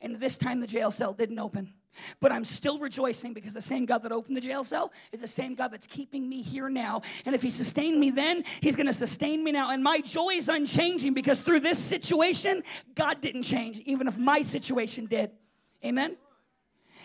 and 0.00 0.16
this 0.16 0.38
time 0.38 0.60
the 0.60 0.66
jail 0.66 0.90
cell 0.90 1.12
didn't 1.12 1.38
open. 1.38 1.72
But 2.20 2.32
I'm 2.32 2.44
still 2.44 2.78
rejoicing 2.78 3.32
because 3.32 3.52
the 3.52 3.60
same 3.60 3.84
God 3.84 4.02
that 4.04 4.12
opened 4.12 4.36
the 4.36 4.40
jail 4.40 4.62
cell 4.62 4.92
is 5.12 5.20
the 5.20 5.26
same 5.26 5.54
God 5.54 5.72
that's 5.72 5.86
keeping 5.86 6.28
me 6.28 6.42
here 6.42 6.68
now. 6.68 7.02
And 7.24 7.34
if 7.34 7.42
He 7.42 7.50
sustained 7.50 7.98
me 7.98 8.10
then, 8.10 8.44
He's 8.60 8.76
going 8.76 8.86
to 8.86 8.92
sustain 8.92 9.42
me 9.42 9.52
now. 9.52 9.70
And 9.70 9.82
my 9.82 10.00
joy 10.00 10.30
is 10.30 10.48
unchanging 10.48 11.14
because 11.14 11.40
through 11.40 11.60
this 11.60 11.78
situation, 11.78 12.62
God 12.94 13.20
didn't 13.20 13.42
change, 13.42 13.78
even 13.80 14.06
if 14.06 14.16
my 14.16 14.42
situation 14.42 15.06
did. 15.06 15.30
Amen? 15.84 16.16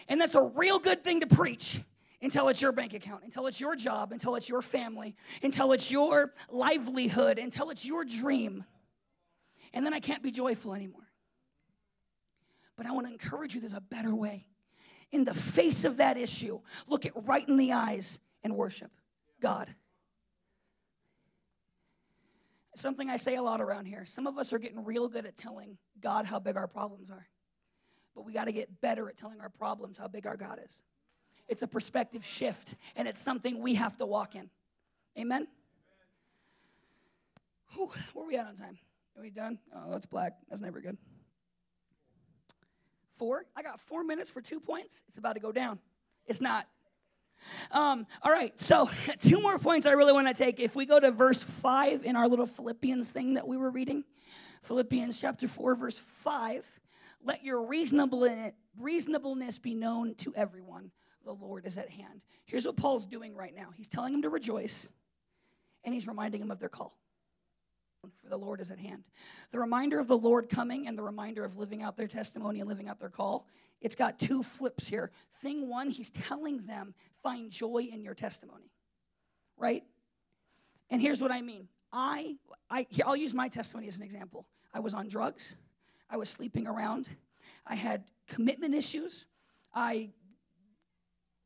And 0.08 0.20
that's 0.20 0.36
a 0.36 0.44
real 0.44 0.80
good 0.80 1.04
thing 1.04 1.22
to 1.22 1.28
preach 1.28 1.80
until 2.22 2.48
it's 2.50 2.62
your 2.62 2.72
bank 2.72 2.94
account, 2.94 3.24
until 3.24 3.48
it's 3.48 3.60
your 3.60 3.76
job, 3.76 4.12
until 4.12 4.36
it's 4.36 4.48
your 4.48 4.62
family, 4.62 5.16
until 5.42 5.72
it's 5.74 5.92
your 5.92 6.34
livelihood, 6.50 7.38
until 7.38 7.70
it's 7.70 7.86
your 7.86 8.06
dream. 8.06 8.64
And 9.74 9.86
then 9.86 9.94
I 9.94 10.00
can't 10.00 10.22
be 10.22 10.32
joyful 10.32 10.74
anymore. 10.74 11.02
But 12.76 12.86
I 12.86 12.92
want 12.92 13.08
to 13.08 13.14
encourage 13.14 13.54
you 13.54 13.62
there's 13.62 13.74
a 13.74 13.82
better 13.82 14.16
way. 14.16 14.48
In 15.12 15.24
the 15.24 15.34
face 15.34 15.86
of 15.86 15.98
that 15.98 16.18
issue, 16.18 16.60
look 16.88 17.06
it 17.06 17.14
right 17.16 17.48
in 17.48 17.58
the 17.58 17.74
eyes 17.74 18.20
and 18.44 18.56
worship 18.56 18.92
God. 19.42 19.74
Something 22.76 23.10
I 23.10 23.18
say 23.18 23.36
a 23.36 23.42
lot 23.42 23.62
around 23.62 23.86
here. 23.86 24.06
Some 24.06 24.26
of 24.26 24.40
us 24.40 24.52
are 24.52 24.58
getting 24.58 24.84
real 24.84 25.08
good 25.08 25.28
at 25.28 25.38
telling 25.38 25.78
God 26.02 26.26
how 26.26 26.40
big 26.40 26.58
our 26.58 26.68
problems 26.68 27.12
are. 27.12 27.28
But 28.16 28.26
we 28.26 28.34
got 28.34 28.46
to 28.46 28.52
get 28.52 28.82
better 28.82 29.08
at 29.10 29.18
telling 29.18 29.40
our 29.42 29.50
problems 29.50 29.98
how 29.98 30.08
big 30.08 30.26
our 30.26 30.38
God 30.38 30.60
is. 30.66 30.82
It's 31.48 31.62
a 31.62 31.68
perspective 31.68 32.26
shift, 32.26 32.76
and 32.96 33.08
it's 33.08 33.20
something 33.20 33.62
we 33.62 33.76
have 33.76 33.98
to 33.98 34.06
walk 34.08 34.36
in. 34.36 34.50
Amen? 35.20 35.48
Whew, 37.74 37.92
where 38.14 38.26
are 38.26 38.28
we 38.28 38.38
at 38.38 38.48
on 38.48 38.56
time? 38.56 38.78
Are 39.16 39.22
we 39.22 39.30
done? 39.30 39.60
Oh, 39.76 39.92
that's 39.92 40.06
black. 40.06 40.34
That's 40.50 40.62
never 40.62 40.82
good. 40.82 40.98
Four? 43.24 43.46
I 43.56 43.62
got 43.62 43.80
four 43.80 44.04
minutes 44.04 44.30
for 44.30 44.42
two 44.42 44.60
points. 44.60 45.02
It's 45.08 45.18
about 45.18 45.36
to 45.36 45.40
go 45.40 45.54
down. 45.54 45.80
It's 46.28 46.42
not. 46.42 46.68
Um, 47.72 48.06
all 48.22 48.34
right, 48.34 48.52
so 48.60 48.90
two 49.18 49.40
more 49.40 49.58
points 49.58 49.88
I 49.88 49.92
really 49.92 50.12
want 50.12 50.28
to 50.28 50.34
take. 50.34 50.60
If 50.60 50.76
we 50.76 50.86
go 50.86 51.00
to 51.00 51.10
verse 51.10 51.42
5 51.42 52.04
in 52.04 52.18
our 52.18 52.28
little 52.28 52.46
Philippians 52.46 53.12
thing 53.12 53.36
that 53.36 53.48
we 53.48 53.56
were 53.56 53.70
reading, 53.70 54.04
Philippians 54.64 55.22
chapter 55.22 55.48
4, 55.48 55.74
verse 55.76 55.98
5, 56.00 56.70
let 57.24 57.46
your 57.46 57.66
reasonableness 57.66 59.58
be 59.58 59.74
known 59.74 60.16
to 60.16 60.34
everyone. 60.36 60.92
The 61.24 61.32
Lord 61.32 61.66
is 61.66 61.78
at 61.78 61.90
hand. 61.90 62.20
Here's 62.44 62.66
what 62.66 62.76
Paul's 62.76 63.06
doing 63.06 63.38
right 63.38 63.56
now 63.56 63.70
he's 63.78 63.88
telling 63.88 64.12
them 64.12 64.24
to 64.24 64.30
rejoice, 64.30 64.92
and 65.86 65.94
he's 65.94 66.10
reminding 66.10 66.42
them 66.42 66.52
of 66.52 66.60
their 66.60 66.68
call 66.68 66.98
for 68.22 68.30
the 68.30 68.38
Lord 68.38 68.60
is 68.60 68.72
at 68.72 68.80
hand. 68.80 69.04
The 69.52 69.60
reminder 69.60 70.00
of 70.00 70.08
the 70.08 70.18
Lord 70.18 70.50
coming 70.50 70.88
and 70.88 70.98
the 70.98 71.04
reminder 71.04 71.46
of 71.46 71.58
living 71.58 71.84
out 71.84 71.96
their 71.96 72.08
testimony 72.08 72.60
and 72.60 72.68
living 72.68 72.90
out 72.90 73.00
their 73.00 73.10
call, 73.10 73.48
it's 73.82 73.96
got 73.96 74.20
two 74.20 74.44
flips 74.44 74.88
here. 74.88 75.12
Thing 75.42 75.70
one, 75.70 75.90
he's 75.90 76.10
telling 76.10 76.66
them, 76.66 76.94
find 77.22 77.50
joy 77.50 77.88
in 77.92 78.02
your 78.02 78.14
testimony, 78.14 78.72
right? 79.58 79.84
And 80.90 81.02
here's 81.02 81.22
what 81.22 81.32
I 81.32 81.42
mean. 81.42 81.68
I, 81.92 82.36
I 82.70 82.86
I'll 83.06 83.16
use 83.16 83.34
my 83.34 83.48
testimony 83.48 83.88
as 83.88 83.98
an 83.98 84.04
example. 84.04 84.48
I 84.74 84.80
was 84.80 84.94
on 84.94 85.08
drugs. 85.08 85.56
I 86.10 86.18
was 86.18 86.30
sleeping 86.30 86.68
around. 86.68 87.10
I 87.66 87.76
had 87.76 88.04
commitment 88.28 88.74
issues. 88.74 89.28
I 89.74 90.10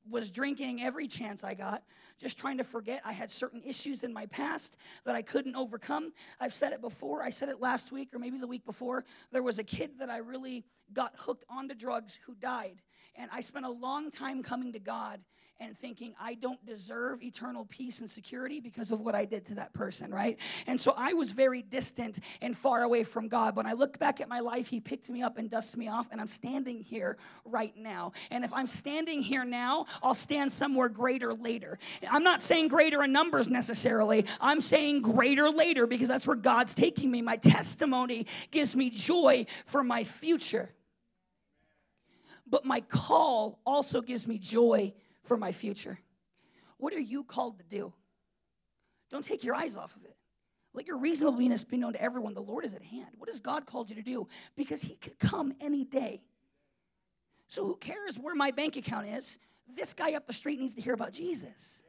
was 0.09 0.31
drinking 0.31 0.81
every 0.81 1.07
chance 1.07 1.43
I 1.43 1.53
got 1.53 1.83
just 2.17 2.37
trying 2.37 2.57
to 2.57 2.63
forget. 2.63 3.01
I 3.05 3.13
had 3.13 3.29
certain 3.29 3.61
issues 3.63 4.03
in 4.03 4.11
my 4.11 4.25
past 4.27 4.77
that 5.05 5.15
I 5.15 5.21
couldn't 5.21 5.55
overcome. 5.55 6.13
I've 6.39 6.53
said 6.53 6.73
it 6.73 6.81
before. 6.81 7.23
I 7.23 7.29
said 7.29 7.49
it 7.49 7.61
last 7.61 7.91
week 7.91 8.13
or 8.13 8.19
maybe 8.19 8.37
the 8.37 8.47
week 8.47 8.65
before. 8.65 9.05
There 9.31 9.43
was 9.43 9.59
a 9.59 9.63
kid 9.63 9.99
that 9.99 10.09
I 10.09 10.17
really 10.17 10.65
got 10.93 11.13
hooked 11.15 11.45
onto 11.49 11.75
drugs 11.75 12.19
who 12.25 12.35
died. 12.35 12.81
And 13.15 13.29
I 13.33 13.41
spent 13.41 13.65
a 13.65 13.71
long 13.71 14.11
time 14.11 14.43
coming 14.43 14.73
to 14.73 14.79
God 14.79 15.21
and 15.59 15.77
thinking 15.77 16.13
I 16.19 16.35
don't 16.35 16.63
deserve 16.65 17.23
eternal 17.23 17.65
peace 17.65 18.01
and 18.01 18.09
security 18.09 18.59
because 18.59 18.91
of 18.91 19.01
what 19.01 19.15
I 19.15 19.25
did 19.25 19.45
to 19.45 19.55
that 19.55 19.73
person, 19.73 20.13
right? 20.13 20.39
And 20.67 20.79
so 20.79 20.93
I 20.95 21.13
was 21.13 21.31
very 21.31 21.61
distant 21.61 22.19
and 22.41 22.55
far 22.55 22.83
away 22.83 23.03
from 23.03 23.27
God. 23.27 23.55
When 23.55 23.65
I 23.65 23.73
look 23.73 23.97
back 23.97 24.21
at 24.21 24.29
my 24.29 24.39
life, 24.39 24.67
He 24.67 24.79
picked 24.79 25.09
me 25.09 25.23
up 25.23 25.37
and 25.37 25.49
dusted 25.49 25.79
me 25.79 25.87
off, 25.87 26.07
and 26.11 26.21
I'm 26.21 26.27
standing 26.27 26.81
here 26.81 27.17
right 27.45 27.75
now. 27.75 28.11
And 28.29 28.43
if 28.43 28.53
I'm 28.53 28.67
standing 28.67 29.21
here 29.21 29.45
now, 29.45 29.85
I'll 30.03 30.13
stand 30.13 30.51
somewhere 30.51 30.89
greater 30.89 31.33
later. 31.33 31.79
I'm 32.09 32.23
not 32.23 32.41
saying 32.41 32.67
greater 32.67 33.03
in 33.03 33.11
numbers 33.11 33.47
necessarily, 33.49 34.25
I'm 34.39 34.61
saying 34.61 35.01
greater 35.01 35.49
later 35.49 35.87
because 35.87 36.07
that's 36.07 36.27
where 36.27 36.35
God's 36.35 36.75
taking 36.75 37.09
me. 37.09 37.21
My 37.21 37.37
testimony 37.37 38.27
gives 38.51 38.75
me 38.75 38.89
joy 38.89 39.45
for 39.65 39.83
my 39.83 40.03
future. 40.03 40.73
But 42.49 42.63
my 42.63 42.81
call 42.81 43.59
also 43.65 44.01
gives 44.01 44.25
me 44.25 44.37
joy 44.37 44.93
for 45.27 45.37
my 45.37 45.51
future. 45.51 45.99
What 46.77 46.93
are 46.93 46.99
you 46.99 47.23
called 47.23 47.59
to 47.59 47.63
do? 47.63 47.93
Don't 49.11 49.23
take 49.23 49.43
your 49.43 49.55
eyes 49.55 49.77
off 49.77 49.95
of 49.95 50.05
it. 50.05 50.15
Let 50.73 50.87
your 50.87 50.97
reasonableness 50.97 51.63
be 51.63 51.77
known 51.77 51.93
to 51.93 52.01
everyone. 52.01 52.33
The 52.33 52.41
Lord 52.41 52.65
is 52.65 52.73
at 52.73 52.83
hand. 52.83 53.07
What 53.17 53.29
has 53.29 53.39
God 53.39 53.65
called 53.65 53.89
you 53.89 53.95
to 53.95 54.03
do? 54.03 54.27
Because 54.55 54.81
He 54.81 54.95
could 54.95 55.17
come 55.17 55.53
any 55.59 55.83
day. 55.83 56.21
So 57.47 57.65
who 57.65 57.75
cares 57.77 58.17
where 58.17 58.35
my 58.35 58.51
bank 58.51 58.75
account 58.75 59.07
is? 59.07 59.39
This 59.73 59.93
guy 59.93 60.13
up 60.13 60.27
the 60.27 60.33
street 60.33 60.59
needs 60.59 60.75
to 60.75 60.81
hear 60.81 60.93
about 60.93 61.13
Jesus 61.13 61.83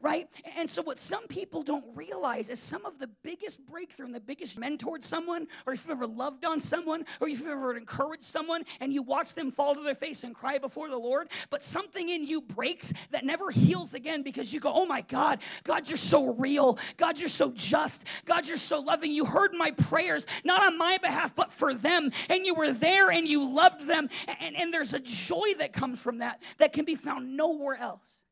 right? 0.00 0.28
And 0.56 0.68
so, 0.68 0.82
what 0.82 0.98
some 0.98 1.26
people 1.26 1.62
don't 1.62 1.84
realize 1.94 2.48
is 2.48 2.58
some 2.58 2.84
of 2.86 2.98
the 2.98 3.08
biggest 3.22 3.64
breakthrough 3.66 4.06
and 4.06 4.14
the 4.14 4.20
biggest 4.20 4.60
mentored 4.60 5.02
someone, 5.02 5.46
or 5.66 5.72
if 5.72 5.84
you've 5.84 5.96
ever 5.96 6.06
loved 6.06 6.44
on 6.44 6.60
someone, 6.60 7.04
or 7.20 7.28
if 7.28 7.40
you've 7.40 7.48
ever 7.48 7.76
encouraged 7.76 8.24
someone 8.24 8.64
and 8.80 8.92
you 8.92 9.02
watch 9.02 9.34
them 9.34 9.50
fall 9.50 9.74
to 9.74 9.82
their 9.82 9.94
face 9.94 10.24
and 10.24 10.34
cry 10.34 10.58
before 10.58 10.88
the 10.88 10.98
Lord, 10.98 11.28
but 11.50 11.62
something 11.62 12.08
in 12.08 12.24
you 12.24 12.42
breaks 12.42 12.92
that 13.10 13.24
never 13.24 13.50
heals 13.50 13.94
again 13.94 14.22
because 14.22 14.52
you 14.52 14.60
go, 14.60 14.72
Oh 14.74 14.86
my 14.86 15.02
God, 15.02 15.40
God, 15.64 15.88
you're 15.88 15.96
so 15.98 16.34
real. 16.34 16.78
God, 16.96 17.18
you're 17.18 17.28
so 17.28 17.50
just. 17.52 18.06
God, 18.24 18.46
you're 18.48 18.56
so 18.56 18.80
loving. 18.80 19.12
You 19.12 19.24
heard 19.24 19.52
my 19.52 19.70
prayers, 19.72 20.26
not 20.44 20.62
on 20.62 20.78
my 20.78 20.98
behalf, 20.98 21.34
but 21.34 21.52
for 21.52 21.74
them. 21.74 22.10
And 22.28 22.46
you 22.46 22.54
were 22.54 22.72
there 22.72 23.10
and 23.10 23.26
you 23.26 23.52
loved 23.52 23.86
them. 23.86 24.08
And, 24.40 24.56
and 24.56 24.72
there's 24.72 24.94
a 24.94 25.00
joy 25.00 25.54
that 25.58 25.72
comes 25.72 26.00
from 26.00 26.18
that 26.18 26.42
that 26.58 26.72
can 26.72 26.84
be 26.84 26.94
found 26.94 27.36
nowhere 27.36 27.76
else. 27.76 28.22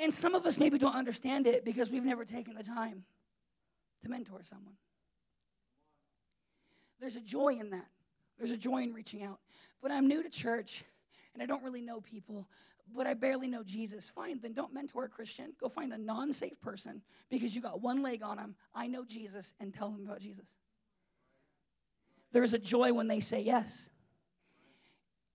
And 0.00 0.12
some 0.12 0.34
of 0.34 0.44
us 0.46 0.58
maybe 0.58 0.78
don't 0.78 0.94
understand 0.94 1.46
it 1.46 1.64
because 1.64 1.90
we've 1.90 2.04
never 2.04 2.24
taken 2.24 2.54
the 2.54 2.62
time 2.62 3.04
to 4.02 4.08
mentor 4.08 4.40
someone. 4.42 4.74
There's 7.00 7.16
a 7.16 7.20
joy 7.20 7.56
in 7.60 7.70
that. 7.70 7.86
There's 8.38 8.50
a 8.50 8.56
joy 8.56 8.82
in 8.82 8.92
reaching 8.92 9.22
out. 9.22 9.38
But 9.82 9.90
I'm 9.90 10.08
new 10.08 10.22
to 10.22 10.30
church 10.30 10.84
and 11.34 11.42
I 11.42 11.46
don't 11.46 11.62
really 11.62 11.82
know 11.82 12.00
people, 12.00 12.48
but 12.94 13.06
I 13.06 13.14
barely 13.14 13.46
know 13.46 13.62
Jesus. 13.62 14.08
Fine, 14.08 14.40
then 14.40 14.52
don't 14.52 14.72
mentor 14.72 15.04
a 15.04 15.08
Christian. 15.08 15.52
Go 15.60 15.68
find 15.68 15.92
a 15.92 15.98
non 15.98 16.32
safe 16.32 16.60
person 16.60 17.02
because 17.30 17.54
you 17.54 17.62
got 17.62 17.80
one 17.80 18.02
leg 18.02 18.22
on 18.22 18.38
them. 18.38 18.54
I 18.74 18.86
know 18.86 19.04
Jesus 19.04 19.54
and 19.60 19.72
tell 19.72 19.90
them 19.90 20.06
about 20.06 20.20
Jesus. 20.20 20.46
There's 22.32 22.54
a 22.54 22.58
joy 22.58 22.92
when 22.92 23.08
they 23.08 23.20
say 23.20 23.40
yes. 23.40 23.90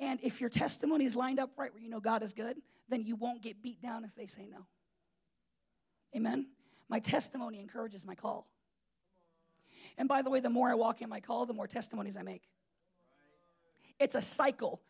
And 0.01 0.19
if 0.23 0.41
your 0.41 0.49
testimony 0.49 1.05
is 1.05 1.15
lined 1.15 1.39
up 1.39 1.51
right 1.57 1.71
where 1.71 1.81
you 1.81 1.89
know 1.89 1.99
God 1.99 2.23
is 2.23 2.33
good, 2.33 2.57
then 2.89 3.03
you 3.03 3.15
won't 3.15 3.41
get 3.41 3.61
beat 3.61 3.81
down 3.81 4.03
if 4.03 4.13
they 4.15 4.25
say 4.25 4.47
no. 4.51 4.65
Amen? 6.15 6.47
My 6.89 6.99
testimony 6.99 7.61
encourages 7.61 8.03
my 8.03 8.15
call. 8.15 8.47
And 9.97 10.09
by 10.09 10.23
the 10.23 10.29
way, 10.29 10.39
the 10.39 10.49
more 10.49 10.69
I 10.69 10.73
walk 10.73 11.01
in 11.01 11.09
my 11.09 11.19
call, 11.19 11.45
the 11.45 11.53
more 11.53 11.67
testimonies 11.67 12.17
I 12.17 12.23
make. 12.23 12.41
It's 13.99 14.15
a 14.15 14.21
cycle. 14.21 14.81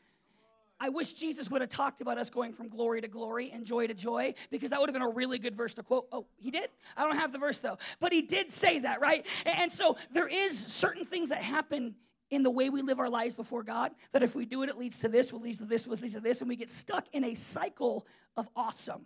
I 0.80 0.90
wish 0.90 1.14
Jesus 1.14 1.52
would 1.52 1.62
have 1.62 1.70
talked 1.70 2.02
about 2.02 2.18
us 2.18 2.30
going 2.30 2.54
from 2.54 2.70
glory 2.70 3.02
to 3.02 3.08
glory 3.08 3.52
and 3.52 3.66
joy 3.66 3.88
to 3.88 3.94
joy 3.94 4.34
because 4.50 4.72
that 4.72 4.80
would 4.80 4.90
have 4.90 4.94
been 4.94 5.04
a 5.04 5.10
really 5.10 5.38
good 5.38 5.54
verse 5.54 5.74
to 5.76 5.84
quote. 5.84 6.08
Oh, 6.12 6.26
he 6.38 6.50
did? 6.50 6.70
I 6.96 7.04
don't 7.04 7.18
have 7.18 7.34
the 7.34 7.38
verse 7.38 7.60
though. 7.60 7.78
But 8.00 8.14
he 8.14 8.22
did 8.22 8.50
say 8.50 8.80
that, 8.80 9.02
right? 9.02 9.26
And 9.46 9.72
so 9.72 9.98
there 10.12 10.28
is 10.28 10.58
certain 10.58 11.04
things 11.04 11.30
that 11.30 11.44
happen 11.44 11.96
in 12.32 12.44
the 12.44 12.50
way 12.50 12.70
we 12.70 12.82
live 12.82 13.00
our 13.00 13.10
lives 13.10 13.36
before 13.36 13.62
God 13.62 13.92
that 14.14 14.24
if 14.24 14.34
we 14.36 14.46
do 14.46 14.64
it, 14.64 14.70
it 14.70 14.78
leads 14.78 15.00
to 15.00 15.10
this, 15.10 15.32
will 15.32 15.42
leads 15.42 15.60
to 15.60 15.66
this, 15.66 15.86
will 15.86 15.98
leads 15.98 16.14
to 16.14 16.22
this, 16.22 16.42
and 16.42 16.50
we 16.50 16.56
get 16.56 16.70
stuck 16.70 17.06
in 17.12 17.26
a 17.26 17.36
cycle 17.36 18.08
of 18.36 18.50
awesome. 18.56 19.06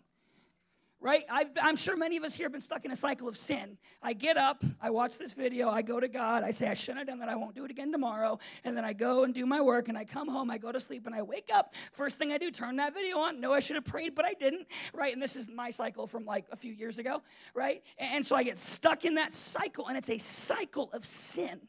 Right? 1.02 1.24
i 1.30 1.46
am 1.60 1.76
sure 1.76 1.96
many 1.96 2.18
of 2.18 2.24
us 2.24 2.34
here 2.34 2.46
have 2.46 2.52
been 2.52 2.62
stuck 2.62 2.84
in 2.84 2.90
a 2.90 2.96
cycle 2.96 3.28
of 3.28 3.38
sin. 3.38 3.78
I 4.02 4.14
get 4.14 4.38
up, 4.38 4.64
I 4.82 4.90
watch 4.90 5.20
this 5.20 5.34
video, 5.34 5.70
I 5.70 5.84
go 5.84 6.00
to 6.00 6.08
God, 6.08 6.44
I 6.44 6.50
say, 6.50 6.68
I 6.68 6.74
shouldn't 6.74 7.00
have 7.00 7.08
done 7.08 7.20
that, 7.20 7.30
I 7.30 7.36
won't 7.36 7.54
do 7.54 7.64
it 7.64 7.70
again 7.70 7.92
tomorrow. 7.92 8.40
And 8.64 8.76
then 8.76 8.86
I 8.86 8.94
go 8.94 9.24
and 9.24 9.32
do 9.32 9.46
my 9.46 9.62
work, 9.62 9.88
and 9.88 9.98
I 9.98 10.06
come 10.06 10.28
home, 10.28 10.50
I 10.50 10.58
go 10.58 10.72
to 10.72 10.80
sleep, 10.80 11.06
and 11.06 11.14
I 11.14 11.22
wake 11.22 11.50
up. 11.54 11.76
First 11.92 12.18
thing 12.18 12.32
I 12.32 12.40
do, 12.40 12.50
turn 12.50 12.78
that 12.78 12.96
video 12.96 13.20
on. 13.20 13.40
No, 13.40 13.54
I 13.54 13.60
should 13.60 13.76
have 13.76 13.86
prayed, 13.86 14.16
but 14.16 14.26
I 14.26 14.34
didn't. 14.34 14.66
Right? 14.94 15.14
And 15.14 15.22
this 15.22 15.36
is 15.36 15.48
my 15.48 15.70
cycle 15.70 16.08
from 16.08 16.26
like 16.26 16.46
a 16.52 16.56
few 16.56 16.74
years 16.74 16.98
ago. 16.98 17.22
Right? 17.54 17.84
And 18.00 18.26
so 18.26 18.36
I 18.36 18.42
get 18.42 18.58
stuck 18.58 19.06
in 19.06 19.16
that 19.16 19.34
cycle, 19.34 19.88
and 19.88 19.98
it's 19.98 20.10
a 20.10 20.18
cycle 20.18 20.90
of 20.92 21.06
sin. 21.06 21.62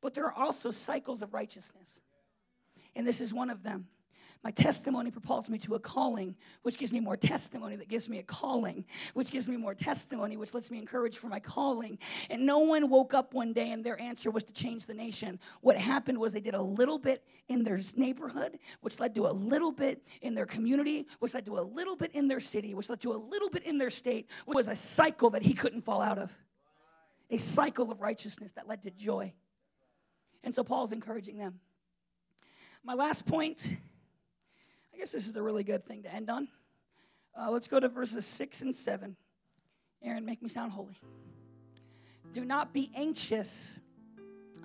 But 0.00 0.14
there 0.14 0.24
are 0.24 0.32
also 0.32 0.70
cycles 0.70 1.22
of 1.22 1.34
righteousness. 1.34 2.00
And 2.96 3.06
this 3.06 3.20
is 3.20 3.32
one 3.32 3.50
of 3.50 3.62
them. 3.62 3.86
My 4.42 4.50
testimony 4.50 5.10
propels 5.10 5.50
me 5.50 5.58
to 5.58 5.74
a 5.74 5.78
calling, 5.78 6.34
which 6.62 6.78
gives 6.78 6.92
me 6.92 7.00
more 7.00 7.16
testimony, 7.16 7.76
that 7.76 7.88
gives 7.88 8.08
me 8.08 8.20
a 8.20 8.22
calling, 8.22 8.86
which 9.12 9.30
gives 9.30 9.46
me 9.46 9.58
more 9.58 9.74
testimony, 9.74 10.38
which 10.38 10.54
lets 10.54 10.70
me 10.70 10.78
encourage 10.78 11.18
for 11.18 11.26
my 11.26 11.40
calling. 11.40 11.98
And 12.30 12.46
no 12.46 12.60
one 12.60 12.88
woke 12.88 13.12
up 13.12 13.34
one 13.34 13.52
day 13.52 13.70
and 13.72 13.84
their 13.84 14.00
answer 14.00 14.30
was 14.30 14.42
to 14.44 14.52
change 14.54 14.86
the 14.86 14.94
nation. 14.94 15.38
What 15.60 15.76
happened 15.76 16.16
was 16.16 16.32
they 16.32 16.40
did 16.40 16.54
a 16.54 16.62
little 16.62 16.98
bit 16.98 17.22
in 17.48 17.64
their 17.64 17.80
neighborhood, 17.96 18.58
which 18.80 18.98
led 18.98 19.14
to 19.16 19.26
a 19.26 19.32
little 19.32 19.72
bit 19.72 20.06
in 20.22 20.34
their 20.34 20.46
community, 20.46 21.06
which 21.18 21.34
led 21.34 21.44
to 21.44 21.58
a 21.58 21.60
little 21.60 21.96
bit 21.96 22.12
in 22.12 22.26
their 22.26 22.40
city, 22.40 22.72
which 22.72 22.88
led 22.88 23.00
to 23.00 23.12
a 23.12 23.20
little 23.20 23.50
bit 23.50 23.64
in 23.64 23.76
their 23.76 23.90
state, 23.90 24.30
which 24.46 24.56
was 24.56 24.68
a 24.68 24.76
cycle 24.76 25.28
that 25.30 25.42
he 25.42 25.52
couldn't 25.52 25.82
fall 25.82 26.00
out 26.00 26.16
of. 26.16 26.32
A 27.28 27.36
cycle 27.36 27.92
of 27.92 28.00
righteousness 28.00 28.52
that 28.52 28.66
led 28.66 28.80
to 28.82 28.90
joy. 28.90 29.34
And 30.42 30.54
so 30.54 30.64
Paul's 30.64 30.92
encouraging 30.92 31.38
them. 31.38 31.60
My 32.82 32.94
last 32.94 33.26
point 33.26 33.76
I 34.92 34.98
guess 34.98 35.12
this 35.12 35.26
is 35.26 35.36
a 35.36 35.42
really 35.42 35.64
good 35.64 35.84
thing 35.84 36.02
to 36.02 36.14
end 36.14 36.28
on. 36.28 36.48
Uh, 37.34 37.50
let's 37.50 37.68
go 37.68 37.80
to 37.80 37.88
verses 37.88 38.26
6 38.26 38.62
and 38.62 38.76
7. 38.76 39.16
Aaron, 40.02 40.24
make 40.24 40.42
me 40.42 40.48
sound 40.48 40.72
holy. 40.72 40.98
Do 42.32 42.44
not 42.44 42.72
be 42.72 42.90
anxious 42.94 43.80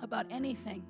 about 0.02 0.26
anything, 0.30 0.84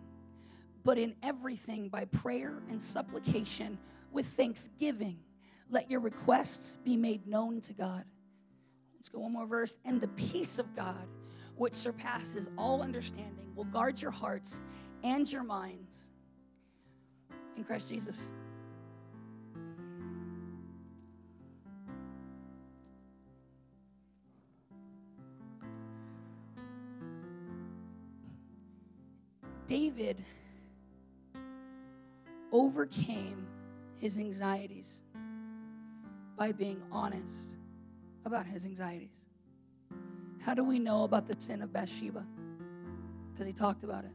but 0.84 0.98
in 0.98 1.14
everything 1.22 1.88
by 1.88 2.06
prayer 2.06 2.62
and 2.68 2.80
supplication 2.82 3.78
with 4.12 4.26
thanksgiving, 4.26 5.18
let 5.70 5.90
your 5.90 6.00
requests 6.00 6.76
be 6.84 6.96
made 6.96 7.26
known 7.26 7.60
to 7.62 7.72
God. 7.72 8.04
Let's 8.96 9.08
go 9.08 9.20
one 9.20 9.32
more 9.32 9.46
verse. 9.46 9.78
And 9.84 10.00
the 10.00 10.08
peace 10.08 10.58
of 10.58 10.74
God, 10.74 11.06
which 11.56 11.74
surpasses 11.74 12.50
all 12.56 12.82
understanding, 12.82 13.50
will 13.54 13.64
guard 13.64 14.00
your 14.00 14.10
hearts 14.10 14.60
and 15.02 15.30
your 15.30 15.42
minds 15.42 16.10
in 17.56 17.64
Christ 17.64 17.88
Jesus. 17.88 18.30
David 29.66 30.22
overcame 32.52 33.46
his 33.96 34.16
anxieties 34.16 35.02
by 36.36 36.52
being 36.52 36.80
honest 36.92 37.56
about 38.24 38.46
his 38.46 38.64
anxieties. 38.64 39.25
How 40.46 40.54
do 40.54 40.64
we 40.64 40.78
know 40.78 41.02
about 41.04 41.26
the 41.26 41.34
sin 41.38 41.60
of 41.60 41.72
Bathsheba? 41.72 42.24
Because 43.32 43.46
he 43.46 43.52
talked 43.52 43.84
about 43.84 44.04
it. 44.04 44.12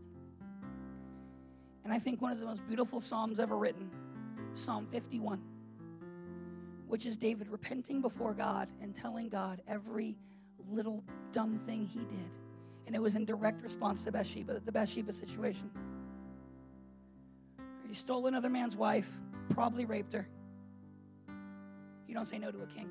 And 1.83 1.93
I 1.93 1.99
think 1.99 2.21
one 2.21 2.31
of 2.31 2.39
the 2.39 2.45
most 2.45 2.65
beautiful 2.67 3.01
Psalms 3.01 3.39
ever 3.39 3.57
written, 3.57 3.91
Psalm 4.53 4.87
51, 4.91 5.41
which 6.87 7.05
is 7.05 7.17
David 7.17 7.49
repenting 7.49 8.01
before 8.01 8.33
God 8.33 8.69
and 8.81 8.95
telling 8.95 9.29
God 9.29 9.61
every 9.67 10.15
little 10.69 11.03
dumb 11.31 11.59
thing 11.59 11.85
he 11.85 11.99
did 11.99 12.31
and 12.91 12.95
it 12.97 13.01
was 13.01 13.15
in 13.15 13.23
direct 13.23 13.63
response 13.63 14.03
to 14.03 14.11
Bathsheba, 14.11 14.59
the 14.65 14.71
Bathsheba 14.71 15.13
situation. 15.13 15.69
He 17.87 17.93
stole 17.93 18.27
another 18.27 18.49
man's 18.49 18.75
wife, 18.75 19.09
probably 19.49 19.85
raped 19.85 20.11
her. 20.11 20.27
You 22.07 22.13
don't 22.13 22.25
say 22.25 22.37
no 22.37 22.51
to 22.51 22.61
a 22.63 22.65
king. 22.65 22.89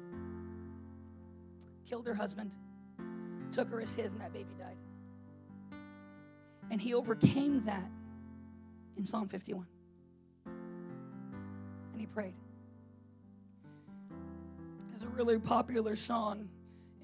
Killed 1.86 2.06
her 2.06 2.14
husband, 2.14 2.54
took 3.50 3.68
her 3.70 3.80
as 3.80 3.94
his, 3.94 4.12
and 4.12 4.20
that 4.20 4.32
baby 4.32 4.54
died. 4.58 4.76
And 6.70 6.80
he 6.80 6.94
overcame 6.94 7.62
that 7.64 7.90
in 8.96 9.04
Psalm 9.04 9.26
51. 9.26 9.66
And 10.46 12.00
he 12.00 12.06
prayed. 12.06 12.34
There's 14.90 15.02
a 15.02 15.08
really 15.08 15.38
popular 15.38 15.96
song 15.96 16.48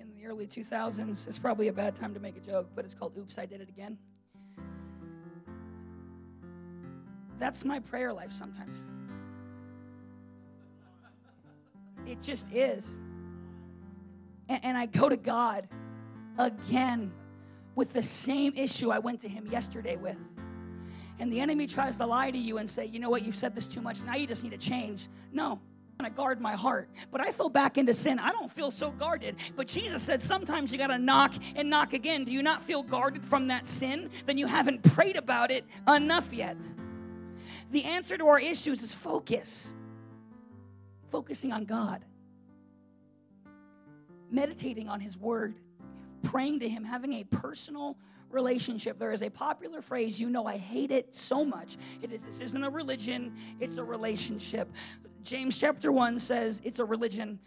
in 0.01 0.09
the 0.15 0.27
early 0.27 0.47
2000s. 0.47 1.27
It's 1.27 1.39
probably 1.39 1.69
a 1.69 1.73
bad 1.73 1.97
time 1.97 2.15
to 2.15 2.21
make 2.21 2.37
a 2.37 2.41
joke, 2.41 2.69
but 2.75 2.85
it's 2.85 2.95
called 2.95 3.17
Oops, 3.19 3.37
I 3.39 3.47
Did 3.47 3.61
It 3.61 3.69
Again. 3.69 3.99
That's 7.39 7.65
my 7.65 7.81
prayer 7.81 8.13
life 8.13 8.33
sometimes. 8.33 8.87
It 12.07 12.23
just 12.23 12.51
is. 12.53 13.01
And, 14.49 14.65
and 14.65 14.79
I 14.79 14.87
go 14.87 15.09
to 15.09 15.17
God 15.17 15.69
again 16.39 17.13
with 17.75 17.93
the 17.93 18.03
same 18.03 18.53
issue 18.57 18.91
I 18.91 18.99
went 18.99 19.21
to 19.21 19.29
Him 19.29 19.47
yesterday 19.47 19.97
with. 19.97 20.19
And 21.19 21.33
the 21.33 21.41
enemy 21.41 21.67
tries 21.67 21.97
to 21.99 22.07
lie 22.07 22.31
to 22.31 22.39
you 22.39 22.59
and 22.59 22.69
say, 22.69 22.87
you 22.87 22.99
know 22.99 23.11
what, 23.11 23.25
you've 23.25 23.37
said 23.37 23.55
this 23.55 23.67
too 23.67 23.81
much. 23.81 24.03
Now 24.03 24.17
you 24.17 24.27
just 24.27 24.43
need 24.43 24.53
to 24.53 24.59
change. 24.59 25.09
No 25.33 25.61
to 26.05 26.11
guard 26.11 26.41
my 26.41 26.53
heart. 26.53 26.91
But 27.11 27.21
I 27.21 27.33
fell 27.33 27.49
back 27.49 27.79
into 27.79 27.95
sin. 27.95 28.19
I 28.19 28.31
don't 28.31 28.51
feel 28.51 28.71
so 28.71 28.91
guarded. 28.91 29.37
But 29.57 29.67
Jesus 29.67 30.03
said 30.03 30.21
sometimes 30.21 30.73
you 30.73 30.79
got 30.79 30.89
to 30.89 30.99
knock 30.99 31.35
and 31.55 31.71
knock 31.71 31.95
again. 31.95 32.25
Do 32.25 32.33
you 32.33 32.43
not 32.43 32.63
feel 32.63 32.83
guarded 32.83 33.25
from 33.25 33.49
that 33.49 33.67
sin? 33.67 34.11
Then 34.27 34.37
you 34.37 34.47
haven't 34.47 34.83
prayed 34.83 35.17
about 35.17 35.51
it 35.51 35.65
enough 35.89 36.33
yet. 36.33 36.57
The 37.71 37.85
answer 37.85 38.17
to 38.19 38.27
our 38.27 38.39
issues 38.39 38.83
is 38.83 38.93
focus. 38.93 39.75
Focusing 41.11 41.53
on 41.53 41.65
God. 41.65 42.05
Meditating 44.31 44.89
on 44.89 45.01
His 45.01 45.17
Word. 45.17 45.55
Praying 46.23 46.61
to 46.61 46.69
Him. 46.69 46.85
Having 46.85 47.15
a 47.15 47.25
personal 47.25 47.97
relationship. 48.31 48.99
There 48.99 49.13
is 49.13 49.23
a 49.23 49.31
popular 49.31 49.83
phrase, 49.83 50.21
you 50.21 50.31
know, 50.31 50.47
I 50.47 50.57
hate 50.57 50.91
it 50.91 51.15
so 51.15 51.45
much. 51.45 51.77
It 52.03 52.13
is 52.13 52.23
this 52.23 52.41
isn't 52.41 52.63
a 52.63 52.71
religion, 52.71 53.35
it's 53.61 53.79
a 53.79 53.85
relationship. 53.85 54.71
James 55.23 55.59
chapter 55.59 55.91
1 55.91 56.19
says 56.19 56.61
it's 56.65 56.79
a 56.79 56.85
religion, 56.85 57.39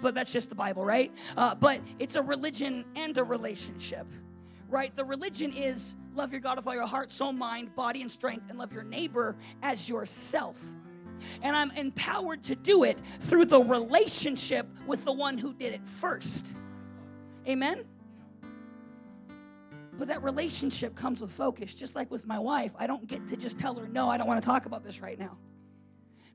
but 0.00 0.14
that's 0.14 0.32
just 0.32 0.48
the 0.48 0.54
Bible, 0.54 0.84
right? 0.84 1.12
Uh, 1.36 1.54
but 1.54 1.80
it's 1.98 2.16
a 2.16 2.22
religion 2.22 2.84
and 2.96 3.16
a 3.18 3.24
relationship, 3.24 4.06
right? 4.68 4.94
The 4.94 5.04
religion 5.04 5.52
is 5.52 5.96
love 6.14 6.32
your 6.32 6.40
God 6.40 6.56
with 6.56 6.66
all 6.66 6.74
your 6.74 6.86
heart, 6.86 7.10
soul, 7.10 7.32
mind, 7.32 7.74
body, 7.74 8.02
and 8.02 8.10
strength, 8.10 8.50
and 8.50 8.58
love 8.58 8.72
your 8.72 8.84
neighbor 8.84 9.36
as 9.62 9.88
yourself. 9.88 10.60
And 11.42 11.56
I'm 11.56 11.70
empowered 11.72 12.42
to 12.44 12.56
do 12.56 12.84
it 12.84 13.00
through 13.20 13.46
the 13.46 13.60
relationship 13.60 14.66
with 14.86 15.04
the 15.04 15.12
one 15.12 15.38
who 15.38 15.54
did 15.54 15.72
it 15.72 15.86
first. 15.86 16.56
Amen? 17.46 17.84
But 20.02 20.08
that 20.08 20.24
relationship 20.24 20.96
comes 20.96 21.20
with 21.20 21.30
focus, 21.30 21.74
just 21.74 21.94
like 21.94 22.10
with 22.10 22.26
my 22.26 22.36
wife. 22.36 22.74
I 22.76 22.88
don't 22.88 23.06
get 23.06 23.28
to 23.28 23.36
just 23.36 23.56
tell 23.56 23.74
her, 23.74 23.86
no, 23.86 24.10
I 24.10 24.18
don't 24.18 24.26
want 24.26 24.42
to 24.42 24.44
talk 24.44 24.66
about 24.66 24.82
this 24.82 25.00
right 25.00 25.16
now. 25.16 25.38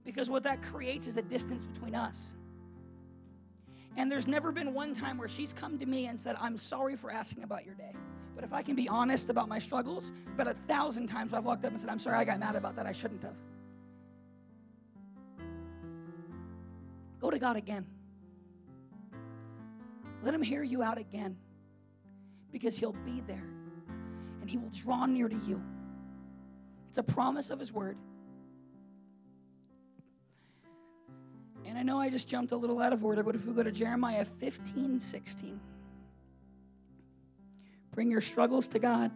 Because 0.06 0.30
what 0.30 0.44
that 0.44 0.64
creates 0.64 1.06
is 1.06 1.18
a 1.18 1.22
distance 1.22 1.66
between 1.66 1.94
us. 1.94 2.34
And 3.98 4.10
there's 4.10 4.26
never 4.26 4.54
been 4.54 4.74
one 4.74 4.94
time 4.94 5.18
where 5.18 5.28
she's 5.28 5.52
come 5.52 5.78
to 5.80 5.86
me 5.86 6.06
and 6.06 6.18
said, 6.18 6.38
I'm 6.40 6.56
sorry 6.56 6.96
for 6.96 7.12
asking 7.12 7.44
about 7.44 7.66
your 7.66 7.76
day. 7.76 7.92
But 8.36 8.46
if 8.46 8.54
I 8.54 8.62
can 8.62 8.74
be 8.74 8.88
honest 8.88 9.30
about 9.30 9.50
my 9.50 9.60
struggles, 9.60 10.14
about 10.34 10.48
a 10.48 10.54
thousand 10.54 11.08
times 11.08 11.34
I've 11.34 11.44
walked 11.44 11.66
up 11.66 11.72
and 11.72 11.82
said, 11.82 11.90
I'm 11.90 12.00
sorry 12.00 12.20
I 12.20 12.24
got 12.24 12.40
mad 12.40 12.56
about 12.56 12.78
that. 12.78 12.86
I 12.86 12.94
shouldn't 12.94 13.22
have. 13.24 13.36
Go 17.20 17.30
to 17.30 17.38
God 17.38 17.58
again. 17.58 17.86
Let 20.24 20.34
Him 20.34 20.42
hear 20.42 20.64
you 20.64 20.84
out 20.84 20.98
again 20.98 21.36
because 22.50 22.78
He'll 22.78 22.96
be 23.06 23.20
there 23.28 23.57
and 24.48 24.52
He 24.52 24.58
will 24.58 24.70
draw 24.70 25.06
near 25.06 25.28
to 25.28 25.36
you. 25.46 25.62
It's 26.88 26.98
a 26.98 27.04
promise 27.04 27.50
of 27.50 27.60
His 27.60 27.74
word. 27.74 27.98
And 31.66 31.78
I 31.78 31.84
know 31.84 32.00
I 32.00 32.10
just 32.10 32.30
jumped 32.30 32.54
a 32.54 32.56
little 32.56 32.80
out 32.80 32.94
of 32.94 33.04
order, 33.04 33.24
but 33.24 33.36
if 33.36 33.46
we 33.46 33.54
go 33.54 33.62
to 33.62 33.74
Jeremiah 33.74 34.24
15 34.24 35.02
16, 35.02 35.60
bring 37.92 38.10
your 38.10 38.22
struggles 38.22 38.70
to 38.70 38.80
God, 38.80 39.12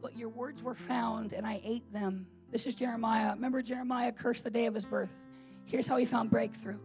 but 0.00 0.16
your 0.16 0.28
words 0.28 0.62
were 0.62 0.76
found, 0.76 1.32
and 1.32 1.44
I 1.44 1.60
ate 1.64 1.92
them. 1.92 2.28
This 2.52 2.66
is 2.66 2.76
Jeremiah. 2.76 3.32
Remember, 3.32 3.62
Jeremiah 3.62 4.12
cursed 4.12 4.44
the 4.44 4.50
day 4.50 4.66
of 4.66 4.74
his 4.74 4.84
birth. 4.84 5.26
Here's 5.64 5.88
how 5.88 5.96
he 5.96 6.04
found 6.04 6.30
breakthrough. 6.30 6.78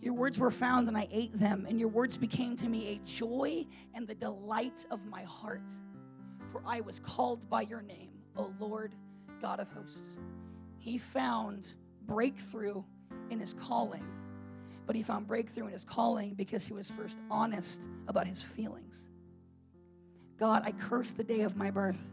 Your 0.00 0.14
words 0.14 0.38
were 0.38 0.50
found, 0.50 0.88
and 0.88 0.96
I 0.96 1.06
ate 1.10 1.38
them, 1.38 1.66
and 1.68 1.78
your 1.78 1.90
words 1.90 2.16
became 2.16 2.56
to 2.56 2.66
me 2.66 2.94
a 2.94 3.06
joy 3.06 3.66
and 3.94 4.08
the 4.08 4.14
delight 4.14 4.86
of 4.90 5.04
my 5.04 5.22
heart. 5.24 5.70
For 6.48 6.62
I 6.66 6.80
was 6.80 7.00
called 7.00 7.48
by 7.48 7.62
your 7.62 7.82
name, 7.82 8.10
O 8.36 8.52
Lord 8.58 8.94
God 9.40 9.60
of 9.60 9.70
hosts. 9.72 10.16
He 10.78 10.98
found 10.98 11.74
breakthrough 12.06 12.82
in 13.30 13.40
his 13.40 13.54
calling, 13.54 14.04
but 14.86 14.94
he 14.94 15.02
found 15.02 15.26
breakthrough 15.26 15.66
in 15.66 15.72
his 15.72 15.84
calling 15.84 16.34
because 16.34 16.66
he 16.66 16.72
was 16.72 16.90
first 16.90 17.18
honest 17.30 17.88
about 18.08 18.26
his 18.26 18.42
feelings. 18.42 19.06
God, 20.38 20.62
I 20.64 20.72
curse 20.72 21.12
the 21.12 21.24
day 21.24 21.40
of 21.40 21.56
my 21.56 21.70
birth. 21.70 22.12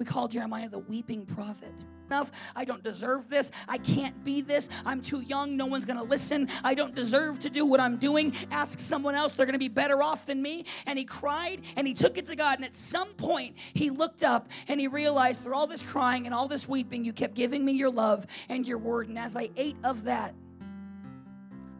We 0.00 0.06
call 0.06 0.28
Jeremiah 0.28 0.66
the 0.66 0.78
weeping 0.78 1.26
prophet. 1.26 1.74
Enough. 2.06 2.32
I 2.56 2.64
don't 2.64 2.82
deserve 2.82 3.28
this. 3.28 3.50
I 3.68 3.76
can't 3.76 4.24
be 4.24 4.40
this. 4.40 4.70
I'm 4.86 5.02
too 5.02 5.20
young. 5.20 5.58
No 5.58 5.66
one's 5.66 5.84
going 5.84 5.98
to 5.98 6.02
listen. 6.02 6.48
I 6.64 6.72
don't 6.72 6.94
deserve 6.94 7.38
to 7.40 7.50
do 7.50 7.66
what 7.66 7.80
I'm 7.80 7.98
doing. 7.98 8.34
Ask 8.50 8.78
someone 8.80 9.14
else. 9.14 9.34
They're 9.34 9.44
going 9.44 9.52
to 9.52 9.58
be 9.58 9.68
better 9.68 10.02
off 10.02 10.24
than 10.24 10.40
me. 10.40 10.64
And 10.86 10.98
he 10.98 11.04
cried 11.04 11.60
and 11.76 11.86
he 11.86 11.92
took 11.92 12.16
it 12.16 12.24
to 12.26 12.34
God. 12.34 12.56
And 12.56 12.64
at 12.64 12.74
some 12.74 13.10
point, 13.10 13.58
he 13.74 13.90
looked 13.90 14.24
up 14.24 14.48
and 14.68 14.80
he 14.80 14.88
realized 14.88 15.42
through 15.42 15.54
all 15.54 15.66
this 15.66 15.82
crying 15.82 16.24
and 16.24 16.34
all 16.34 16.48
this 16.48 16.66
weeping, 16.66 17.04
you 17.04 17.12
kept 17.12 17.34
giving 17.34 17.62
me 17.62 17.72
your 17.72 17.90
love 17.90 18.26
and 18.48 18.66
your 18.66 18.78
word. 18.78 19.08
And 19.08 19.18
as 19.18 19.36
I 19.36 19.50
ate 19.54 19.76
of 19.84 20.04
that, 20.04 20.34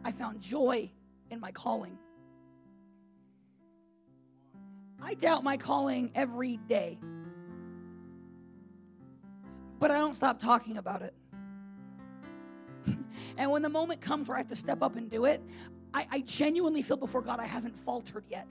I 0.05 0.11
found 0.11 0.41
joy 0.41 0.91
in 1.31 1.39
my 1.39 1.51
calling. 1.51 1.97
I 5.01 5.15
doubt 5.15 5.43
my 5.43 5.57
calling 5.57 6.11
every 6.13 6.57
day 6.57 6.99
but 9.81 9.89
I 9.89 9.97
don't 9.97 10.15
stop 10.15 10.39
talking 10.39 10.77
about 10.77 11.01
it. 11.01 11.13
and 13.37 13.49
when 13.49 13.63
the 13.63 13.69
moment 13.69 13.99
comes 13.99 14.29
where 14.29 14.37
I 14.37 14.41
have 14.41 14.49
to 14.49 14.55
step 14.55 14.83
up 14.83 14.95
and 14.95 15.09
do 15.09 15.25
it, 15.25 15.41
I, 15.91 16.05
I 16.11 16.21
genuinely 16.21 16.83
feel 16.83 16.97
before 16.97 17.23
God 17.23 17.39
I 17.39 17.47
haven't 17.47 17.75
faltered 17.75 18.23
yet. 18.29 18.47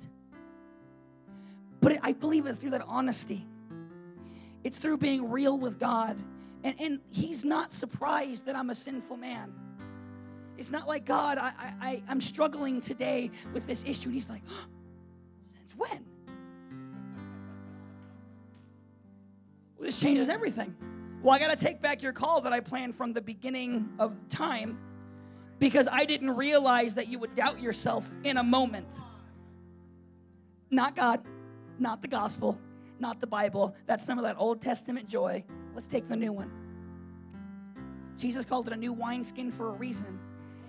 But 1.80 1.92
it, 1.92 2.00
I 2.02 2.12
believe 2.14 2.46
it's 2.46 2.58
through 2.58 2.70
that 2.70 2.82
honesty. 2.84 3.46
It's 4.64 4.78
through 4.78 4.98
being 4.98 5.30
real 5.30 5.56
with 5.56 5.78
God. 5.78 6.18
And, 6.64 6.74
and 6.80 7.00
He's 7.10 7.44
not 7.44 7.70
surprised 7.72 8.46
that 8.46 8.56
I'm 8.56 8.70
a 8.70 8.74
sinful 8.74 9.16
man. 9.16 9.54
It's 10.58 10.72
not 10.72 10.88
like, 10.88 11.04
God, 11.04 11.38
I, 11.38 11.52
I, 11.80 12.02
I'm 12.08 12.20
struggling 12.20 12.80
today 12.80 13.30
with 13.54 13.68
this 13.68 13.84
issue. 13.86 14.08
And 14.08 14.14
He's 14.14 14.28
like, 14.28 14.42
oh, 14.50 14.66
since 15.56 15.76
when? 15.76 16.04
Well, 19.76 19.86
this 19.86 20.00
changes 20.00 20.28
everything. 20.28 20.74
Well, 21.22 21.34
I 21.34 21.38
got 21.38 21.56
to 21.56 21.64
take 21.64 21.82
back 21.82 22.02
your 22.02 22.12
call 22.12 22.40
that 22.42 22.52
I 22.52 22.60
planned 22.60 22.96
from 22.96 23.12
the 23.12 23.20
beginning 23.20 23.90
of 23.98 24.16
time 24.30 24.78
because 25.58 25.86
I 25.90 26.06
didn't 26.06 26.30
realize 26.30 26.94
that 26.94 27.08
you 27.08 27.18
would 27.18 27.34
doubt 27.34 27.60
yourself 27.60 28.08
in 28.24 28.38
a 28.38 28.42
moment. 28.42 28.88
Not 30.70 30.96
God, 30.96 31.20
not 31.78 32.00
the 32.00 32.08
gospel, 32.08 32.58
not 32.98 33.20
the 33.20 33.26
Bible. 33.26 33.74
That's 33.86 34.02
some 34.02 34.16
of 34.18 34.24
that 34.24 34.36
Old 34.38 34.62
Testament 34.62 35.08
joy. 35.08 35.44
Let's 35.74 35.86
take 35.86 36.08
the 36.08 36.16
new 36.16 36.32
one. 36.32 36.50
Jesus 38.16 38.46
called 38.46 38.68
it 38.68 38.72
a 38.72 38.76
new 38.76 38.94
wineskin 38.94 39.52
for 39.52 39.68
a 39.68 39.72
reason. 39.72 40.18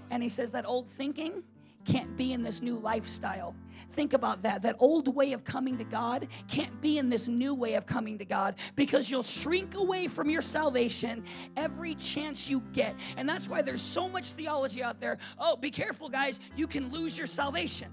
And 0.10 0.22
he 0.22 0.28
says 0.28 0.52
that 0.52 0.66
old 0.66 0.90
thinking, 0.90 1.44
can't 1.86 2.16
be 2.18 2.34
in 2.34 2.44
this 2.44 2.62
new 2.62 2.78
lifestyle. 2.78 3.56
Think 3.92 4.14
about 4.14 4.42
that. 4.44 4.62
That 4.62 4.76
old 4.80 5.14
way 5.14 5.34
of 5.34 5.44
coming 5.44 5.78
to 5.78 5.84
God 5.84 6.28
can't 6.48 6.80
be 6.82 6.98
in 6.98 7.10
this 7.10 7.28
new 7.28 7.54
way 7.56 7.74
of 7.74 7.86
coming 7.86 8.18
to 8.20 8.26
God 8.26 8.56
because 8.76 9.10
you'll 9.10 9.24
shrink 9.24 9.76
away 9.76 10.08
from 10.08 10.30
your 10.30 10.42
salvation 10.42 11.24
every 11.58 11.96
chance 11.96 12.50
you 12.50 12.62
get. 12.74 12.96
And 13.18 13.28
that's 13.28 13.50
why 13.50 13.62
there's 13.62 13.82
so 13.82 14.08
much 14.08 14.32
theology 14.32 14.84
out 14.84 15.00
there. 15.00 15.18
Oh, 15.40 15.56
be 15.56 15.72
careful, 15.72 16.10
guys, 16.10 16.40
you 16.56 16.68
can 16.68 16.92
lose 16.92 17.18
your 17.18 17.28
salvation. 17.28 17.92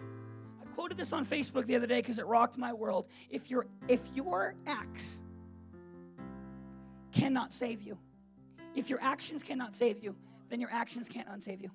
I 0.00 0.64
quoted 0.74 0.98
this 0.98 1.12
on 1.12 1.24
Facebook 1.24 1.66
the 1.66 1.76
other 1.76 1.86
day 1.86 2.00
because 2.00 2.18
it 2.18 2.26
rocked 2.26 2.58
my 2.58 2.72
world. 2.72 3.06
If 3.30 3.50
your 3.50 3.66
if 3.88 4.00
your 4.14 4.54
acts 4.66 5.22
cannot 7.12 7.52
save 7.52 7.82
you, 7.82 7.98
if 8.74 8.90
your 8.90 8.98
actions 9.02 9.42
cannot 9.42 9.74
save 9.74 10.02
you, 10.02 10.16
then 10.52 10.60
your 10.60 10.70
actions 10.70 11.08
can't 11.08 11.26
unsave 11.28 11.62
you. 11.62 11.70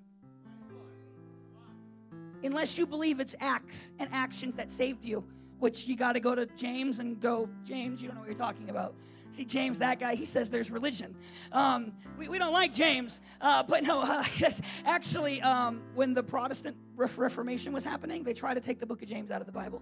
Unless 2.43 2.77
you 2.77 2.85
believe 2.85 3.19
it's 3.19 3.35
acts 3.39 3.91
and 3.97 4.07
actions 4.13 4.53
that 4.53 4.69
saved 4.69 5.03
you, 5.03 5.25
which 5.57 5.87
you 5.87 5.95
got 5.95 6.13
to 6.13 6.19
go 6.19 6.35
to 6.35 6.45
James 6.55 6.99
and 6.99 7.19
go, 7.19 7.49
James, 7.63 8.03
you 8.03 8.07
don't 8.07 8.17
know 8.17 8.21
what 8.21 8.29
you're 8.29 8.37
talking 8.37 8.69
about. 8.69 8.93
See, 9.31 9.45
James, 9.45 9.79
that 9.79 9.99
guy, 9.99 10.13
he 10.13 10.25
says 10.25 10.51
there's 10.51 10.69
religion. 10.69 11.15
Um, 11.51 11.91
we, 12.19 12.29
we 12.29 12.37
don't 12.37 12.53
like 12.53 12.71
James, 12.71 13.19
uh, 13.41 13.63
but 13.63 13.81
no, 13.81 14.01
uh, 14.03 14.23
yes, 14.37 14.61
actually, 14.85 15.41
um, 15.41 15.81
when 15.95 16.13
the 16.13 16.21
Protestant 16.21 16.77
Reformation 16.95 17.73
was 17.73 17.83
happening, 17.83 18.23
they 18.23 18.33
tried 18.33 18.53
to 18.53 18.61
take 18.61 18.79
the 18.79 18.85
book 18.85 19.01
of 19.01 19.09
James 19.09 19.31
out 19.31 19.41
of 19.41 19.47
the 19.47 19.51
Bible. 19.51 19.81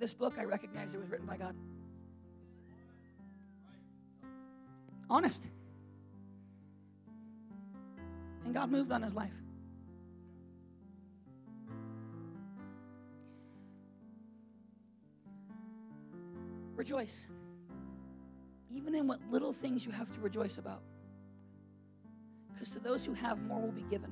This 0.00 0.14
book, 0.14 0.34
I 0.36 0.46
recognize 0.46 0.94
it 0.94 1.00
was 1.00 1.10
written 1.10 1.26
by 1.26 1.36
God. 1.36 1.54
Honest. 5.08 5.46
And 8.44 8.54
God 8.54 8.70
moved 8.70 8.92
on 8.92 9.02
his 9.02 9.14
life. 9.14 9.32
Rejoice. 16.74 17.28
Even 18.74 18.94
in 18.94 19.06
what 19.06 19.20
little 19.30 19.52
things 19.52 19.86
you 19.86 19.92
have 19.92 20.12
to 20.14 20.20
rejoice 20.20 20.58
about. 20.58 20.82
Because 22.52 22.70
to 22.70 22.80
those 22.80 23.04
who 23.04 23.12
have, 23.12 23.40
more 23.42 23.60
will 23.60 23.72
be 23.72 23.82
given. 23.82 24.10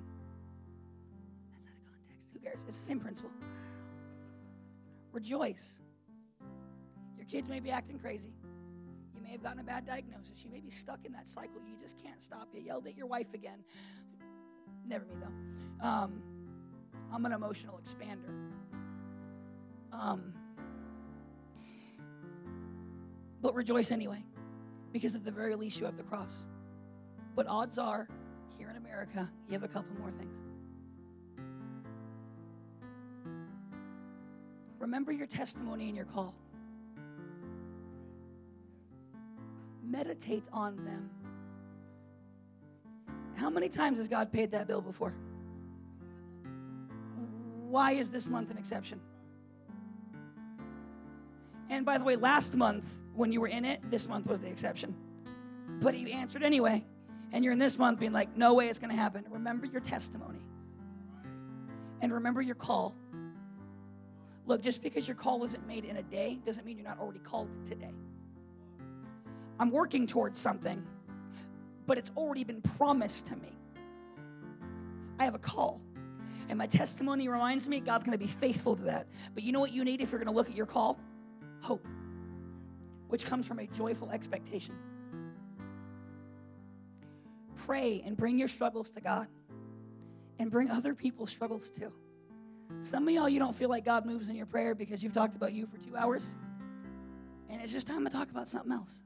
That's 1.52 1.66
out 1.66 1.76
of 1.76 1.84
context. 1.90 2.26
Who 2.32 2.38
cares? 2.38 2.60
It's 2.66 2.76
the 2.78 2.84
same 2.84 3.00
principle. 3.00 3.30
Rejoice. 5.12 5.80
Your 7.16 7.26
kids 7.26 7.48
may 7.48 7.60
be 7.60 7.70
acting 7.70 7.98
crazy. 7.98 8.30
You 9.14 9.20
may 9.22 9.30
have 9.30 9.42
gotten 9.42 9.60
a 9.60 9.64
bad 9.64 9.86
diagnosis. 9.86 10.44
You 10.44 10.50
may 10.50 10.60
be 10.60 10.70
stuck 10.70 11.04
in 11.04 11.12
that 11.12 11.26
cycle. 11.26 11.60
You 11.66 11.76
just 11.80 12.00
can't 12.02 12.22
stop. 12.22 12.48
You 12.54 12.60
yelled 12.60 12.86
at 12.86 12.96
your 12.96 13.06
wife 13.06 13.34
again. 13.34 13.64
Never 14.90 15.04
me, 15.04 15.14
though. 15.20 15.86
Um, 15.86 16.20
I'm 17.14 17.24
an 17.24 17.32
emotional 17.32 17.80
expander. 17.82 18.34
Um, 19.92 20.32
but 23.40 23.54
rejoice 23.54 23.92
anyway, 23.92 24.24
because 24.92 25.14
at 25.14 25.24
the 25.24 25.30
very 25.30 25.54
least 25.54 25.78
you 25.78 25.86
have 25.86 25.96
the 25.96 26.02
cross. 26.02 26.46
But 27.36 27.46
odds 27.46 27.78
are, 27.78 28.08
here 28.58 28.68
in 28.68 28.76
America, 28.76 29.30
you 29.46 29.52
have 29.52 29.62
a 29.62 29.68
couple 29.68 29.96
more 29.96 30.10
things. 30.10 30.40
Remember 34.80 35.12
your 35.12 35.28
testimony 35.28 35.86
and 35.86 35.96
your 35.96 36.06
call. 36.06 36.34
Meditate 39.84 40.46
on 40.52 40.84
them. 40.84 41.10
How 43.40 43.48
many 43.48 43.70
times 43.70 43.96
has 43.96 44.06
God 44.06 44.30
paid 44.30 44.50
that 44.50 44.66
bill 44.66 44.82
before? 44.82 45.14
Why 47.68 47.92
is 47.92 48.10
this 48.10 48.28
month 48.28 48.50
an 48.50 48.58
exception? 48.58 49.00
And 51.70 51.86
by 51.86 51.96
the 51.96 52.04
way, 52.04 52.16
last 52.16 52.54
month, 52.54 52.84
when 53.14 53.32
you 53.32 53.40
were 53.40 53.48
in 53.48 53.64
it, 53.64 53.80
this 53.90 54.06
month 54.06 54.26
was 54.26 54.40
the 54.40 54.48
exception. 54.48 54.94
But 55.80 55.94
he 55.94 56.12
answered 56.12 56.42
anyway. 56.42 56.84
And 57.32 57.42
you're 57.42 57.54
in 57.54 57.58
this 57.58 57.78
month 57.78 57.98
being 57.98 58.12
like, 58.12 58.36
no 58.36 58.52
way 58.52 58.68
it's 58.68 58.78
going 58.78 58.90
to 58.90 59.00
happen. 59.00 59.24
Remember 59.30 59.64
your 59.64 59.80
testimony. 59.80 60.40
And 62.02 62.12
remember 62.12 62.42
your 62.42 62.56
call. 62.56 62.94
Look, 64.44 64.60
just 64.60 64.82
because 64.82 65.08
your 65.08 65.14
call 65.14 65.40
wasn't 65.40 65.66
made 65.66 65.86
in 65.86 65.96
a 65.96 66.02
day 66.02 66.40
doesn't 66.44 66.66
mean 66.66 66.76
you're 66.76 66.86
not 66.86 66.98
already 66.98 67.20
called 67.20 67.48
today. 67.64 67.94
I'm 69.58 69.70
working 69.70 70.06
towards 70.06 70.38
something 70.38 70.84
but 71.90 71.98
it's 71.98 72.12
already 72.16 72.44
been 72.44 72.62
promised 72.62 73.26
to 73.26 73.34
me. 73.34 73.50
I 75.18 75.24
have 75.24 75.34
a 75.34 75.40
call. 75.40 75.80
And 76.48 76.56
my 76.56 76.68
testimony 76.68 77.26
reminds 77.26 77.68
me 77.68 77.80
God's 77.80 78.04
going 78.04 78.16
to 78.16 78.24
be 78.24 78.30
faithful 78.30 78.76
to 78.76 78.82
that. 78.84 79.08
But 79.34 79.42
you 79.42 79.50
know 79.50 79.58
what 79.58 79.72
you 79.72 79.84
need 79.84 80.00
if 80.00 80.12
you're 80.12 80.20
going 80.20 80.32
to 80.32 80.32
look 80.32 80.48
at 80.48 80.54
your 80.54 80.66
call? 80.66 81.00
Hope, 81.62 81.84
which 83.08 83.24
comes 83.24 83.44
from 83.44 83.58
a 83.58 83.66
joyful 83.66 84.08
expectation. 84.12 84.76
Pray 87.56 88.04
and 88.06 88.16
bring 88.16 88.38
your 88.38 88.46
struggles 88.46 88.92
to 88.92 89.00
God 89.00 89.26
and 90.38 90.48
bring 90.48 90.70
other 90.70 90.94
people's 90.94 91.32
struggles 91.32 91.70
too. 91.70 91.92
Some 92.82 93.08
of 93.08 93.14
y'all, 93.14 93.28
you 93.28 93.40
don't 93.40 93.56
feel 93.56 93.68
like 93.68 93.84
God 93.84 94.06
moves 94.06 94.28
in 94.28 94.36
your 94.36 94.46
prayer 94.46 94.76
because 94.76 95.02
you've 95.02 95.12
talked 95.12 95.34
about 95.34 95.52
you 95.54 95.66
for 95.66 95.76
two 95.76 95.96
hours, 95.96 96.36
and 97.48 97.60
it's 97.60 97.72
just 97.72 97.88
time 97.88 98.04
to 98.04 98.10
talk 98.12 98.30
about 98.30 98.48
something 98.48 98.70
else. 98.70 99.02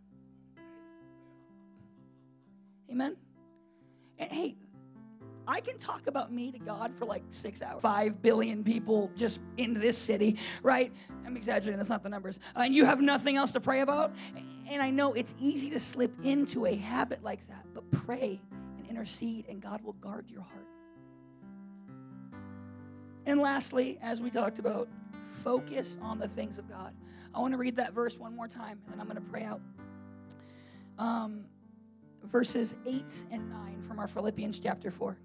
Amen? 2.91 3.17
And 4.19 4.31
hey, 4.31 4.57
I 5.47 5.61
can 5.61 5.79
talk 5.79 6.07
about 6.07 6.33
me 6.33 6.51
to 6.53 6.59
God 6.59 6.95
for 6.95 7.05
like 7.05 7.23
six 7.29 7.61
hours. 7.61 7.83
Five 7.83 8.23
billion 8.23 8.65
people 8.65 9.11
just 9.15 9.41
in 9.57 9.75
this 9.75 9.99
city, 9.99 10.39
right? 10.63 10.93
I'm 11.27 11.37
exaggerating, 11.37 11.77
that's 11.77 11.91
not 11.91 12.03
the 12.03 12.09
numbers. 12.09 12.41
And 12.57 12.75
you 12.75 12.85
have 12.87 13.01
nothing 13.01 13.37
else 13.37 13.53
to 13.53 13.61
pray 13.61 13.81
about. 13.81 14.15
And 14.71 14.83
I 14.83 14.91
know 14.91 15.13
it's 15.13 15.35
easy 15.39 15.71
to 15.71 15.79
slip 15.79 16.13
into 16.23 16.67
a 16.67 16.75
habit 16.75 17.23
like 17.23 17.47
that, 17.49 17.67
but 17.75 17.91
pray 17.91 18.41
and 18.79 18.87
intercede, 18.89 19.47
and 19.49 19.61
God 19.61 19.83
will 19.83 19.93
guard 19.95 20.31
your 20.31 20.43
heart. 20.43 20.67
And 23.27 23.41
lastly, 23.41 23.99
as 24.03 24.21
we 24.21 24.31
talked 24.31 24.59
about, 24.59 24.89
focus 25.27 25.99
on 26.01 26.19
the 26.19 26.29
things 26.29 26.59
of 26.59 26.69
God. 26.69 26.95
I 27.35 27.41
want 27.41 27.53
to 27.53 27.59
read 27.59 27.77
that 27.77 27.93
verse 27.93 28.19
one 28.19 28.35
more 28.35 28.49
time, 28.49 28.79
and 28.85 28.93
then 28.93 29.01
I'm 29.01 29.07
going 29.07 29.23
to 29.23 29.31
pray 29.31 29.45
out. 29.45 29.61
Um, 30.99 31.45
verses 32.25 32.77
8 32.87 33.27
and 33.31 33.51
9 33.51 33.83
from 33.83 33.99
our 33.99 34.09
Philippians 34.09 34.59
chapter 34.59 34.91
4. 34.91 35.17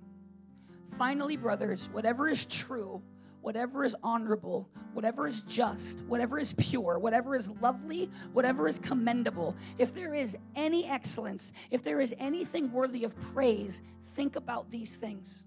Finally, 0.97 1.37
brothers, 1.37 1.89
whatever 1.91 2.27
is 2.27 2.45
true, 2.45 3.01
whatever 3.41 3.83
is 3.83 3.95
honorable, 4.03 4.69
whatever 4.93 5.25
is 5.25 5.41
just, 5.41 6.01
whatever 6.05 6.37
is 6.39 6.53
pure, 6.53 6.99
whatever 6.99 7.35
is 7.35 7.49
lovely, 7.61 8.09
whatever 8.33 8.67
is 8.67 8.79
commendable, 8.79 9.55
if 9.77 9.93
there 9.93 10.13
is 10.13 10.35
any 10.55 10.85
excellence, 10.87 11.53
if 11.71 11.83
there 11.83 12.01
is 12.01 12.13
anything 12.19 12.71
worthy 12.71 13.03
of 13.03 13.15
praise, 13.33 13.81
think 14.01 14.35
about 14.35 14.69
these 14.69 14.97
things. 14.97 15.45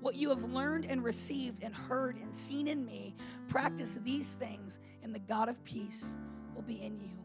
What 0.00 0.16
you 0.16 0.28
have 0.30 0.42
learned 0.44 0.86
and 0.86 1.02
received 1.02 1.62
and 1.62 1.74
heard 1.74 2.16
and 2.16 2.34
seen 2.34 2.68
in 2.68 2.84
me, 2.84 3.14
practice 3.48 3.98
these 4.04 4.34
things, 4.34 4.80
and 5.02 5.14
the 5.14 5.20
God 5.20 5.48
of 5.48 5.62
peace 5.64 6.16
will 6.54 6.62
be 6.62 6.82
in 6.82 6.98
you. 7.00 7.16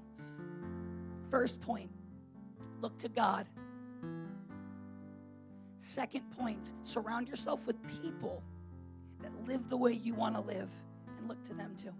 First 1.30 1.60
point 1.60 1.90
look 2.82 2.98
to 3.00 3.10
God. 3.10 3.48
Second 5.78 6.30
point 6.38 6.74
surround 6.84 7.28
yourself 7.28 7.66
with 7.66 7.78
people 8.02 8.44
that 9.22 9.32
live 9.48 9.70
the 9.70 9.78
way 9.78 9.94
you 9.94 10.14
want 10.14 10.36
to 10.36 10.42
live 10.42 10.70
and 11.18 11.28
look 11.28 11.42
to 11.46 11.54
them 11.54 11.74
too. 11.78 11.94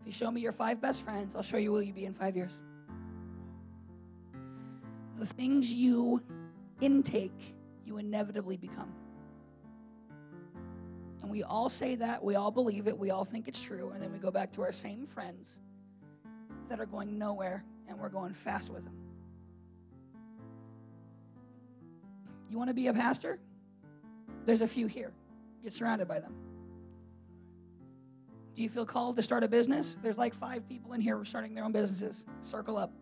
If 0.00 0.06
you 0.06 0.12
show 0.12 0.30
me 0.30 0.40
your 0.40 0.52
five 0.52 0.80
best 0.80 1.04
friends, 1.04 1.36
I'll 1.36 1.42
show 1.42 1.58
you 1.58 1.72
who 1.72 1.80
you 1.80 1.86
will 1.86 1.94
be 1.94 2.06
in 2.06 2.14
five 2.14 2.36
years. 2.36 2.62
The 5.16 5.26
things 5.26 5.72
you 5.72 6.20
intake, 6.80 7.54
you 7.84 7.98
inevitably 7.98 8.56
become. 8.56 8.92
And 11.22 11.30
we 11.30 11.44
all 11.44 11.68
say 11.68 11.94
that, 11.96 12.24
we 12.24 12.34
all 12.34 12.50
believe 12.50 12.88
it, 12.88 12.98
we 12.98 13.10
all 13.10 13.24
think 13.24 13.46
it's 13.46 13.60
true, 13.60 13.90
and 13.90 14.02
then 14.02 14.12
we 14.12 14.18
go 14.18 14.32
back 14.32 14.50
to 14.52 14.62
our 14.62 14.72
same 14.72 15.06
friends 15.06 15.60
that 16.68 16.80
are 16.80 16.86
going 16.86 17.16
nowhere 17.16 17.64
and 17.86 17.96
we're 17.96 18.08
going 18.08 18.32
fast 18.32 18.70
with 18.70 18.84
them. 18.84 19.01
You 22.52 22.58
want 22.58 22.68
to 22.68 22.74
be 22.74 22.88
a 22.88 22.92
pastor? 22.92 23.38
There's 24.44 24.60
a 24.60 24.68
few 24.68 24.86
here. 24.86 25.10
Get 25.62 25.72
surrounded 25.72 26.06
by 26.06 26.20
them. 26.20 26.34
Do 28.54 28.62
you 28.62 28.68
feel 28.68 28.84
called 28.84 29.16
to 29.16 29.22
start 29.22 29.42
a 29.42 29.48
business? 29.48 29.96
There's 30.02 30.18
like 30.18 30.34
five 30.34 30.68
people 30.68 30.92
in 30.92 31.00
here 31.00 31.24
starting 31.24 31.54
their 31.54 31.64
own 31.64 31.72
businesses. 31.72 32.26
Circle 32.42 32.76
up. 32.76 32.92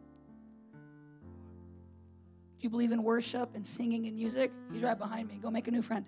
Do 2.60 2.60
you 2.60 2.70
believe 2.70 2.92
in 2.92 3.02
worship 3.02 3.56
and 3.56 3.66
singing 3.66 4.06
and 4.06 4.14
music? 4.14 4.52
He's 4.72 4.84
right 4.84 4.96
behind 4.96 5.28
me. 5.28 5.40
Go 5.42 5.50
make 5.50 5.66
a 5.66 5.72
new 5.72 5.82
friend. 5.82 6.06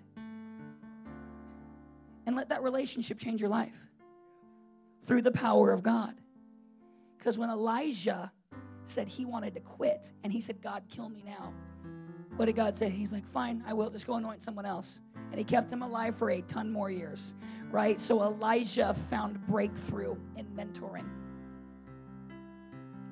And 2.25 2.37
let 2.37 2.47
that 2.47 2.63
relationship 2.63 3.19
change 3.19 3.41
your 3.41 3.49
life 3.49 3.77
through 5.03 5.21
the 5.21 5.31
power 5.33 5.69
of 5.71 5.83
God. 5.83 6.15
Because 7.17 7.37
when 7.37 7.49
Elijah 7.49 8.31
said 8.85 9.09
he 9.09 9.25
wanted 9.25 9.53
to 9.55 9.59
quit 9.59 10.13
and 10.23 10.31
he 10.31 10.39
said, 10.39 10.61
God, 10.61 10.83
kill 10.89 11.09
me 11.09 11.23
now, 11.25 11.51
what 12.35 12.45
did 12.45 12.55
God 12.55 12.75
say? 12.75 12.89
He's 12.89 13.11
like, 13.11 13.27
fine, 13.27 13.63
I 13.67 13.73
will. 13.73 13.89
Just 13.89 14.07
go 14.07 14.15
anoint 14.15 14.41
someone 14.41 14.65
else. 14.65 14.99
And 15.31 15.37
he 15.37 15.43
kept 15.43 15.71
him 15.71 15.81
alive 15.81 16.15
for 16.15 16.31
a 16.31 16.41
ton 16.41 16.71
more 16.71 16.89
years, 16.89 17.33
right? 17.71 17.99
So 17.99 18.21
Elijah 18.21 18.93
found 18.93 19.45
breakthrough 19.47 20.15
in 20.35 20.45
mentoring. 20.47 21.07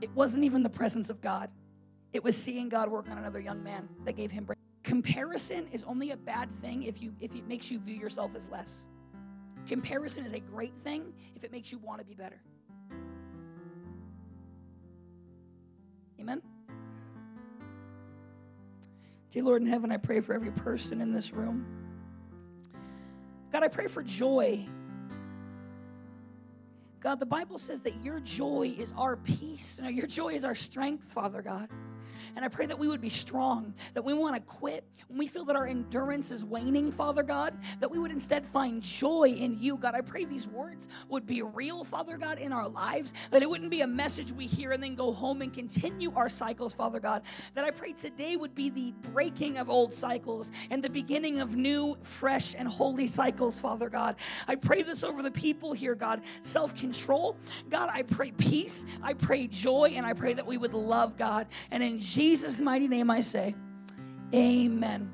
It 0.02 0.10
wasn't 0.16 0.44
even 0.44 0.64
the 0.64 0.70
presence 0.70 1.10
of 1.10 1.22
God, 1.22 1.50
it 2.14 2.24
was 2.24 2.36
seeing 2.36 2.68
God 2.68 2.90
work 2.90 3.10
on 3.10 3.18
another 3.18 3.40
young 3.40 3.64
man 3.64 3.88
that 4.04 4.14
gave 4.14 4.32
him 4.32 4.44
break. 4.44 4.58
Comparison 4.84 5.68
is 5.72 5.84
only 5.84 6.12
a 6.12 6.18
bad 6.18 6.52
thing 6.52 6.84
if 6.84 7.02
you 7.02 7.14
if 7.22 7.36
it 7.36 7.48
makes 7.48 7.72
you 7.72 7.80
view 7.80 7.96
yourself 7.96 8.36
as 8.36 8.50
less. 8.50 8.86
Comparison 9.68 10.26
is 10.26 10.34
a 10.34 10.40
great 10.40 10.74
thing 10.82 11.14
if 11.36 11.44
it 11.44 11.52
makes 11.52 11.72
you 11.72 11.78
want 11.78 12.00
to 12.00 12.06
be 12.06 12.16
better. 12.16 12.42
Amen. 16.20 16.42
Dear 19.32 19.44
Lord 19.44 19.62
in 19.62 19.68
heaven, 19.68 19.94
I 19.94 19.98
pray 19.98 20.20
for 20.20 20.34
every 20.34 20.52
person 20.52 21.00
in 21.00 21.14
this 21.14 21.32
room. 21.32 21.66
God, 23.50 23.64
I 23.64 23.70
pray 23.70 23.88
for 23.88 24.04
joy. 24.04 24.66
God, 27.00 27.20
the 27.20 27.26
Bible 27.26 27.58
says 27.58 27.80
that 27.82 28.04
your 28.04 28.20
joy 28.20 28.76
is 28.78 28.94
our 28.98 29.16
peace. 29.16 29.80
No, 29.82 29.88
your 29.88 30.06
joy 30.06 30.34
is 30.34 30.44
our 30.44 30.54
strength, 30.54 31.06
Father 31.06 31.42
God. 31.42 31.70
And 32.36 32.46
I 32.46 32.48
pray 32.48 32.66
that 32.66 32.78
we 32.78 32.88
would 32.88 33.02
be 33.02 33.10
strong, 33.10 33.74
that 33.94 34.04
we 34.04 34.14
want 34.14 34.36
to 34.36 34.42
quit 34.42 34.86
when 35.08 35.18
we 35.18 35.28
feel 35.28 35.46
that 35.46 35.56
our 35.56 35.68
endurance 35.68 36.32
is 36.32 36.46
waning, 36.46 36.92
Father 36.92 37.24
God, 37.24 37.58
that 37.80 37.90
we 37.90 38.00
would 38.00 38.12
instead 38.12 38.46
find 38.46 38.82
joy 38.82 39.30
in 39.30 39.60
you, 39.60 39.78
God. 39.78 39.94
I 39.96 40.02
pray 40.02 40.26
these 40.26 40.48
words 40.48 40.88
would 41.10 41.26
be 41.26 41.42
real, 41.42 41.84
Father 41.84 42.18
God, 42.18 42.40
in 42.40 42.54
our 42.54 42.68
lives, 42.68 43.14
that 43.30 43.42
it 43.42 43.50
wouldn't 43.50 43.72
be 43.72 43.82
a 43.82 43.88
message 43.88 44.32
we 44.32 44.48
hear 44.48 44.72
and 44.72 44.82
then 44.82 44.96
go 44.96 45.12
home 45.12 45.42
and 45.42 45.54
continue 45.54 46.14
our 46.16 46.30
cycles, 46.30 46.74
Father 46.74 47.00
God. 47.00 47.24
That 47.56 47.66
I 47.66 47.72
pray 47.72 47.94
today 47.94 48.38
would 48.38 48.56
be 48.56 48.70
the 48.70 48.94
breaking 49.12 49.58
of 49.58 49.70
old 49.70 49.94
cycles 49.94 50.52
and 50.70 50.84
the 50.84 50.90
beginning 50.90 51.42
of 51.42 51.56
new, 51.56 51.98
fresh, 52.04 52.56
and 52.58 52.68
holy 52.68 53.08
cycles, 53.08 53.60
Father 53.60 53.90
God. 53.90 54.16
I 54.48 54.56
pray 54.56 54.82
this 54.82 55.04
over 55.04 55.22
the 55.22 55.32
people 55.32 55.74
here, 55.74 55.96
God. 55.96 56.22
Self 56.42 56.76
control, 56.76 57.36
God, 57.70 57.90
I 57.92 58.04
pray 58.04 58.32
peace, 58.32 58.86
I 59.04 59.14
pray 59.14 59.48
joy, 59.48 59.94
and 59.96 60.06
I 60.06 60.14
pray 60.14 60.34
that 60.34 60.46
we 60.46 60.58
would 60.58 60.74
love 60.74 61.18
God. 61.18 61.48
And 61.72 61.84
in 61.84 62.00
Jesus' 62.12 62.60
mighty 62.60 62.90
name 62.90 63.10
I 63.10 63.22
say, 63.22 63.56
Amen. 64.36 65.10